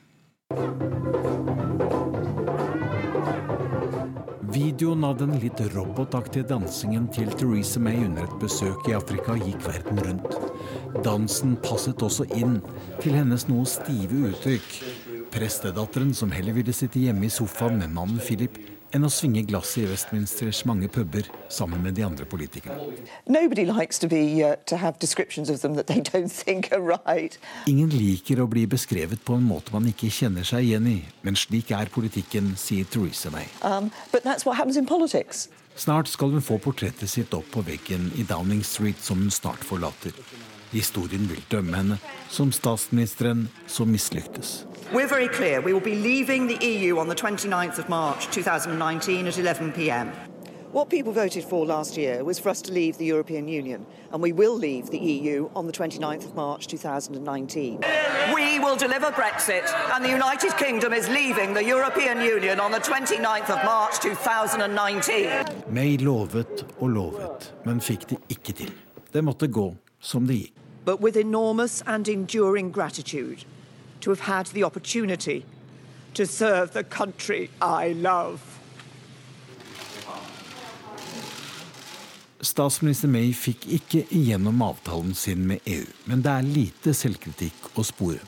Videoen 4.56 5.04
av 5.04 5.20
den 5.20 5.36
litt 5.44 5.60
robotaktige 5.76 6.48
dansingen 6.48 7.12
til 7.12 7.28
Theresa 7.36 7.84
May 7.84 8.00
under 8.08 8.24
et 8.24 8.40
besøk 8.40 8.88
i 8.88 8.96
Afrika 8.96 9.36
gikk 9.36 9.60
verden 9.68 10.00
rundt. 10.08 10.55
Dansen 11.04 11.56
passet 11.64 12.00
også 12.06 12.28
inn 12.38 12.60
til 13.02 13.18
hennes 13.18 13.48
noe 13.50 13.66
stive 13.68 14.30
uttrykk. 14.30 14.70
Prestedatteren 15.34 16.14
som 16.16 16.32
heller 16.32 16.56
ville 16.56 16.76
sitte 16.76 17.02
hjemme 17.02 17.28
i 17.28 17.34
sofaen 17.34 17.82
med 17.82 17.92
mannen 17.92 18.22
Philip 18.24 18.56
enn 18.96 19.04
å 19.04 19.10
svinge 19.12 19.44
glasset 19.48 19.84
i 19.84 19.88
Westminsters 19.90 20.62
mange 20.70 20.88
puber 20.92 21.28
sammen 21.52 21.82
med 21.84 21.98
de 21.98 22.06
andre 22.08 22.26
politikerne. 22.30 22.78
Uh. 22.80 22.86
Ingen 27.74 27.92
liker 27.92 28.40
å 28.40 28.48
bli 28.52 28.64
beskrevet 28.72 29.26
på 29.28 29.36
en 29.36 29.46
måte 29.50 29.76
man 29.76 29.90
ikke 29.92 30.14
kjenner 30.14 30.48
seg 30.48 30.70
igjen 30.70 30.88
i, 30.94 30.98
men 31.28 31.36
slik 31.40 31.76
er 31.76 31.92
politikken, 31.92 32.54
sier 32.60 32.88
Theresa 32.88 33.34
May. 33.36 33.52
Um, 33.68 33.92
snart 35.76 36.08
skal 36.08 36.32
hun 36.32 36.46
få 36.46 36.56
portrettet 36.64 37.12
sitt 37.12 37.34
opp 37.36 37.52
på 37.52 37.66
veggen 37.68 38.08
i 38.16 38.24
Downing 38.24 38.64
Street, 38.64 39.02
som 39.04 39.20
hun 39.20 39.34
snart 39.34 39.66
forlater. 39.68 40.16
Historien 40.76 41.28
vil 41.30 41.40
dømme 41.52 41.78
henne 41.78 41.98
som 42.30 42.52
statsministeren 42.52 43.48
som 43.68 43.88
mislyktes. 43.88 44.66
We're 44.92 45.08
very 45.08 45.28
clear. 45.28 45.62
We 45.62 45.74
will 45.74 45.84
be 45.84 45.96
leaving 45.96 46.48
the 46.48 46.60
EU 46.62 47.00
on 47.00 47.08
the 47.08 47.16
29th 47.16 47.80
of 47.80 47.90
March 47.90 48.28
2019 48.32 49.28
at 49.28 49.38
11 49.38 49.72
p.m. 49.72 50.12
What 50.76 50.90
people 50.90 51.14
voted 51.14 51.46
for 51.46 51.66
last 51.66 51.96
year 51.96 52.26
was 52.26 52.38
for 52.38 52.50
us 52.50 52.62
to 52.64 52.74
leave 52.74 52.98
the 52.98 53.06
European 53.06 53.48
Union, 53.48 53.86
and 54.12 54.22
we 54.22 54.34
will 54.34 54.58
leave 54.58 54.90
the 54.90 54.98
EU 54.98 55.50
on 55.56 55.68
the 55.68 55.72
29th 55.72 56.26
of 56.26 56.36
March 56.36 56.68
2019. 56.68 57.80
We 58.36 58.60
will 58.60 58.76
deliver 58.76 59.10
Brexit, 59.12 59.64
and 59.94 60.04
the 60.04 60.12
United 60.12 60.58
Kingdom 60.58 60.92
is 60.92 61.08
leaving 61.08 61.54
the 61.54 61.64
European 61.64 62.20
Union 62.20 62.60
on 62.60 62.72
the 62.72 62.80
29th 62.80 63.50
of 63.50 63.64
March 63.64 64.00
2019. 64.02 65.64
May 65.70 65.98
lovet 65.98 66.66
og 66.80 66.90
lovet, 66.90 67.54
men 67.64 67.80
fikk 67.80 68.10
det 68.10 68.18
ikke 68.30 68.54
til. 68.54 68.72
Det 69.14 69.24
måtte 69.24 69.48
gå 69.48 69.76
som 70.02 70.28
det 70.28 70.42
gikk. 70.44 70.65
But 70.86 71.02
with 71.02 71.18
enormous 71.18 71.84
and 71.88 72.08
enduring 72.08 72.72
gratitude 72.72 73.46
to 74.02 74.12
have 74.12 74.22
had 74.22 74.46
the 74.48 74.64
opportunity 74.64 75.44
to 76.14 76.26
serve 76.26 76.74
the 76.74 76.84
country 76.84 77.50
I 77.62 77.94
love. 77.94 78.40
Statsminister 82.46 83.08
May 83.08 83.34
fikk 83.34 83.66
ikke 83.74 84.04
igjennom 84.14 84.62
avtalen 84.62 85.16
sin 85.18 85.48
med 85.50 85.66
EU, 85.66 85.86
men 86.06 86.22
det 86.22 86.32
er 86.32 86.46
lite 86.46 86.94
selvkritikk 86.94 87.72
å 87.74 87.84
spore. 87.84 88.22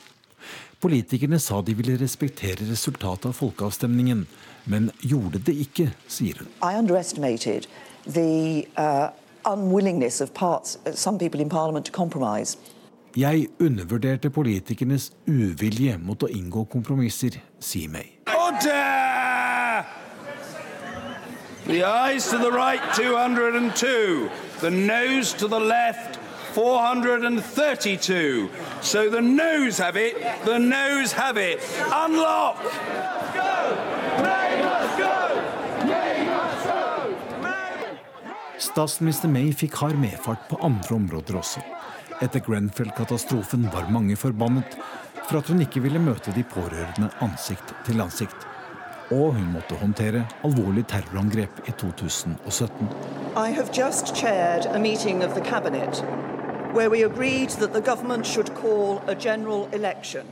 Politikerne 0.82 1.40
sa 1.42 1.62
de 1.62 1.74
ville 1.78 1.98
respektere 2.02 2.66
resultatet 2.70 3.30
av 3.30 3.38
folkeavstemningen, 3.38 4.26
men 4.66 4.90
gjorde 5.02 5.42
det 5.46 5.56
ikke, 5.68 5.92
sier 6.10 6.42
hun. 6.42 6.50
Uh, 8.78 9.08
unwillingness 9.48 10.22
of 10.22 10.34
parts, 10.34 10.78
uh, 10.86 10.92
some 10.92 11.18
people 11.18 11.42
in 11.42 11.50
Parliament 11.50 11.86
to 11.86 11.92
compromise. 11.92 12.58
Jeg 13.16 13.48
undervurderte 13.60 14.30
politikernes 14.30 15.12
uvilje 15.28 15.98
mot 15.98 16.22
å 16.24 16.28
inngå 16.30 16.68
kompromisser, 16.70 17.40
sier 17.60 17.90
May. 17.90 18.12
Order! 18.30 19.88
The 21.66 21.84
eyes 21.84 22.30
to 22.30 22.38
the 22.38 22.52
right 22.52 22.82
202, 22.94 24.30
the 24.62 24.70
nose 24.70 25.34
to 25.34 25.48
the 25.48 25.60
left 25.60 26.20
432. 26.54 28.50
So 28.82 29.10
the 29.10 29.22
nose 29.22 29.78
have 29.78 29.98
it, 29.98 30.16
the 30.46 30.58
nose 30.58 31.12
have 31.12 31.38
it. 31.38 31.60
Unlock! 31.92 32.58
Statsminister 38.58 39.30
May 39.30 39.52
fikk 39.54 39.76
hard 39.78 40.00
medfart 40.02 40.48
på 40.50 40.58
andre 40.66 40.96
områder 40.96 41.36
også. 41.38 41.62
Etter 42.26 42.42
Grenfell-katastrofen 42.42 43.68
var 43.74 43.92
mange 43.94 44.16
forbannet 44.18 44.78
for 45.28 45.38
at 45.38 45.50
hun 45.52 45.62
ikke 45.62 45.84
ville 45.84 46.02
møte 46.02 46.34
de 46.34 46.42
pårørende 46.42 47.12
ansikt 47.22 47.76
til 47.86 48.02
ansikt. 48.02 48.48
Og 49.14 49.36
hun 49.36 49.52
måtte 49.54 49.78
håndtere 49.78 50.24
alvorlig 50.48 50.88
terrorangrep 50.90 51.62
i 51.68 51.74
2017. 51.78 52.90
I 53.38 53.52
have 53.54 53.70
just 53.78 54.16
chaired 54.16 54.66
a 54.74 54.80
meeting 54.80 55.24
of 55.24 55.38
the 55.38 55.44
cabinet 55.46 56.02
where 56.74 56.90
we 56.90 57.06
agreed 57.06 57.50
that 57.62 57.74
the 57.74 57.82
government 57.82 58.26
should 58.26 58.50
call 58.56 59.02
a 59.08 59.14
general 59.14 59.70
election 59.72 60.26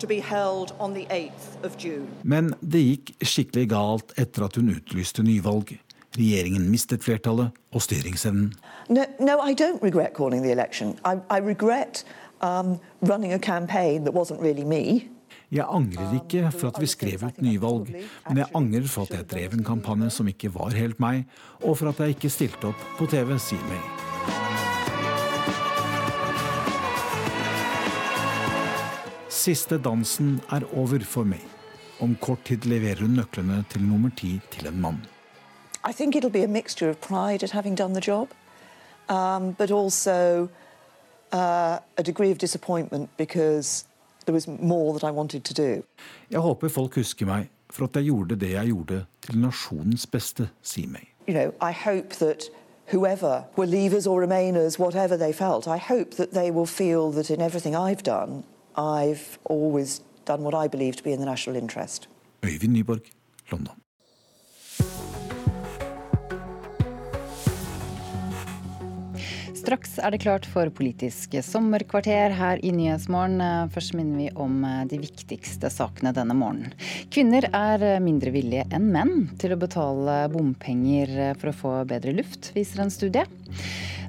to 0.00 0.06
be 0.06 0.20
held 0.20 0.74
on 0.78 0.94
the 0.94 1.06
8th 1.06 1.64
of 1.64 1.78
June. 1.78 2.08
Men 2.22 2.54
det 2.60 2.82
gikk 2.82 3.14
skikkelig 3.22 3.68
galt 3.70 4.12
etter 4.18 4.48
at 4.48 4.58
hun 4.58 4.74
utlyste 4.74 5.22
nyvalg. 5.22 5.76
Regjeringen 6.18 6.70
mistet 6.70 7.04
flertallet 7.06 7.54
og 7.72 7.82
styringsevnen. 7.82 8.52
No, 8.88 9.04
no, 9.20 9.38
I 9.38 9.54
don't 9.54 9.82
regret 9.82 10.14
calling 10.14 10.42
the 10.42 10.50
election. 10.50 10.98
I, 11.04 11.20
I 11.30 11.38
regret 11.38 12.04
um, 12.40 12.80
running 13.02 13.32
a 13.32 13.38
campaign 13.38 14.04
that 14.04 14.14
wasn't 14.14 14.40
really 14.40 14.64
me. 14.64 15.08
Jeg 15.50 15.66
angrer 15.66 16.14
ikke 16.14 16.50
for 16.54 16.70
at 16.70 16.80
vi 16.80 16.86
skrev 16.86 17.24
ut 17.26 17.40
nyvalg, 17.42 17.88
men 18.28 18.38
jeg 18.38 18.46
angrer 18.54 18.86
for 18.86 19.02
at 19.02 19.16
jeg 19.16 19.26
drev 19.30 19.54
en 19.56 19.64
kampanje 19.66 20.10
som 20.14 20.28
ikke 20.30 20.52
var 20.54 20.74
helt 20.78 21.00
meg, 21.02 21.24
og 21.62 21.78
for 21.78 21.90
at 21.90 21.98
jeg 21.98 22.14
ikke 22.14 22.30
stilte 22.30 22.70
opp 22.70 22.84
på 22.98 23.06
TV, 23.10 23.34
sier 23.42 23.64
May. 23.70 23.82
Siste 29.40 29.78
dansen 29.82 30.36
er 30.54 30.66
over 30.76 31.02
for 31.02 31.26
May. 31.26 31.42
Om 32.00 32.14
kort 32.20 32.44
tid 32.46 32.66
leverer 32.70 33.02
hun 33.02 33.18
nøklene 33.18 33.64
til 33.72 33.82
nummer 33.82 34.14
ti 34.16 34.38
til 34.54 34.70
en 34.70 34.78
mann. 34.80 35.02
I 35.84 35.92
think 35.92 36.14
it'll 36.16 36.30
be 36.30 36.42
a 36.42 36.48
mixture 36.48 36.90
of 36.90 37.00
pride 37.00 37.42
at 37.42 37.50
having 37.50 37.74
done 37.74 37.92
the 37.94 38.00
job, 38.00 38.28
um, 39.08 39.52
but 39.52 39.70
also 39.70 40.48
uh, 41.32 41.78
a 41.96 42.02
degree 42.02 42.30
of 42.30 42.38
disappointment 42.38 43.08
because 43.16 43.84
there 44.26 44.34
was 44.34 44.46
more 44.46 44.92
that 44.92 45.04
I 45.04 45.10
wanted 45.10 45.44
to 45.44 45.54
do. 45.54 45.82
Jeg 46.30 46.40
håper 46.40 46.68
folk 46.68 46.94
husker 46.94 47.26
meg 47.26 47.50
for 47.70 47.84
at 47.84 47.96
jeg 47.96 48.04
gjorde 48.04 48.36
det 48.36 48.50
jeg 48.50 48.66
gjorde 48.66 49.04
til 49.22 49.38
nasjonens 49.38 50.06
beste, 50.06 50.48
sier 50.62 50.88
May. 50.88 51.06
You 51.28 51.34
know, 51.34 51.52
I 51.60 51.72
hope 51.72 52.14
that 52.18 52.50
whoever 52.92 53.44
were 53.56 53.66
leavers 53.66 54.06
or 54.06 54.20
remainers, 54.20 54.78
whatever 54.78 55.16
they 55.16 55.32
felt, 55.32 55.66
I 55.66 55.78
hope 55.78 56.16
that 56.16 56.32
they 56.32 56.50
will 56.50 56.66
feel 56.66 57.10
that 57.12 57.30
in 57.30 57.40
everything 57.40 57.74
I've 57.76 58.02
done, 58.02 58.44
I've 58.76 59.38
always 59.44 60.02
done 60.24 60.42
what 60.42 60.54
I 60.54 60.68
believe 60.68 60.96
to 60.96 61.02
be 61.02 61.12
in 61.12 61.20
the 61.20 61.26
national 61.26 61.56
interest. 61.56 62.08
Øyvind 62.42 62.72
Nyborg, 62.72 63.02
London. 63.52 63.74
Straks 69.60 69.98
er 70.00 70.14
det 70.14 70.22
klart 70.22 70.46
for 70.48 70.70
Politisk 70.72 71.34
sommerkvarter 71.44 72.32
her 72.32 72.60
i 72.64 72.70
Nyhetsmorgen. 72.72 73.42
Først 73.74 73.92
minner 73.92 74.22
vi 74.22 74.28
om 74.40 74.62
de 74.88 75.00
viktigste 75.02 75.68
sakene 75.68 76.14
denne 76.16 76.32
morgenen. 76.38 76.72
Kvinner 77.12 77.44
er 77.52 77.84
mindre 78.00 78.32
villige 78.32 78.64
enn 78.72 78.86
menn 78.94 79.26
til 79.42 79.52
å 79.52 79.58
betale 79.60 80.14
bompenger 80.32 81.34
for 81.42 81.50
å 81.50 81.56
få 81.58 81.74
bedre 81.90 82.14
luft, 82.16 82.54
viser 82.56 82.86
en 82.86 82.94
studie. 82.94 83.26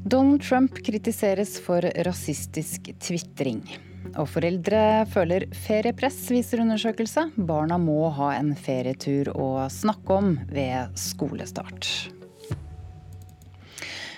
Donald 0.08 0.40
Trump 0.46 0.80
kritiseres 0.88 1.58
for 1.60 1.84
rasistisk 2.08 2.88
tvitring. 3.04 3.60
Og 4.16 4.32
foreldre 4.32 5.04
føler 5.12 5.50
feriepress, 5.68 6.24
viser 6.32 6.64
undersøkelse. 6.64 7.28
Barna 7.36 7.76
må 7.82 8.08
ha 8.16 8.32
en 8.40 8.56
ferietur 8.56 9.34
å 9.36 9.68
snakke 9.68 10.24
om 10.24 10.34
ved 10.48 10.96
skolestart. 11.00 12.21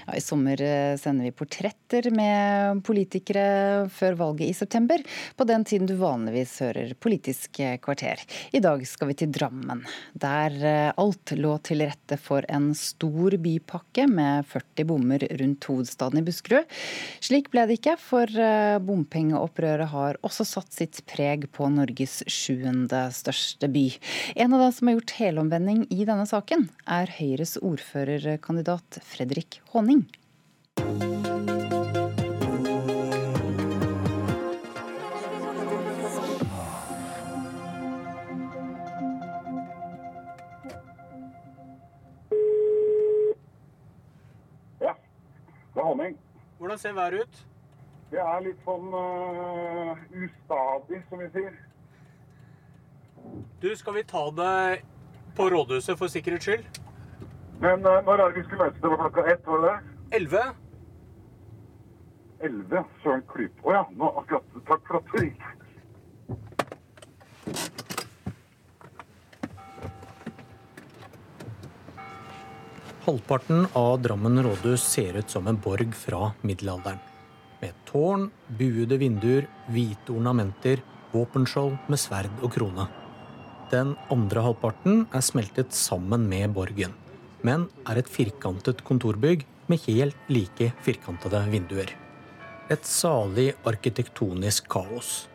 Ja, 0.07 0.15
I 0.15 0.21
sommer 0.21 0.61
eh, 0.61 0.97
sender 0.99 1.27
vi 1.27 1.31
portretter 1.35 2.09
med 2.15 2.81
politikere 2.83 3.87
før 3.93 4.17
valget 4.19 4.49
i 4.49 4.55
september. 4.57 5.03
På 5.37 5.47
den 5.47 5.63
tiden 5.67 5.87
du 5.87 5.95
vanligvis 5.99 6.57
hører 6.63 6.93
Politisk 6.99 7.61
kvarter. 7.83 8.19
I 8.51 8.61
dag 8.63 8.83
skal 8.87 9.09
vi 9.11 9.17
til 9.19 9.31
Drammen, 9.33 9.83
der 10.13 10.57
eh, 10.59 10.91
alt 10.99 11.33
lå 11.37 11.55
til 11.63 11.85
rette 11.87 12.17
for 12.19 12.45
en 12.51 12.71
stor 12.77 13.37
bypakke 13.39 14.07
med 14.11 14.47
40 14.51 14.87
bommer 14.89 15.23
rundt 15.39 15.69
hovedstaden 15.69 16.19
i 16.19 16.25
Buskerud. 16.27 16.67
Slik 17.23 17.49
ble 17.53 17.65
det 17.69 17.79
ikke, 17.79 17.95
for 18.01 18.27
eh, 18.27 18.79
bompengeopprøret 18.83 19.91
har 19.93 20.19
også 20.25 20.47
satt 20.47 20.75
sitt 20.75 21.03
preg 21.09 21.47
på 21.55 21.69
Norges 21.71 22.21
sjuende 22.27 23.05
største 23.15 23.69
by. 23.71 23.87
En 24.35 24.55
av 24.55 24.65
dem 24.65 24.75
som 24.75 24.89
har 24.89 24.99
gjort 24.99 25.17
helomvending 25.21 25.85
i 25.93 26.03
denne 26.03 26.27
saken, 26.29 26.67
er 26.89 27.11
Høyres 27.19 27.55
ordførerkandidat 27.61 29.01
Fredrik 29.07 29.61
Håning. 29.73 30.02
Ja, 44.82 44.93
det 45.74 45.80
er 45.80 45.84
honning. 45.84 46.19
Hvordan 46.57 46.78
ser 46.78 46.93
været 46.93 47.13
ut? 47.13 47.45
Det 48.11 48.19
er 48.19 48.41
litt 48.45 48.59
sånn 48.65 48.91
uh, 48.93 49.97
ustadig, 50.13 50.99
som 51.09 51.19
vi 51.24 51.30
sier. 51.34 51.55
Du, 53.61 53.71
skal 53.76 53.97
vi 53.97 54.03
ta 54.07 54.28
det 54.38 54.84
på 55.38 55.49
rådhuset 55.49 55.97
for 55.97 56.11
sikkerhets 56.13 56.45
skyld? 56.45 56.82
Men 57.63 57.82
uh, 57.82 58.03
når 58.05 58.13
er 58.13 58.28
det 58.28 58.36
vi 58.38 58.45
skulle 58.45 58.67
møtes? 58.67 58.82
Det 58.84 58.91
var 58.93 59.01
klokka 59.07 59.26
ett, 59.34 59.47
var 59.47 59.65
det 59.65 59.71
det? 59.71 59.97
Elleve. 60.19 60.43
Elleve? 62.43 62.83
Søren 63.03 63.23
klyp. 63.31 63.59
Å 63.63 63.69
oh, 63.69 63.75
ja, 63.75 63.83
nå 63.97 64.13
akkurat. 64.21 64.55
Takk 64.67 64.87
for 64.87 64.99
at 64.99 65.11
du 65.11 65.19
ringte. 65.21 65.53
Halvparten 73.03 73.65
av 73.75 73.97
Drammen 73.99 74.39
rådhus 74.45 74.83
ser 74.87 75.17
ut 75.19 75.29
som 75.29 75.47
en 75.51 75.57
borg 75.59 75.91
fra 75.97 76.29
middelalderen. 76.47 77.01
Med 77.59 77.75
tårn, 77.87 78.29
buede 78.47 78.95
vinduer, 78.99 79.47
hvite 79.71 80.15
ornamenter, 80.15 80.79
våpenskjold 81.11 81.75
med 81.91 81.99
sverd 81.99 82.31
og 82.39 82.53
krone. 82.55 82.87
Den 83.73 83.95
andre 84.13 84.45
halvparten 84.45 85.03
er 85.11 85.25
smeltet 85.25 85.75
sammen 85.75 86.29
med 86.31 86.55
borgen, 86.55 86.95
men 87.43 87.67
er 87.89 87.99
et 87.99 88.11
firkantet 88.11 88.83
kontorbygg 88.87 89.43
med 89.67 89.83
helt 89.87 90.31
like 90.31 90.71
firkantede 90.87 91.43
vinduer. 91.51 91.91
Et 92.74 92.88
salig 92.89 93.51
arkitektonisk 93.69 94.65
kaos. 94.71 95.28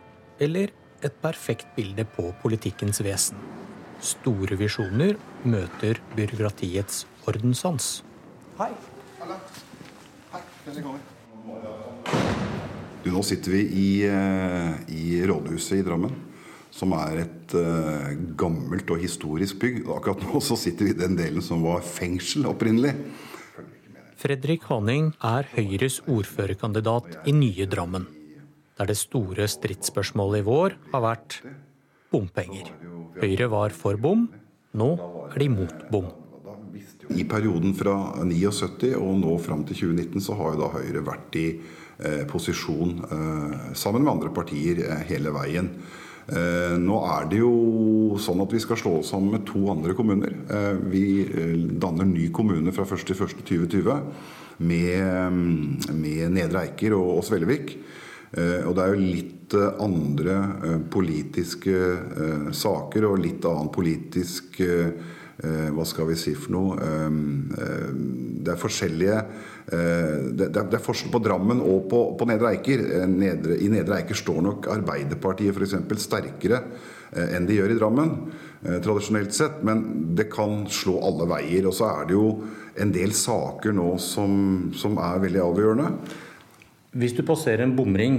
Eller 0.43 0.72
et 1.05 1.18
perfekt 1.22 1.68
bilde 1.76 2.03
på 2.16 2.32
politikkens 2.43 2.99
vesen. 3.05 3.39
Store 4.03 4.57
visjoner 4.59 5.14
møter 5.47 6.01
byråkratiets 6.16 7.05
ordenssans. 7.30 8.01
Hei. 8.59 8.72
Hei. 10.32 10.43
Du, 13.05 13.12
nå 13.14 13.22
sitter 13.22 13.55
vi 13.55 13.62
i, 13.84 13.89
eh, 14.09 14.74
i 14.91 15.05
rådhuset 15.28 15.78
i 15.78 15.86
Drammen, 15.86 16.16
som 16.74 16.97
er 16.99 17.22
et 17.22 17.55
uh, 17.55 18.11
gammelt 18.39 18.91
og 18.91 19.03
historisk 19.03 19.61
bygg. 19.62 19.84
Akkurat 19.95 20.26
nå 20.26 20.43
så 20.43 20.59
sitter 20.59 20.91
vi 20.91 20.97
i 20.97 21.01
den 21.05 21.14
delen 21.18 21.45
som 21.45 21.62
var 21.62 21.86
fengsel 21.86 22.51
opprinnelig. 22.51 22.97
Fredrik 24.18 24.64
Haning 24.66 25.12
er 25.22 25.46
Høyres 25.52 26.00
ordførerkandidat 26.10 27.20
i 27.30 27.32
nye 27.36 27.68
Drammen. 27.70 28.08
Der 28.74 28.88
det 28.90 28.96
store 28.98 29.46
stridsspørsmålet 29.46 30.42
i 30.42 30.46
vår 30.48 30.74
har 30.90 31.04
vært 31.04 31.36
bompenger. 32.10 32.72
Høyre 33.20 33.46
var 33.52 33.76
for 33.78 33.94
bom, 33.94 34.24
nå 34.74 34.88
er 35.28 35.38
de 35.38 35.48
mot 35.52 35.86
bom. 35.94 36.10
I 37.14 37.28
perioden 37.30 37.76
fra 37.78 37.94
79 38.26 38.90
og 38.98 39.14
nå 39.22 39.38
fram 39.44 39.62
til 39.68 39.84
2019 39.86 40.26
så 40.26 40.34
har 40.40 40.56
jo 40.56 40.62
da 40.64 40.72
Høyre 40.74 41.06
vært 41.06 41.38
i 41.38 41.46
eh, 41.54 42.26
posisjon 42.26 42.98
eh, 43.06 43.56
sammen 43.78 44.02
med 44.02 44.16
andre 44.16 44.34
partier 44.34 44.82
eh, 44.82 45.06
hele 45.12 45.30
veien. 45.38 45.70
Eh, 46.29 46.74
nå 46.76 46.99
er 47.09 47.29
det 47.31 47.39
jo 47.41 48.18
sånn 48.20 48.43
at 48.45 48.53
vi 48.53 48.61
skal 48.61 48.76
slå 48.76 48.99
oss 48.99 49.14
sammen 49.14 49.39
med 49.39 49.47
to 49.49 49.62
andre 49.72 49.95
kommuner. 49.97 50.35
Eh, 50.53 50.74
vi 50.93 51.05
eh, 51.24 51.55
danner 51.81 52.09
ny 52.09 52.29
kommune 52.37 52.74
fra 52.76 52.85
1.1.2020 52.85 54.03
med, 54.68 55.39
med 55.97 56.35
Nedre 56.35 56.66
Eiker 56.66 56.99
og, 56.99 57.18
og 57.18 57.24
Svellevik. 57.24 57.79
Og 58.29 58.74
det 58.76 58.83
er 58.83 58.91
jo 58.93 59.05
litt 59.09 59.55
andre 59.81 60.35
politiske 60.93 61.79
saker 62.53 63.07
og 63.09 63.22
litt 63.22 63.47
annen 63.49 63.70
politisk 63.72 64.59
Hva 64.61 65.87
skal 65.89 66.11
vi 66.11 66.16
si 66.20 66.35
for 66.37 66.53
noe? 66.53 66.91
Det 68.45 68.53
er 68.53 68.61
forskjellige 68.61 69.22
det, 69.68 70.46
er, 70.48 70.64
det 70.64 70.78
er 70.78 70.80
forskjell 70.80 71.10
på 71.12 71.20
Drammen 71.20 71.58
og 71.60 71.88
på, 71.90 71.98
på 72.16 72.28
Nedre 72.28 72.54
Eiker. 72.54 72.80
Nedre, 73.10 73.58
I 73.60 73.68
Nedre 73.72 73.98
Eiker 73.98 74.16
står 74.16 74.38
nok 74.46 74.68
Arbeiderpartiet 74.72 75.52
f.eks. 75.52 75.74
sterkere 76.06 76.62
enn 77.12 77.44
de 77.48 77.56
gjør 77.58 77.72
i 77.72 77.76
Drammen, 77.76 78.14
tradisjonelt 78.84 79.36
sett. 79.36 79.60
Men 79.68 80.14
det 80.16 80.30
kan 80.32 80.62
slå 80.72 80.96
alle 81.04 81.28
veier. 81.28 81.68
Og 81.68 81.76
så 81.76 81.90
er 81.90 82.08
det 82.08 82.16
jo 82.16 82.30
en 82.80 82.94
del 82.94 83.12
saker 83.16 83.76
nå 83.76 83.90
som, 84.02 84.32
som 84.76 84.96
er 85.02 85.20
veldig 85.26 85.44
avgjørende. 85.44 85.92
Hvis 86.98 87.16
du 87.18 87.22
passerer 87.26 87.66
en 87.66 87.76
bomring, 87.76 88.18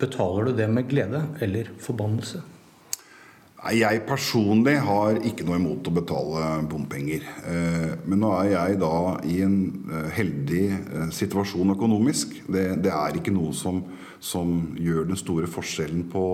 betaler 0.00 0.50
du 0.50 0.56
det 0.62 0.70
med 0.70 0.88
glede 0.90 1.24
eller 1.42 1.74
forbannelse? 1.82 2.42
Jeg 3.60 4.06
personlig 4.08 4.78
har 4.80 5.18
ikke 5.20 5.44
noe 5.44 5.58
imot 5.60 5.84
å 5.84 5.92
betale 5.92 6.44
bompenger. 6.64 7.26
Eh, 7.44 7.90
men 8.08 8.22
nå 8.22 8.30
er 8.38 8.54
jeg 8.54 8.78
da 8.80 8.92
i 9.28 9.42
en 9.44 9.58
eh, 9.84 10.06
heldig 10.16 10.62
eh, 10.72 11.10
situasjon 11.12 11.74
økonomisk. 11.74 12.38
Det, 12.48 12.62
det 12.80 12.92
er 12.96 13.18
ikke 13.18 13.34
noe 13.36 13.52
som, 13.52 13.82
som, 14.16 14.54
gjør 14.80 15.10
den 15.10 15.20
store 15.20 15.50
forskjellen 15.50 16.06
på 16.08 16.24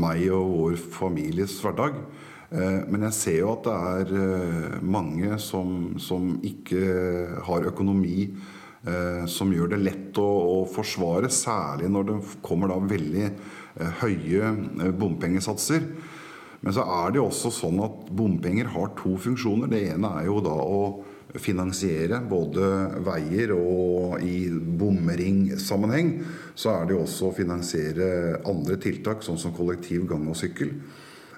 meg 0.00 0.22
og 0.32 0.54
vår 0.54 0.78
families 0.80 1.58
hverdag. 1.60 1.98
Men 2.50 3.04
jeg 3.06 3.14
ser 3.14 3.36
jo 3.44 3.50
at 3.52 3.66
det 3.66 3.74
er 4.16 4.80
mange 4.82 5.36
som, 5.38 5.92
som 6.02 6.32
ikke 6.42 6.80
har 7.46 7.68
økonomi 7.68 8.24
som 9.30 9.52
gjør 9.54 9.70
det 9.70 9.78
lett 9.84 10.18
å, 10.18 10.26
å 10.26 10.56
forsvare, 10.66 11.30
særlig 11.30 11.90
når 11.94 12.08
det 12.08 12.16
kommer 12.42 12.72
da 12.72 12.80
veldig 12.90 13.28
høye 14.00 14.50
bompengesatser. 14.98 15.86
Men 16.60 16.76
så 16.76 16.84
er 16.84 17.12
det 17.12 17.20
jo 17.20 17.28
også 17.30 17.52
sånn 17.56 17.80
at 17.84 18.10
bompenger 18.12 18.68
har 18.74 18.92
to 18.98 19.14
funksjoner. 19.20 19.70
Det 19.72 19.80
ene 19.94 20.10
er 20.20 20.28
jo 20.28 20.40
da 20.44 20.56
å 20.60 20.82
finansiere 21.40 22.18
både 22.26 22.66
veier 23.06 23.52
og 23.54 24.18
i 24.24 24.48
bomringsammenheng 24.50 26.16
så 26.58 26.74
er 26.74 26.88
det 26.88 26.96
jo 26.96 27.04
også 27.04 27.28
å 27.28 27.36
finansiere 27.36 28.08
andre 28.50 28.76
tiltak, 28.82 29.22
sånn 29.24 29.38
som 29.40 29.54
kollektiv, 29.56 30.08
gang 30.10 30.26
og 30.28 30.38
sykkel. 30.38 30.74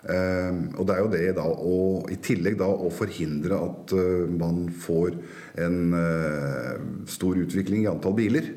Uh, 0.02 0.74
og 0.80 0.86
det 0.88 0.94
er 0.96 0.98
jo 1.04 1.10
det 1.12 1.26
da 1.36 1.44
å 1.46 1.74
i 2.10 2.16
tillegg 2.18 2.56
da 2.58 2.66
å 2.66 2.88
forhindre 2.90 3.54
at 3.68 3.92
uh, 3.94 4.24
man 4.26 4.64
får 4.74 5.14
en 5.62 5.76
uh, 5.94 6.72
stor 7.06 7.38
utvikling 7.38 7.84
i 7.84 7.90
antall 7.92 8.16
biler. 8.18 8.48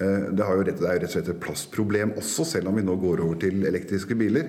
Uh, 0.00 0.32
det, 0.32 0.40
jo 0.40 0.64
rett, 0.64 0.80
det 0.80 0.88
er 0.88 0.96
jo 0.96 1.02
rett 1.02 1.10
og 1.10 1.14
slett 1.18 1.30
et 1.34 1.42
plastproblem 1.42 2.16
også, 2.16 2.48
selv 2.48 2.72
om 2.72 2.80
vi 2.80 2.86
nå 2.86 2.96
går 3.02 3.26
over 3.26 3.42
til 3.44 3.68
elektriske 3.68 4.16
biler. 4.16 4.48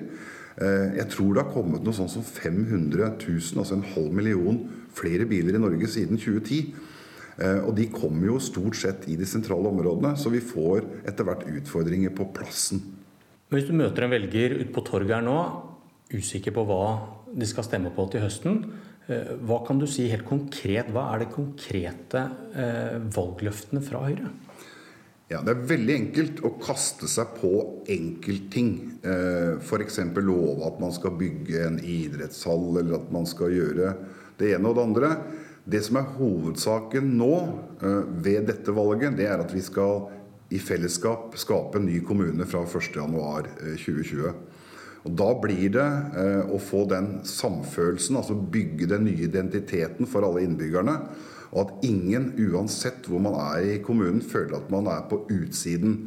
Eh, 0.57 0.97
jeg 0.97 1.09
tror 1.13 1.35
det 1.35 1.43
har 1.43 1.53
kommet 1.53 1.83
noe 1.85 1.93
sånn 1.93 2.09
som 2.09 2.25
500 2.25 3.11
000, 3.21 3.59
altså 3.61 3.77
en 3.77 3.85
halv 3.93 4.13
million 4.17 4.57
flere 4.97 5.27
biler 5.29 5.57
i 5.57 5.61
Norge 5.61 5.89
siden 5.93 6.17
2010. 6.17 6.71
Eh, 7.37 7.59
og 7.61 7.75
de 7.77 7.85
kommer 7.93 8.31
jo 8.31 8.39
stort 8.41 8.79
sett 8.79 9.05
i 9.11 9.17
de 9.19 9.27
sentrale 9.29 9.69
områdene, 9.69 10.15
så 10.17 10.33
vi 10.33 10.41
får 10.41 10.87
etter 11.05 11.27
hvert 11.27 11.45
utfordringer 11.51 12.15
på 12.17 12.31
plassen. 12.33 12.81
Hvis 13.53 13.69
du 13.69 13.75
møter 13.77 14.07
en 14.07 14.15
velger 14.15 14.57
ute 14.57 14.73
på 14.73 14.83
torget 14.87 15.19
her 15.19 15.27
nå, 15.27 15.37
usikker 16.11 16.55
på 16.55 16.65
hva 16.67 16.83
de 17.37 17.47
skal 17.47 17.67
stemme 17.67 17.93
på 17.93 18.07
til 18.09 18.25
høsten, 18.25 18.57
eh, 19.05 19.35
hva 19.45 19.61
kan 19.67 19.77
du 19.77 19.85
si 19.85 20.09
helt 20.09 20.25
konkret? 20.25 20.89
Hva 20.89 21.11
er 21.13 21.21
de 21.21 21.31
konkrete 21.37 22.25
valgløftene 23.13 23.85
fra 23.85 24.01
Høyre? 24.07 24.33
Ja, 25.27 25.41
Det 25.43 25.51
er 25.51 25.65
veldig 25.73 25.95
enkelt 25.95 26.37
å 26.47 26.53
kaste 26.61 27.07
seg 27.11 27.33
på 27.41 27.49
enkeltting. 27.91 28.69
Eh, 29.03 29.57
F.eks. 29.59 29.99
love 30.23 30.63
at 30.63 30.79
man 30.79 30.93
skal 30.95 31.17
bygge 31.19 31.65
en 31.65 31.81
idrettshall, 31.83 32.77
eller 32.79 33.01
at 33.01 33.09
man 33.11 33.27
skal 33.27 33.51
gjøre 33.51 33.91
det 34.39 34.53
ene 34.55 34.71
og 34.71 34.77
det 34.77 34.85
andre. 34.87 35.09
Det 35.67 35.81
som 35.83 35.99
er 35.99 36.13
hovedsaken 36.15 37.11
nå 37.19 37.33
eh, 37.43 38.03
ved 38.23 38.47
dette 38.53 38.71
valget, 38.71 39.17
det 39.19 39.27
er 39.27 39.43
at 39.43 39.51
vi 39.51 39.65
skal 39.65 40.07
i 40.47 40.61
fellesskap 40.63 41.35
skape 41.35 41.75
en 41.75 41.89
ny 41.89 41.99
kommune 42.07 42.47
fra 42.47 42.63
1.1.2020. 42.63 44.29
Eh, 44.31 44.43
og 45.07 45.15
Da 45.19 45.27
blir 45.39 45.69
det 45.71 45.89
å 46.51 46.57
få 46.59 46.81
den 46.91 47.21
samfølelsen, 47.23 48.17
altså 48.19 48.35
bygge 48.35 48.89
den 48.91 49.05
nye 49.07 49.27
identiteten 49.27 50.07
for 50.09 50.25
alle 50.27 50.41
innbyggerne. 50.43 50.97
Og 51.57 51.63
at 51.63 51.85
ingen, 51.89 52.31
uansett 52.51 53.09
hvor 53.09 53.21
man 53.23 53.33
er 53.41 53.65
i 53.65 53.81
kommunen, 53.81 54.21
føler 54.21 54.59
at 54.59 54.71
man 54.73 54.89
er 54.93 55.07
på 55.09 55.23
utsiden. 55.33 55.97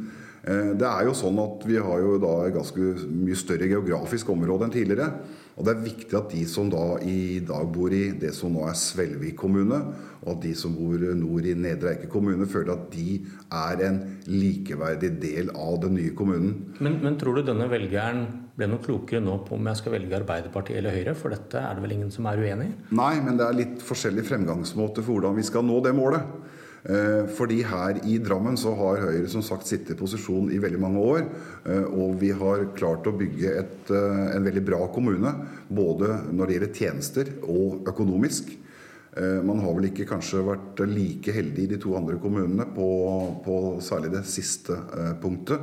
Eh, 0.47 0.71
det 0.79 0.87
er 0.87 1.05
jo 1.05 1.13
sånn 1.13 1.37
at 1.43 1.67
Vi 1.67 1.75
har 1.77 1.99
jo 2.01 2.15
da 2.21 2.31
et 2.47 2.55
ganske 2.55 2.93
mye 3.11 3.37
større 3.37 3.67
geografisk 3.69 4.31
område 4.31 4.65
enn 4.65 4.73
tidligere. 4.73 5.11
Og 5.59 5.65
Det 5.67 5.73
er 5.73 5.83
viktig 5.83 6.15
at 6.17 6.31
de 6.31 6.45
som 6.47 6.69
da 6.71 6.85
i 7.03 7.41
dag 7.45 7.67
bor 7.75 7.91
i 7.93 8.13
det 8.17 8.31
som 8.33 8.53
nå 8.55 8.63
er 8.65 8.77
Svelvik 8.79 9.35
kommune, 9.37 9.81
og 10.23 10.29
at 10.37 10.41
de 10.45 10.53
som 10.57 10.73
bor 10.73 10.95
nord 11.19 11.45
i 11.45 11.53
Nedre 11.53 11.91
Eike 11.91 12.07
kommune, 12.09 12.47
føler 12.49 12.73
at 12.73 12.87
de 12.93 13.19
er 13.51 13.83
en 13.85 13.99
likeverdig 14.31 15.11
del 15.21 15.51
av 15.51 15.81
den 15.83 15.99
nye 15.99 16.15
kommunen. 16.17 16.55
Men, 16.79 17.01
men 17.03 17.19
tror 17.19 17.37
du 17.37 17.43
denne 17.51 17.67
velgeren 17.69 18.23
ble 18.61 18.69
noe 18.69 18.83
klokere 18.83 19.23
nå 19.23 19.41
på 19.47 19.57
om 19.57 19.69
jeg 19.71 19.81
skal 19.81 19.97
velge 19.97 20.17
Arbeiderpartiet 20.21 20.77
eller 20.79 20.95
Høyre? 20.95 21.17
For 21.17 21.33
dette 21.33 21.59
er 21.59 21.75
det 21.75 21.83
vel 21.83 21.97
ingen 21.97 22.13
som 22.13 22.29
er 22.29 22.41
uenig 22.41 22.69
i? 22.69 22.77
Nei, 22.97 23.13
men 23.25 23.39
det 23.39 23.47
er 23.47 23.57
litt 23.57 23.85
forskjellig 23.85 24.27
fremgangsmåte 24.29 25.03
for 25.03 25.17
hvordan 25.17 25.37
vi 25.37 25.47
skal 25.47 25.65
nå 25.65 25.81
det 25.83 25.95
målet. 25.97 26.39
Eh, 26.81 27.27
fordi 27.37 27.59
her 27.69 27.99
i 28.09 28.15
Drammen 28.17 28.55
så 28.57 28.73
har 28.77 29.03
Høyre 29.03 29.29
som 29.29 29.43
sagt 29.45 29.69
sittet 29.69 29.93
i 29.93 29.99
posisjon 29.99 30.49
i 30.53 30.61
veldig 30.61 30.79
mange 30.81 31.03
år. 31.03 31.27
Eh, 31.69 31.85
og 31.85 32.17
vi 32.21 32.31
har 32.33 32.71
klart 32.77 33.09
å 33.09 33.13
bygge 33.17 33.53
et, 33.59 33.91
eh, 33.91 34.35
en 34.35 34.43
veldig 34.43 34.65
bra 34.65 34.87
kommune. 34.87 35.33
Både 35.69 36.09
når 36.31 36.47
det 36.47 36.57
gjelder 36.57 36.73
tjenester 36.73 37.33
og 37.43 37.85
økonomisk. 37.85 38.57
Man 39.11 39.59
har 39.59 39.73
vel 39.75 39.89
ikke 39.89 40.07
kanskje 40.07 40.39
vært 40.39 40.79
like 40.87 41.33
heldig 41.35 41.63
i 41.65 41.71
de 41.73 41.77
to 41.83 41.97
andre 41.97 42.15
kommunene 42.15 42.63
på, 42.71 43.43
på 43.43 43.55
særlig 43.83 44.13
det 44.13 44.21
siste 44.23 44.71
punktet. 45.19 45.59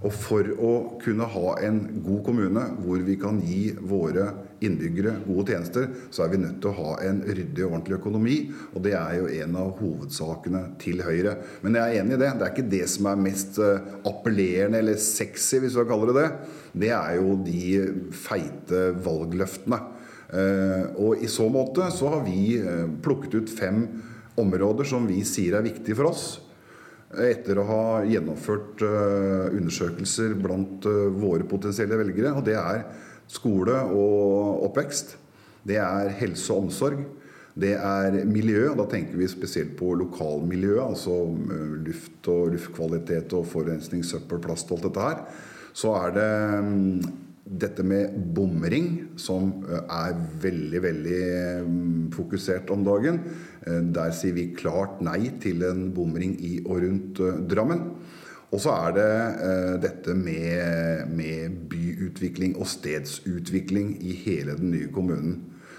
Og 0.00 0.12
for 0.16 0.46
å 0.56 0.70
kunne 1.02 1.26
ha 1.28 1.50
en 1.60 1.80
god 2.00 2.22
kommune 2.24 2.62
hvor 2.80 3.02
vi 3.04 3.18
kan 3.20 3.40
gi 3.44 3.74
våre 3.76 4.30
innbyggere 4.64 5.18
gode 5.26 5.52
tjenester, 5.52 5.90
så 6.12 6.24
er 6.24 6.32
vi 6.32 6.40
nødt 6.40 6.58
til 6.62 6.70
å 6.72 6.78
ha 6.78 6.94
en 7.04 7.20
ryddig 7.26 7.66
og 7.66 7.74
ordentlig 7.74 7.98
økonomi. 7.98 8.38
Og 8.72 8.84
det 8.86 8.94
er 8.96 9.18
jo 9.18 9.28
en 9.44 9.58
av 9.60 9.74
hovedsakene 9.80 10.64
til 10.80 11.04
Høyre. 11.04 11.36
Men 11.64 11.76
jeg 11.76 11.84
er 11.84 12.00
enig 12.00 12.16
i 12.16 12.22
det. 12.24 12.32
Det 12.32 12.48
er 12.48 12.54
ikke 12.54 12.72
det 12.72 12.82
som 12.94 13.10
er 13.12 13.22
mest 13.28 13.60
eh, 13.60 13.92
appellerende 14.08 14.80
eller 14.80 15.00
sexy, 15.04 15.60
hvis 15.60 15.76
du 15.76 15.82
kaller 15.82 15.90
kalle 15.90 16.16
det 16.16 16.20
det. 16.20 16.58
Det 16.84 16.92
er 16.96 17.16
jo 17.20 17.36
de 17.44 17.62
feite 18.16 18.84
valgløftene. 19.04 19.82
Eh, 20.30 20.84
og 20.96 21.20
i 21.20 21.28
så 21.28 21.48
måte 21.52 21.92
så 21.92 22.14
har 22.16 22.24
vi 22.24 22.54
eh, 22.60 22.86
plukket 23.04 23.36
ut 23.36 23.52
fem 23.52 23.84
områder 24.40 24.88
som 24.88 25.08
vi 25.08 25.20
sier 25.28 25.58
er 25.58 25.66
viktige 25.66 25.98
for 25.98 26.12
oss 26.14 26.28
etter 27.18 27.58
å 27.58 27.66
ha 27.66 27.84
gjennomført 28.06 28.82
eh, 28.86 29.46
undersøkelser 29.58 30.36
blant 30.38 30.86
eh, 30.86 31.08
våre 31.10 31.46
potensielle 31.48 31.98
velgere. 31.98 32.36
Og 32.38 32.44
det 32.46 32.54
er 32.60 32.84
skole 33.30 33.80
og 33.90 34.66
oppvekst. 34.68 35.16
Det 35.66 35.80
er 35.82 36.12
helse 36.20 36.52
og 36.54 36.68
omsorg. 36.68 37.02
Det 37.60 37.72
er 37.74 38.20
miljø, 38.30 38.68
og 38.70 38.78
da 38.78 38.86
tenker 38.92 39.18
vi 39.18 39.26
spesielt 39.28 39.74
på 39.78 39.92
lokalmiljøet. 40.04 40.84
Altså 40.86 41.16
eh, 41.26 41.72
luft 41.88 42.30
og 42.30 42.54
luftkvalitet 42.54 43.34
og 43.38 43.48
forurensning, 43.50 44.06
søppel, 44.06 44.42
plast 44.44 44.70
og 44.70 44.78
alt 44.78 44.88
dette 44.88 45.08
her. 45.08 45.24
Så 45.74 45.94
er 45.98 46.14
det 46.14 46.30
mm, 46.66 46.94
dette 47.50 47.82
med 47.82 48.14
bomring, 48.34 48.90
som 49.18 49.50
er 49.80 50.14
veldig, 50.42 50.82
veldig 50.84 51.22
mm, 51.66 52.04
fokusert 52.14 52.70
om 52.70 52.84
dagen. 52.86 53.20
Eh, 53.66 53.82
der 53.90 54.14
sier 54.14 54.36
vi 54.36 54.52
klart 54.54 55.02
nei 55.02 55.32
til 55.42 55.64
en 55.66 55.88
bomring 55.94 56.36
i 56.46 56.60
og 56.62 56.82
rundt 56.84 57.22
eh, 57.26 57.40
Drammen. 57.50 57.84
Og 58.50 58.58
så 58.58 58.72
er 58.74 58.94
det 58.96 59.10
dette 59.84 60.14
med, 60.18 61.12
med, 61.14 61.52
byutvikling 61.70 62.56
og 62.58 62.66
stedsutvikling 62.66 63.92
i 64.02 64.16
hele 64.24 64.56
den 64.58 64.72
nye 64.72 64.88
kommunen. 64.90 65.36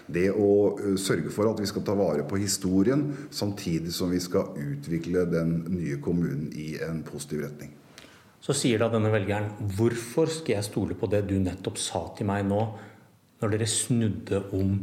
Det 0.07 0.29
å 0.31 0.77
sørge 0.95 1.35
for 1.35 1.51
at 1.51 1.59
vi 1.59 1.67
skal 1.67 1.83
ta 1.83 1.97
vare 1.99 2.23
på 2.27 2.39
historien, 2.39 3.03
samtidig 3.27 3.91
som 3.91 4.15
vi 4.15 4.23
skal 4.23 4.55
utvikle 4.55 5.27
den 5.27 5.57
nye 5.67 5.99
kommunen 5.99 6.47
i 6.55 6.77
en 6.87 7.03
positiv 7.03 7.43
retning. 7.43 7.75
Så 8.41 8.55
sier 8.57 8.81
da 8.81 8.89
denne 8.89 9.11
velgeren 9.13 9.51
hvorfor 9.77 10.31
skal 10.33 10.57
jeg 10.57 10.65
stole 10.65 10.97
på 10.97 11.09
det 11.11 11.21
du 11.29 11.37
nettopp 11.37 11.77
sa 11.77 12.07
til 12.17 12.25
meg 12.29 12.47
nå, 12.49 12.63
når 13.41 13.53
dere 13.53 13.69
snudde 13.69 14.41
om 14.57 14.75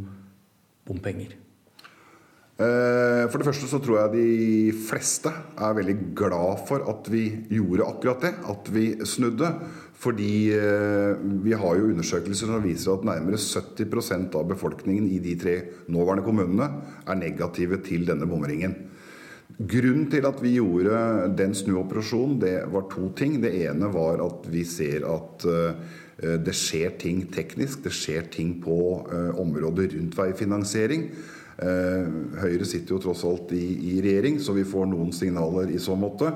bompenger? 0.87 1.35
Eh, 2.59 3.23
for 3.31 3.39
det 3.39 3.47
første 3.47 3.67
så 3.71 3.79
tror 3.79 4.01
jeg 4.01 4.13
de 4.15 4.71
fleste 4.87 5.31
er 5.31 5.75
veldig 5.77 5.95
glad 6.17 6.65
for 6.67 6.83
at 6.91 7.07
vi 7.11 7.23
gjorde 7.55 7.87
akkurat 7.87 8.25
det. 8.25 8.33
At 8.51 8.71
vi 8.75 8.85
snudde. 9.07 9.51
Fordi 9.99 10.55
eh, 10.55 11.19
vi 11.43 11.55
har 11.59 11.79
jo 11.79 11.89
undersøkelser 11.91 12.51
som 12.51 12.63
viser 12.63 12.93
at 12.93 13.07
nærmere 13.07 13.39
70% 13.39 14.35
av 14.39 14.47
befolkningen 14.47 15.07
i 15.11 15.19
de 15.23 15.35
tre 15.39 15.55
nåværende 15.91 16.23
kommunene 16.23 16.69
er 17.03 17.19
negative 17.19 17.81
til 17.83 18.07
denne 18.07 18.27
bomringen. 18.27 18.77
Grunnen 19.59 20.05
til 20.07 20.23
at 20.23 20.39
vi 20.39 20.53
gjorde 20.55 20.99
den 21.35 21.51
snuoperasjonen, 21.57 22.37
det 22.39 22.53
var 22.71 22.85
to 22.91 23.09
ting. 23.19 23.41
Det 23.43 23.51
ene 23.65 23.89
var 23.91 24.21
at 24.23 24.47
vi 24.47 24.63
ser 24.67 25.03
at 25.09 25.43
eh, 25.51 26.37
det 26.39 26.55
skjer 26.55 26.95
ting 27.01 27.25
teknisk. 27.31 27.83
Det 27.83 27.91
skjer 27.95 28.29
ting 28.31 28.55
på 28.63 28.79
eh, 29.11 29.35
området 29.39 29.91
rundt 29.97 30.17
veifinansiering. 30.19 31.11
Høyre 31.59 32.63
sitter 32.63 32.93
jo 32.93 33.01
tross 33.03 33.25
alt 33.27 33.49
i, 33.51 33.65
i 33.89 33.97
regjering, 33.99 34.37
så 34.39 34.53
vi 34.55 34.63
får 34.63 34.85
noen 34.87 35.09
signaler 35.11 35.67
i 35.75 35.81
så 35.83 35.91
måte. 35.99 36.29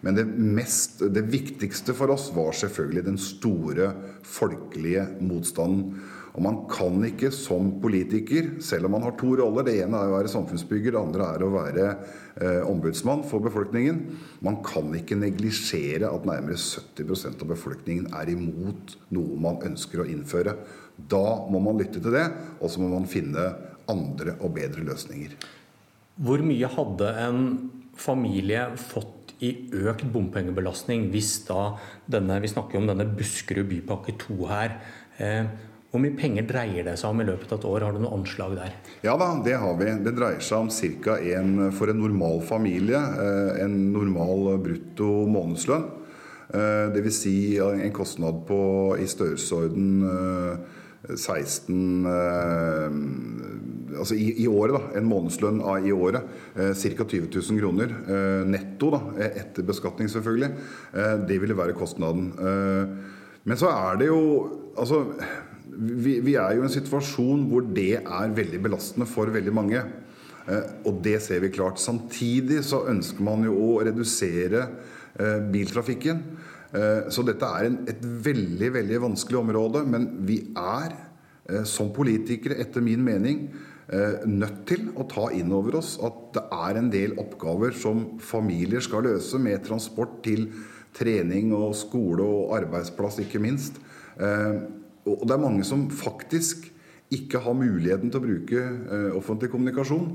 Men 0.00 0.14
det, 0.16 0.24
mest, 0.30 1.02
det 1.12 1.24
viktigste 1.26 1.94
for 1.96 2.14
oss 2.14 2.30
var 2.32 2.54
selvfølgelig 2.56 3.02
den 3.08 3.18
store 3.20 3.90
folkelige 4.22 5.08
motstanden. 5.20 5.98
Og 6.30 6.42
man 6.44 6.60
kan 6.70 7.00
ikke 7.08 7.32
som 7.34 7.72
politiker, 7.82 8.52
selv 8.62 8.86
om 8.86 8.94
man 8.94 9.04
har 9.06 9.16
to 9.18 9.32
roller 9.40 9.66
Det 9.66 9.76
ene 9.82 9.98
er 9.98 10.10
å 10.12 10.16
være 10.18 10.30
samfunnsbygger, 10.30 10.94
det 10.94 11.00
andre 11.00 11.26
er 11.26 11.44
å 11.44 11.50
være 11.54 11.86
eh, 11.90 12.60
ombudsmann 12.70 13.24
for 13.26 13.42
befolkningen. 13.42 14.02
Man 14.46 14.60
kan 14.66 14.92
ikke 14.94 15.18
neglisjere 15.18 16.10
at 16.10 16.28
nærmere 16.28 16.58
70% 16.60 17.42
av 17.42 17.50
befolkningen 17.50 18.12
er 18.14 18.30
imot 18.30 18.94
noe 19.16 19.40
man 19.42 19.58
ønsker 19.66 20.04
å 20.04 20.08
innføre. 20.10 20.54
Da 21.10 21.24
må 21.50 21.62
man 21.64 21.80
lytte 21.80 22.02
til 22.02 22.14
det, 22.14 22.28
og 22.60 22.70
så 22.70 22.82
må 22.82 22.92
man 22.92 23.10
finne 23.10 23.50
andre 23.90 24.36
og 24.38 24.54
bedre 24.54 24.84
løsninger. 24.86 25.34
Hvor 26.20 26.42
mye 26.44 26.68
hadde 26.70 27.10
en 27.24 27.40
familie 27.98 28.68
fått 28.78 29.34
i 29.40 29.54
økt 29.88 30.04
bompengebelastning 30.12 31.08
hvis 31.12 31.32
da 31.48 31.74
denne 32.10 32.38
Vi 32.42 32.50
snakker 32.52 32.80
om 32.80 32.88
denne 32.90 33.08
Buskerud 33.08 33.70
bypakke 33.70 34.14
2 34.20 34.36
her. 34.50 34.76
Eh, 35.16 35.48
hvor 35.90 36.02
mye 36.02 36.14
penger 36.18 36.46
dreier 36.46 36.86
det 36.86 36.96
seg 37.00 37.10
om 37.10 37.20
i 37.22 37.26
løpet 37.26 37.50
av 37.50 37.58
et 37.58 37.66
år? 37.66 37.84
Har 37.86 37.92
du 37.96 38.00
noe 38.02 38.14
anslag 38.14 38.56
der? 38.58 38.74
Ja 39.06 39.16
da, 39.18 39.32
det 39.44 39.56
har 39.58 39.74
vi. 39.80 39.88
Det 40.04 40.14
dreier 40.16 40.42
seg 40.44 40.58
om 40.66 40.70
ca. 41.04 41.16
en 41.18 41.72
for 41.74 41.90
en 41.90 41.98
normal 42.02 42.38
familie, 42.46 43.00
eh, 43.00 43.64
en 43.64 43.92
normal 43.94 44.60
brutto 44.62 45.26
månedslønn. 45.30 45.88
Eh, 46.50 46.86
Dvs. 46.94 47.18
Si 47.24 47.38
en 47.58 47.92
kostnad 47.94 48.46
på 48.46 48.60
i 48.98 49.06
størrelsesorden 49.10 50.04
16 51.10 52.06
altså 53.98 54.16
i, 54.16 54.30
i, 54.42 54.46
året, 54.48 54.76
da, 54.76 54.98
en 54.98 55.08
månedslønn 55.08 55.60
i 55.86 55.92
året, 55.94 56.26
eh, 56.54 56.72
ca. 56.74 57.04
20 57.04 57.28
000 57.34 57.60
kroner 57.60 57.94
eh, 58.00 58.42
netto, 58.48 58.90
da, 58.94 59.00
eh, 59.18 59.40
etter 59.42 59.66
beskatning 59.66 60.10
selvfølgelig, 60.12 60.50
eh, 60.94 61.14
det 61.28 61.40
ville 61.42 61.58
være 61.58 61.76
kostnaden. 61.78 62.30
Eh, 62.38 63.20
men 63.48 63.60
så 63.60 63.72
er 63.72 64.00
det 64.00 64.10
jo 64.12 64.22
Altså, 64.80 65.00
vi, 65.70 66.18
vi, 66.24 66.36
er 66.36 66.56
jo 66.56 66.64
i 66.64 66.68
en 66.68 66.72
situasjon 66.72 67.46
hvor 67.50 67.66
det 67.76 68.00
er 68.00 68.36
veldig 68.36 68.62
belastende 68.64 69.08
for 69.08 69.32
veldig 69.32 69.54
mange. 69.54 69.82
Eh, 70.46 70.70
og 70.88 71.02
det 71.04 71.18
ser 71.24 71.42
vi 71.44 71.52
klart. 71.54 71.82
Samtidig 71.82 72.62
så 72.66 72.84
ønsker 72.90 73.26
man 73.26 73.46
jo 73.48 73.56
å 73.56 73.82
redusere 73.86 74.68
biltrafikken. 75.50 76.20
Så 77.10 77.24
dette 77.26 77.48
er 77.50 77.66
en, 77.66 77.80
et 77.90 78.04
veldig, 78.24 78.68
veldig 78.76 79.00
vanskelig 79.02 79.40
område. 79.40 79.80
Men 79.90 80.04
vi 80.24 80.36
er 80.56 80.94
som 81.66 81.90
politikere, 81.92 82.54
etter 82.62 82.84
min 82.86 83.02
mening, 83.04 83.40
Eh, 83.90 84.22
nødt 84.22 84.60
til 84.70 84.84
å 84.94 85.02
ta 85.10 85.24
inn 85.34 85.50
over 85.50 85.80
oss 85.80 85.96
at 86.06 86.18
det 86.36 86.42
er 86.54 86.76
en 86.78 86.90
del 86.92 87.16
oppgaver 87.18 87.74
som 87.74 88.04
familier 88.22 88.84
skal 88.86 89.02
løse, 89.02 89.38
med 89.42 89.64
transport 89.66 90.20
til 90.22 90.44
trening 90.94 91.50
og 91.56 91.74
skole 91.74 92.22
og 92.22 92.52
arbeidsplass, 92.60 93.18
ikke 93.24 93.42
minst. 93.42 93.80
Eh, 95.04 95.14
og 95.14 95.24
det 95.26 95.36
er 95.36 95.42
mange 95.42 95.66
som 95.66 95.88
faktisk 95.90 96.68
ikke 97.10 97.40
har 97.42 97.58
muligheten 97.58 98.10
til 98.10 98.20
å 98.20 98.26
bruke 98.26 98.60
eh, 98.60 99.10
offentlig 99.18 99.50
kommunikasjon. 99.54 100.12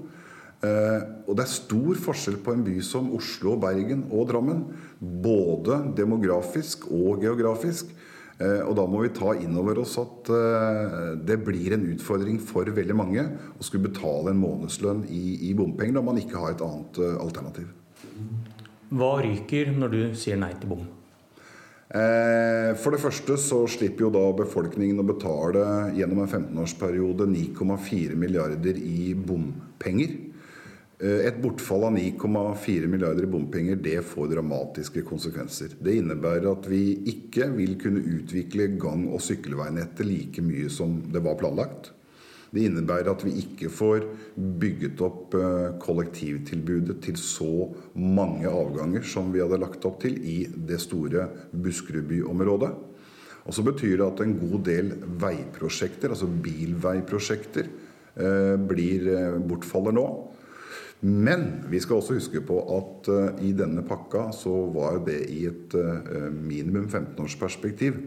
Og 0.65 1.35
det 1.37 1.43
er 1.43 1.51
stor 1.51 1.97
forskjell 2.01 2.39
på 2.41 2.53
en 2.55 2.63
by 2.65 2.79
som 2.81 3.11
Oslo, 3.13 3.51
Bergen 3.61 4.07
og 4.07 4.31
Drammen. 4.31 4.63
Både 4.97 5.75
demografisk 5.93 6.87
og 6.89 7.21
geografisk. 7.21 7.91
Eh, 8.35 8.61
og 8.67 8.73
da 8.75 8.83
må 8.89 8.99
vi 9.05 9.13
ta 9.15 9.31
inn 9.39 9.55
over 9.55 9.79
oss 9.79 9.93
at 10.01 10.29
eh, 10.35 11.13
det 11.23 11.37
blir 11.47 11.77
en 11.77 11.85
utfordring 11.93 12.41
for 12.43 12.67
veldig 12.67 12.97
mange 12.97 13.23
å 13.31 13.63
skulle 13.63 13.87
betale 13.87 14.33
en 14.33 14.41
månedslønn 14.41 15.05
i, 15.07 15.53
bompenger 15.55 15.95
når 15.95 16.03
man 16.03 16.19
ikke 16.19 16.41
har 16.41 16.51
et 16.51 16.63
annet 16.65 16.99
eh, 16.99 17.15
alternativ. 17.23 17.69
Hva 18.91 19.13
ryker 19.23 19.71
når 19.79 19.93
du 19.93 20.01
sier 20.19 20.39
nei 20.41 20.51
til 20.59 20.73
bom? 20.73 20.83
For 21.85 22.95
det 22.95 22.97
første 22.97 23.35
så 23.37 23.59
slipper 23.69 24.07
jo 24.07 24.13
da 24.15 24.23
befolkningen 24.39 25.03
å 25.03 25.05
betale 25.05 25.65
gjennom 25.93 26.23
en 26.23 26.31
15-årsperiode 26.31 27.27
9,4 27.29 28.17
milliarder 28.17 28.79
i 28.81 29.11
bompenger. 29.13 30.15
Eh, 30.99 31.25
et 31.27 31.41
bortfall 31.43 31.89
av 31.89 31.95
9,4 31.97 32.87
milliarder 32.87 33.25
i 33.27 33.31
bompenger 33.31 33.79
det 33.83 33.97
får 34.07 34.29
dramatiske 34.31 35.03
konsekvenser. 35.07 35.75
Det 35.83 35.97
innebærer 35.99 36.47
at 36.53 36.69
vi 36.71 36.95
ikke 37.11 37.49
vil 37.57 37.75
kunne 37.81 38.03
utvikle 38.15 38.69
gang- 38.79 39.09
og 39.11 39.23
sykkelveinettet 39.23 40.07
like 40.07 40.45
mye 40.45 40.71
som 40.71 41.01
det 41.11 41.23
var 41.25 41.35
planlagt. 41.41 41.91
Det 42.55 42.69
innebærer 42.69 43.09
at 43.11 43.23
vi 43.25 43.33
ikke 43.41 43.67
får 43.67 44.05
bygget 44.35 45.01
opp 45.03 45.35
eh, 45.35 45.73
kollektivtilbudet 45.83 47.01
til 47.03 47.17
så 47.19 47.67
mange 47.99 48.47
avganger 48.47 49.03
som 49.03 49.33
vi 49.33 49.41
hadde 49.43 49.59
lagt 49.59 49.83
opp 49.87 49.99
til 50.05 50.15
i 50.23 50.37
det 50.47 50.79
store 50.79 51.27
Buskerudbyområdet. 51.51 52.71
Og 53.45 53.53
så 53.53 53.65
betyr 53.65 53.97
det 53.99 54.07
at 54.07 54.23
en 54.23 54.37
god 54.39 54.63
del 54.69 54.93
veiprosjekter, 55.21 56.15
altså 56.15 56.31
bilveiprosjekter, 56.31 57.67
eh, 58.15 58.55
blir 58.71 59.11
bortfaller 59.43 59.99
nå. 59.99 60.07
Men 61.05 61.65
vi 61.67 61.81
skal 61.83 61.99
også 61.99 62.15
huske 62.15 62.39
på 62.47 62.55
at 62.71 63.09
i 63.43 63.51
denne 63.53 63.83
pakka 63.85 64.29
så 64.33 64.53
var 64.73 65.03
det 65.05 65.19
i 65.29 65.43
et 65.45 65.75
minimum 66.31 66.87
15-årsperspektiv. 66.87 67.99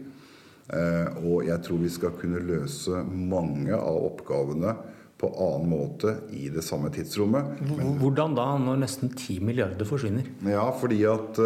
Uh, 0.69 1.17
og 1.25 1.47
jeg 1.47 1.63
tror 1.65 1.81
vi 1.81 1.91
skal 1.91 2.15
kunne 2.19 2.43
løse 2.45 3.03
mange 3.09 3.73
av 3.73 3.99
oppgavene 4.11 4.75
på 5.19 5.27
annen 5.33 5.67
måte 5.67 6.13
i 6.31 6.47
det 6.53 6.63
samme 6.63 6.91
tidsrommet. 6.95 7.57
Men, 7.65 7.97
Hvordan 7.99 8.37
da, 8.37 8.45
når 8.61 8.83
nesten 8.85 9.11
10 9.11 9.41
milliarder 9.43 9.87
forsvinner? 9.89 10.29
Ja, 10.47 10.69
fordi 10.79 11.01
at 11.11 11.41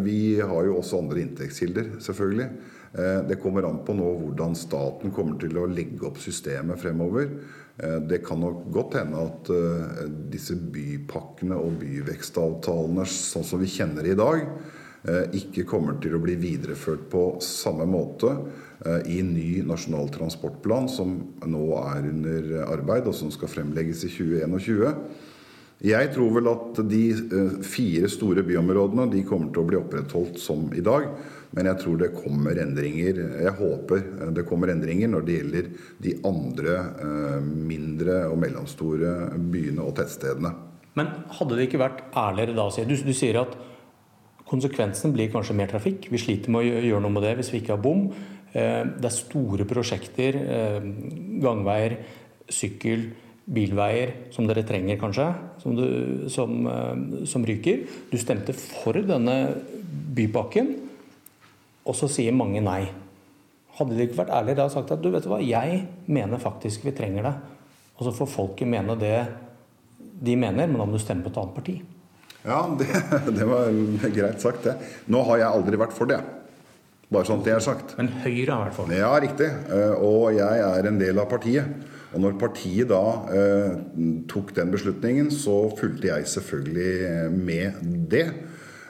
vi 0.00 0.38
har 0.40 0.64
jo 0.64 0.78
også 0.78 1.02
andre 1.02 1.20
inntektskilder, 1.26 1.98
selvfølgelig. 2.00 2.46
Det 3.28 3.36
kommer 3.42 3.68
an 3.68 3.82
på 3.84 3.92
nå 3.92 4.14
hvordan 4.22 4.56
staten 4.56 5.12
kommer 5.12 5.36
til 5.42 5.60
å 5.60 5.66
legge 5.68 6.08
opp 6.08 6.16
systemet 6.24 6.80
fremover. 6.80 7.28
Eh, 7.78 8.00
det 8.10 8.24
kan 8.26 8.40
nok 8.42 8.64
godt 8.74 8.96
hende 8.98 9.22
at 9.22 9.50
eh, 9.54 10.08
disse 10.32 10.56
bypakkene 10.58 11.58
og 11.58 11.78
byvekstavtalene 11.78 13.06
sånn 13.06 13.46
som 13.46 13.62
vi 13.62 13.70
kjenner 13.70 14.02
det 14.02 14.16
i 14.16 14.18
dag, 14.18 14.42
eh, 14.42 14.77
ikke 15.06 15.62
kommer 15.68 16.00
til 16.02 16.16
å 16.16 16.20
bli 16.22 16.34
videreført 16.40 17.04
på 17.12 17.22
samme 17.44 17.86
måte 17.86 18.32
i 19.06 19.20
ny 19.22 19.62
nasjonal 19.66 20.10
transportplan, 20.14 20.88
som 20.90 21.14
nå 21.46 21.62
er 21.78 22.08
under 22.10 22.48
arbeid, 22.66 23.06
og 23.06 23.14
som 23.14 23.30
skal 23.34 23.50
fremlegges 23.52 24.02
i 24.08 24.10
2021. 24.10 24.98
Jeg 25.86 26.10
tror 26.10 26.32
vel 26.34 26.50
at 26.50 26.80
de 26.90 27.02
fire 27.62 28.10
store 28.10 28.42
byområdene 28.46 29.06
de 29.12 29.22
kommer 29.26 29.52
til 29.54 29.62
å 29.62 29.68
bli 29.68 29.78
opprettholdt 29.78 30.40
som 30.42 30.66
i 30.74 30.82
dag. 30.82 31.06
Men 31.56 31.70
jeg 31.70 31.80
tror 31.80 32.00
det 32.00 32.10
kommer 32.16 32.58
endringer. 32.60 33.20
Jeg 33.44 33.54
håper 33.60 34.02
det 34.36 34.44
kommer 34.48 34.72
endringer 34.72 35.12
når 35.12 35.24
det 35.24 35.38
gjelder 35.38 35.70
de 36.04 36.14
andre 36.28 36.74
eh, 37.06 37.38
mindre 37.70 38.18
og 38.28 38.36
mellomstore 38.42 39.14
byene 39.38 39.86
og 39.86 39.94
tettstedene. 40.00 40.52
Men 40.98 41.14
hadde 41.38 41.56
det 41.56 41.68
ikke 41.68 41.80
vært 41.80 42.04
ærligere 42.18 42.56
da 42.58 42.68
å 42.68 42.74
si 42.74 42.84
du, 42.88 42.96
du 42.98 43.14
sier 43.16 43.40
at 43.40 43.54
konsekvensen 44.48 45.14
blir 45.14 45.30
kanskje 45.32 45.56
mer 45.56 45.70
trafikk. 45.70 46.08
Vi 46.12 46.20
sliter 46.20 46.52
med 46.52 46.64
å 46.64 46.82
gjøre 46.88 47.04
noe 47.04 47.14
med 47.14 47.26
det 47.26 47.36
hvis 47.38 47.52
vi 47.54 47.62
ikke 47.62 47.76
har 47.76 47.84
bom. 47.84 48.08
Eh, 48.52 48.82
det 48.88 49.08
er 49.08 49.14
store 49.14 49.66
prosjekter, 49.68 50.38
eh, 50.40 50.78
gangveier, 51.44 51.98
sykkel, 52.48 53.10
bilveier 53.48 54.12
som 54.32 54.48
dere 54.48 54.64
trenger, 54.68 54.98
kanskje, 55.00 55.26
som, 55.62 55.76
du, 55.76 56.28
som, 56.28 56.66
som 57.24 57.44
ryker. 57.48 57.86
Du 58.10 58.18
stemte 58.20 58.52
for 58.52 58.98
denne 59.08 59.36
bypakken. 60.16 60.74
Og 61.88 61.96
så 61.96 62.10
sier 62.12 62.36
mange 62.36 62.60
nei. 62.60 62.82
Hadde 63.78 63.96
de 63.96 64.04
ikke 64.04 64.20
vært 64.20 64.34
ærlige 64.36 64.58
da 64.58 64.66
og 64.68 64.74
sagt 64.74 64.92
at 64.92 65.00
du 65.00 65.08
vet 65.14 65.28
hva, 65.30 65.38
jeg 65.40 65.84
mener 66.10 66.42
faktisk 66.42 66.84
vi 66.84 66.92
trenger 66.96 67.28
det. 67.30 67.34
Og 67.96 68.06
så 68.06 68.14
får 68.14 68.30
folket 68.30 68.68
mene 68.70 68.96
det 68.98 69.16
de 69.98 70.34
mener, 70.36 70.66
men 70.66 70.78
da 70.78 70.84
må 70.84 70.98
du 70.98 71.02
stemme 71.02 71.24
på 71.24 71.32
et 71.32 71.40
annet 71.40 71.56
parti. 71.56 71.76
Ja, 72.46 72.62
det, 72.78 72.88
det 73.38 73.46
var 73.48 73.70
greit 74.14 74.42
sagt, 74.44 74.66
det. 74.66 74.76
Nå 75.10 75.22
har 75.30 75.42
jeg 75.42 75.50
aldri 75.50 75.80
vært 75.80 75.96
for 75.96 76.10
det. 76.10 76.20
Bare 77.08 77.24
sånn 77.24 77.40
at 77.40 77.46
det 77.48 77.54
er 77.56 77.64
sagt. 77.64 77.94
Men 77.96 78.10
Høyre 78.20 78.52
har 78.52 78.66
vært 78.66 78.76
for 78.76 78.90
det? 78.90 78.98
Ja, 79.00 79.14
riktig. 79.22 79.48
Eh, 79.48 79.94
og 80.04 80.34
jeg 80.36 80.64
er 80.66 80.90
en 80.90 81.00
del 81.00 81.20
av 81.20 81.30
partiet. 81.30 81.96
Og 82.12 82.22
når 82.24 82.36
partiet 82.40 82.88
da 82.88 83.02
eh, 83.36 83.72
tok 84.28 84.52
den 84.56 84.72
beslutningen, 84.72 85.32
så 85.32 85.56
fulgte 85.76 86.10
jeg 86.10 86.28
selvfølgelig 86.36 87.32
med 87.34 87.82
det. 88.12 88.28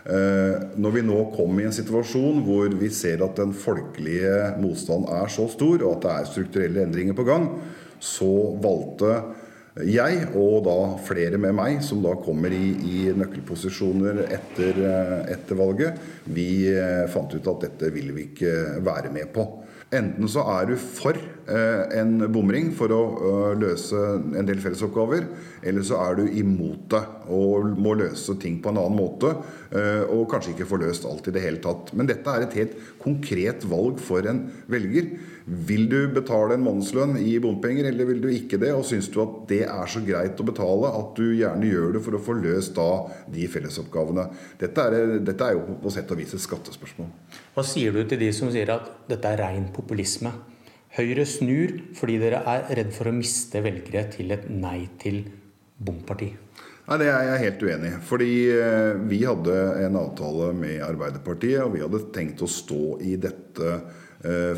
Når 0.08 0.92
vi 0.94 1.00
nå 1.04 1.18
kom 1.34 1.58
i 1.60 1.66
en 1.68 1.74
situasjon 1.74 2.38
hvor 2.46 2.72
vi 2.80 2.88
ser 2.96 3.20
at 3.26 3.34
den 3.36 3.50
folkelige 3.52 4.54
motstanden 4.56 5.10
er 5.12 5.28
så 5.28 5.44
stor, 5.52 5.82
og 5.82 5.98
at 5.98 6.06
det 6.06 6.12
er 6.14 6.30
strukturelle 6.30 6.84
endringer 6.86 7.18
på 7.18 7.26
gang, 7.28 7.50
så 8.00 8.30
valgte 8.62 9.18
jeg, 9.86 10.24
og 10.38 10.64
da 10.66 10.76
flere 11.06 11.38
med 11.40 11.54
meg, 11.58 11.78
som 11.86 12.02
da 12.02 12.16
kommer 12.24 12.54
i, 12.54 12.72
i 12.74 13.06
nøkkelposisjoner 13.14 14.24
etter, 14.26 14.82
etter, 15.28 15.58
valget, 15.58 16.02
vi 16.26 16.66
fant 17.12 17.34
ut 17.34 17.50
at 17.54 17.66
dette 17.68 17.92
ville 17.94 18.16
vi 18.16 18.30
ikke 18.30 18.82
være 18.86 19.12
med 19.14 19.30
på. 19.34 19.46
Enten 19.88 20.28
så 20.28 20.42
er 20.52 20.66
du 20.68 20.74
for 20.76 21.16
eh, 21.16 21.84
en 21.96 22.18
bomring 22.28 22.74
for 22.76 22.92
å 22.92 22.98
eh, 23.16 23.54
løse 23.56 23.96
en 24.36 24.48
del 24.48 24.60
fellesoppgaver, 24.60 25.24
eller 25.64 25.86
så 25.86 26.02
er 26.04 26.18
du 26.18 26.34
imot 26.42 26.90
det 26.92 27.00
og 27.32 27.70
må 27.80 27.94
løse 27.96 28.36
ting 28.42 28.58
på 28.60 28.68
en 28.68 28.82
annen 28.82 28.98
måte. 28.98 29.32
Eh, 29.72 30.04
og 30.12 30.28
kanskje 30.28 30.52
ikke 30.52 30.68
få 30.68 30.82
løst 30.82 31.08
alt 31.08 31.30
i 31.30 31.32
det 31.32 31.44
hele 31.46 31.62
tatt. 31.64 31.94
Men 31.96 32.10
dette 32.10 32.34
er 32.34 32.44
et 32.44 32.58
helt 32.60 32.76
konkret 33.00 33.64
valg 33.70 33.96
for 34.04 34.28
en 34.28 34.44
velger. 34.68 35.08
Vil 35.48 35.86
du 35.88 35.96
betale 36.12 36.58
en 36.58 36.64
månedslønn 36.64 37.14
i 37.22 37.38
bompenger, 37.40 37.86
eller 37.88 38.08
vil 38.10 38.20
du 38.20 38.28
ikke 38.28 38.58
det? 38.60 38.74
Og 38.76 38.84
syns 38.84 39.08
du 39.12 39.20
at 39.22 39.36
det 39.48 39.62
er 39.64 39.88
så 39.88 40.02
greit 40.04 40.40
å 40.40 40.44
betale 40.44 40.90
at 40.98 41.14
du 41.16 41.24
gjerne 41.38 41.70
gjør 41.70 41.94
det 41.94 42.02
for 42.04 42.18
å 42.18 42.20
få 42.20 42.36
løst 42.36 42.74
da 42.76 42.88
de 43.32 43.46
fellesoppgavene? 43.48 44.26
Dette 44.60 44.84
er, 44.84 45.14
dette 45.24 45.46
er 45.46 45.56
jo 45.56 45.78
på 45.80 45.92
sett 45.94 46.12
og 46.12 46.20
vis 46.20 46.34
et 46.36 46.44
skattespørsmål. 46.44 47.08
Hva 47.54 47.64
sier 47.64 47.96
du 47.96 48.02
til 48.04 48.20
de 48.20 48.28
som 48.36 48.52
sier 48.52 48.74
at 48.74 48.90
dette 49.08 49.32
er 49.32 49.40
rein 49.40 49.70
populisme? 49.72 50.34
Høyre 50.98 51.24
snur 51.28 51.72
fordi 51.96 52.18
dere 52.20 52.42
er 52.48 52.68
redd 52.80 52.92
for 52.96 53.08
å 53.08 53.14
miste 53.16 53.62
velgere 53.64 54.04
til 54.12 54.34
et 54.36 54.44
nei 54.52 54.82
til 55.00 55.22
bomparti. 55.78 56.28
Nei, 56.88 56.96
Det 57.00 57.08
er 57.12 57.24
jeg 57.28 57.42
helt 57.44 57.64
uenig 57.68 57.88
i. 57.92 58.02
Fordi 58.10 58.34
eh, 58.52 59.00
vi 59.08 59.22
hadde 59.28 59.56
en 59.84 59.96
avtale 60.00 60.52
med 60.56 60.80
Arbeiderpartiet, 60.84 61.60
og 61.64 61.74
vi 61.76 61.82
hadde 61.84 62.04
tenkt 62.14 62.44
å 62.44 62.48
stå 62.48 62.98
i 63.04 63.16
dette 63.20 63.74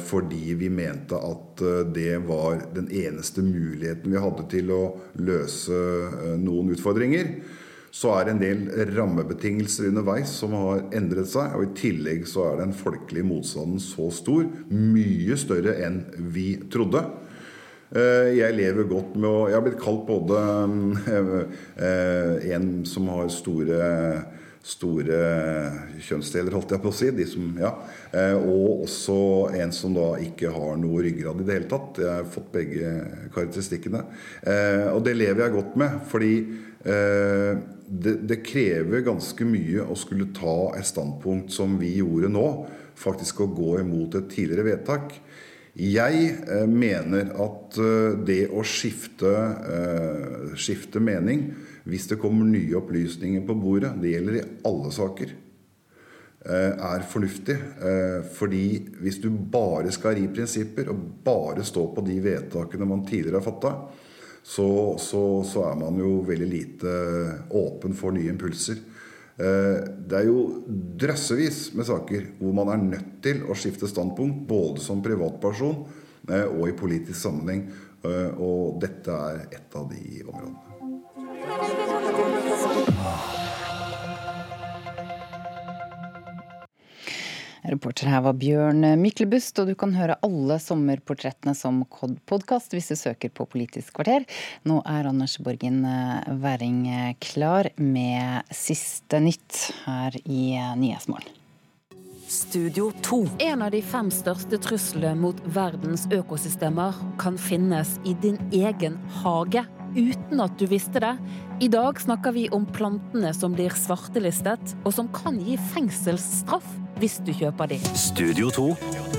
fordi 0.08 0.54
vi 0.56 0.70
mente 0.72 1.18
at 1.20 1.60
eh, 1.60 1.80
det 1.92 2.14
var 2.24 2.62
den 2.74 2.88
eneste 2.88 3.44
muligheten 3.44 4.14
vi 4.14 4.22
hadde 4.24 4.46
til 4.52 4.70
å 4.72 4.82
løse 5.20 5.80
noen 6.40 6.72
utfordringer 6.72 7.34
så 7.90 8.12
er 8.14 8.26
det 8.26 8.32
en 8.32 8.42
del 8.42 8.90
rammebetingelser 8.94 9.88
underveis 9.90 10.30
som 10.42 10.54
har 10.54 10.84
endret 10.94 11.30
seg. 11.32 11.56
Og 11.58 11.64
i 11.64 11.72
tillegg 11.78 12.28
så 12.30 12.46
er 12.52 12.60
den 12.62 12.74
folkelige 12.76 13.26
motstanden 13.26 13.82
så 13.82 14.06
stor, 14.14 14.46
mye 14.70 15.38
større 15.40 15.74
enn 15.82 16.04
vi 16.30 16.52
trodde. 16.70 17.02
Eh, 17.90 18.36
jeg 18.38 18.54
lever 18.54 18.86
godt 18.86 19.16
med 19.18 19.26
å 19.26 19.48
Jeg 19.50 19.56
har 19.56 19.64
blitt 19.64 19.80
kalt 19.82 20.04
både 20.06 20.42
eh, 21.88 22.52
en 22.54 22.68
som 22.86 23.10
har 23.10 23.32
store 23.34 23.80
store 24.66 25.18
kjønnsdeler, 26.04 26.54
holdt 26.54 26.74
jeg 26.74 26.82
på 26.82 26.90
å 26.92 26.96
si. 26.96 27.10
Som, 27.30 27.52
ja. 27.60 27.70
Eh, 28.12 28.36
og 28.36 28.84
også 28.86 29.18
en 29.60 29.72
som 29.74 29.94
da 29.96 30.10
ikke 30.22 30.52
har 30.54 30.80
noe 30.80 31.04
ryggrad 31.06 31.40
i 31.40 31.46
det 31.48 31.56
hele 31.58 31.70
tatt. 31.70 32.02
Jeg 32.02 32.10
har 32.12 32.28
fått 32.34 32.50
begge 32.54 32.92
karakteristikkene. 33.34 34.04
Og 34.94 35.00
det 35.06 35.16
lever 35.16 35.46
jeg 35.46 35.56
godt 35.56 35.78
med, 35.80 35.96
fordi 36.10 36.34
det, 36.80 38.14
det, 38.24 38.38
krever 38.46 39.02
ganske 39.04 39.44
mye 39.44 39.84
å 39.84 39.96
skulle 39.98 40.30
ta 40.36 40.72
et 40.78 40.88
standpunkt 40.88 41.52
som 41.52 41.74
vi 41.80 41.96
gjorde 41.98 42.30
nå. 42.32 42.46
Faktisk 43.00 43.42
å 43.44 43.50
gå 43.52 43.78
imot 43.80 44.16
et 44.18 44.30
tidligere 44.32 44.68
vedtak. 44.70 45.16
Jeg 45.78 46.22
eh, 46.50 46.66
mener 46.66 47.30
at 47.38 47.78
eh, 47.78 48.16
det 48.26 48.42
å 48.50 48.64
skifte, 48.66 49.30
eh, 49.30 50.56
skifte, 50.58 51.00
mening 51.00 51.50
hvis 51.84 52.08
det 52.10 52.20
kommer 52.20 52.48
nye 52.48 52.76
opplysninger 52.80 53.46
på 53.46 53.56
bordet, 53.60 53.94
det 54.02 54.12
gjelder 54.14 54.36
i 54.40 54.44
alle 54.68 54.92
saker, 54.92 55.32
eh, 56.44 56.72
er 56.92 57.06
fornuftig. 57.08 57.56
Eh, 57.56 58.20
fordi 58.36 58.64
hvis 59.00 59.20
du 59.22 59.30
bare 59.30 59.92
skal 59.92 60.16
ri 60.18 60.28
prinsipper 60.28 60.90
og 60.92 61.00
bare 61.24 61.64
stå 61.64 61.86
på 61.94 62.04
de 62.06 62.20
vedtakene 62.20 62.88
man 62.88 63.06
tidligere 63.06 63.40
har 63.40 63.48
fatta, 63.48 63.74
så, 64.42 64.96
så, 64.98 65.44
så, 65.44 65.64
er 65.68 65.76
man 65.76 65.98
jo 66.00 66.22
veldig 66.26 66.48
lite 66.48 66.94
åpen 67.50 67.94
for 67.96 68.16
nye 68.16 68.32
impulser. 68.32 68.80
Eh, 69.40 69.76
det 70.08 70.16
er 70.18 70.26
jo 70.28 70.64
drøssevis 71.00 71.70
med 71.76 71.88
saker 71.88 72.26
hvor 72.40 72.56
man 72.56 72.72
er 72.72 72.82
nødt 72.82 73.12
til 73.24 73.44
å 73.48 73.56
skifte 73.56 73.88
standpunkt, 73.88 74.46
både 74.48 74.82
som 74.84 75.04
privatperson 75.04 75.84
eh, 76.28 76.48
og 76.48 76.66
i 76.68 76.76
politisk 76.76 77.20
sammenheng. 77.20 77.68
Eh, 78.00 78.40
og 78.40 78.80
dette 78.82 79.12
er 79.12 79.46
et 79.60 79.76
av 79.76 79.88
de 79.92 80.20
områdene. 80.26 80.69
Reporter 87.70 88.08
her 88.10 88.22
var 88.24 88.36
Bjørn 88.40 88.82
Myklebust, 88.98 89.58
og 89.62 89.70
du 89.70 89.76
kan 89.78 89.92
høre 89.94 90.16
alle 90.26 90.56
sommerportrettene 90.62 91.54
som 91.56 91.82
podkast 92.28 92.74
hvis 92.74 92.90
du 92.90 92.96
søker 92.98 93.32
på 93.32 93.46
Politisk 93.50 93.94
kvarter. 93.98 94.26
Nå 94.68 94.80
er 94.88 95.08
Anders 95.10 95.38
Borgen 95.42 95.84
eh, 95.86 96.30
Væring 96.42 96.80
eh, 96.90 97.12
klar 97.22 97.70
med 97.78 98.48
siste 98.54 99.22
nytt 99.22 99.68
her 99.84 100.16
i 100.24 100.56
eh, 100.56 100.72
Nyhetsmorgen. 100.80 101.39
Studio 102.30 102.92
2. 103.02 103.28
En 103.38 103.62
av 103.62 103.72
de 103.74 103.80
fem 103.82 104.06
største 104.14 104.54
truslene 104.62 105.16
mot 105.18 105.38
verdens 105.50 106.04
økosystemer 106.14 106.94
kan 107.18 107.34
finnes 107.34 107.96
i 108.06 108.12
din 108.22 108.38
egen 108.54 109.00
hage 109.18 109.64
uten 109.96 110.38
at 110.44 110.54
du 110.60 110.62
visste 110.70 111.02
det. 111.02 111.10
I 111.58 111.66
dag 111.74 111.98
snakker 111.98 112.36
vi 112.36 112.44
om 112.54 112.68
plantene 112.70 113.32
som 113.34 113.56
blir 113.58 113.74
svartelistet, 113.74 114.76
og 114.84 114.94
som 114.94 115.10
kan 115.10 115.42
gi 115.42 115.58
fengselsstraff 115.72 116.70
hvis 117.02 117.18
du 117.26 117.34
kjøper 117.34 117.74
de. 117.74 117.80
Studio 117.98 118.54
2 118.54 118.68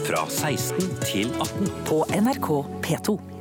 fra 0.08 0.24
16 0.30 0.96
til 1.04 1.36
18 1.36 1.68
på 1.92 2.06
NRK 2.16 2.50
P2. 2.88 3.41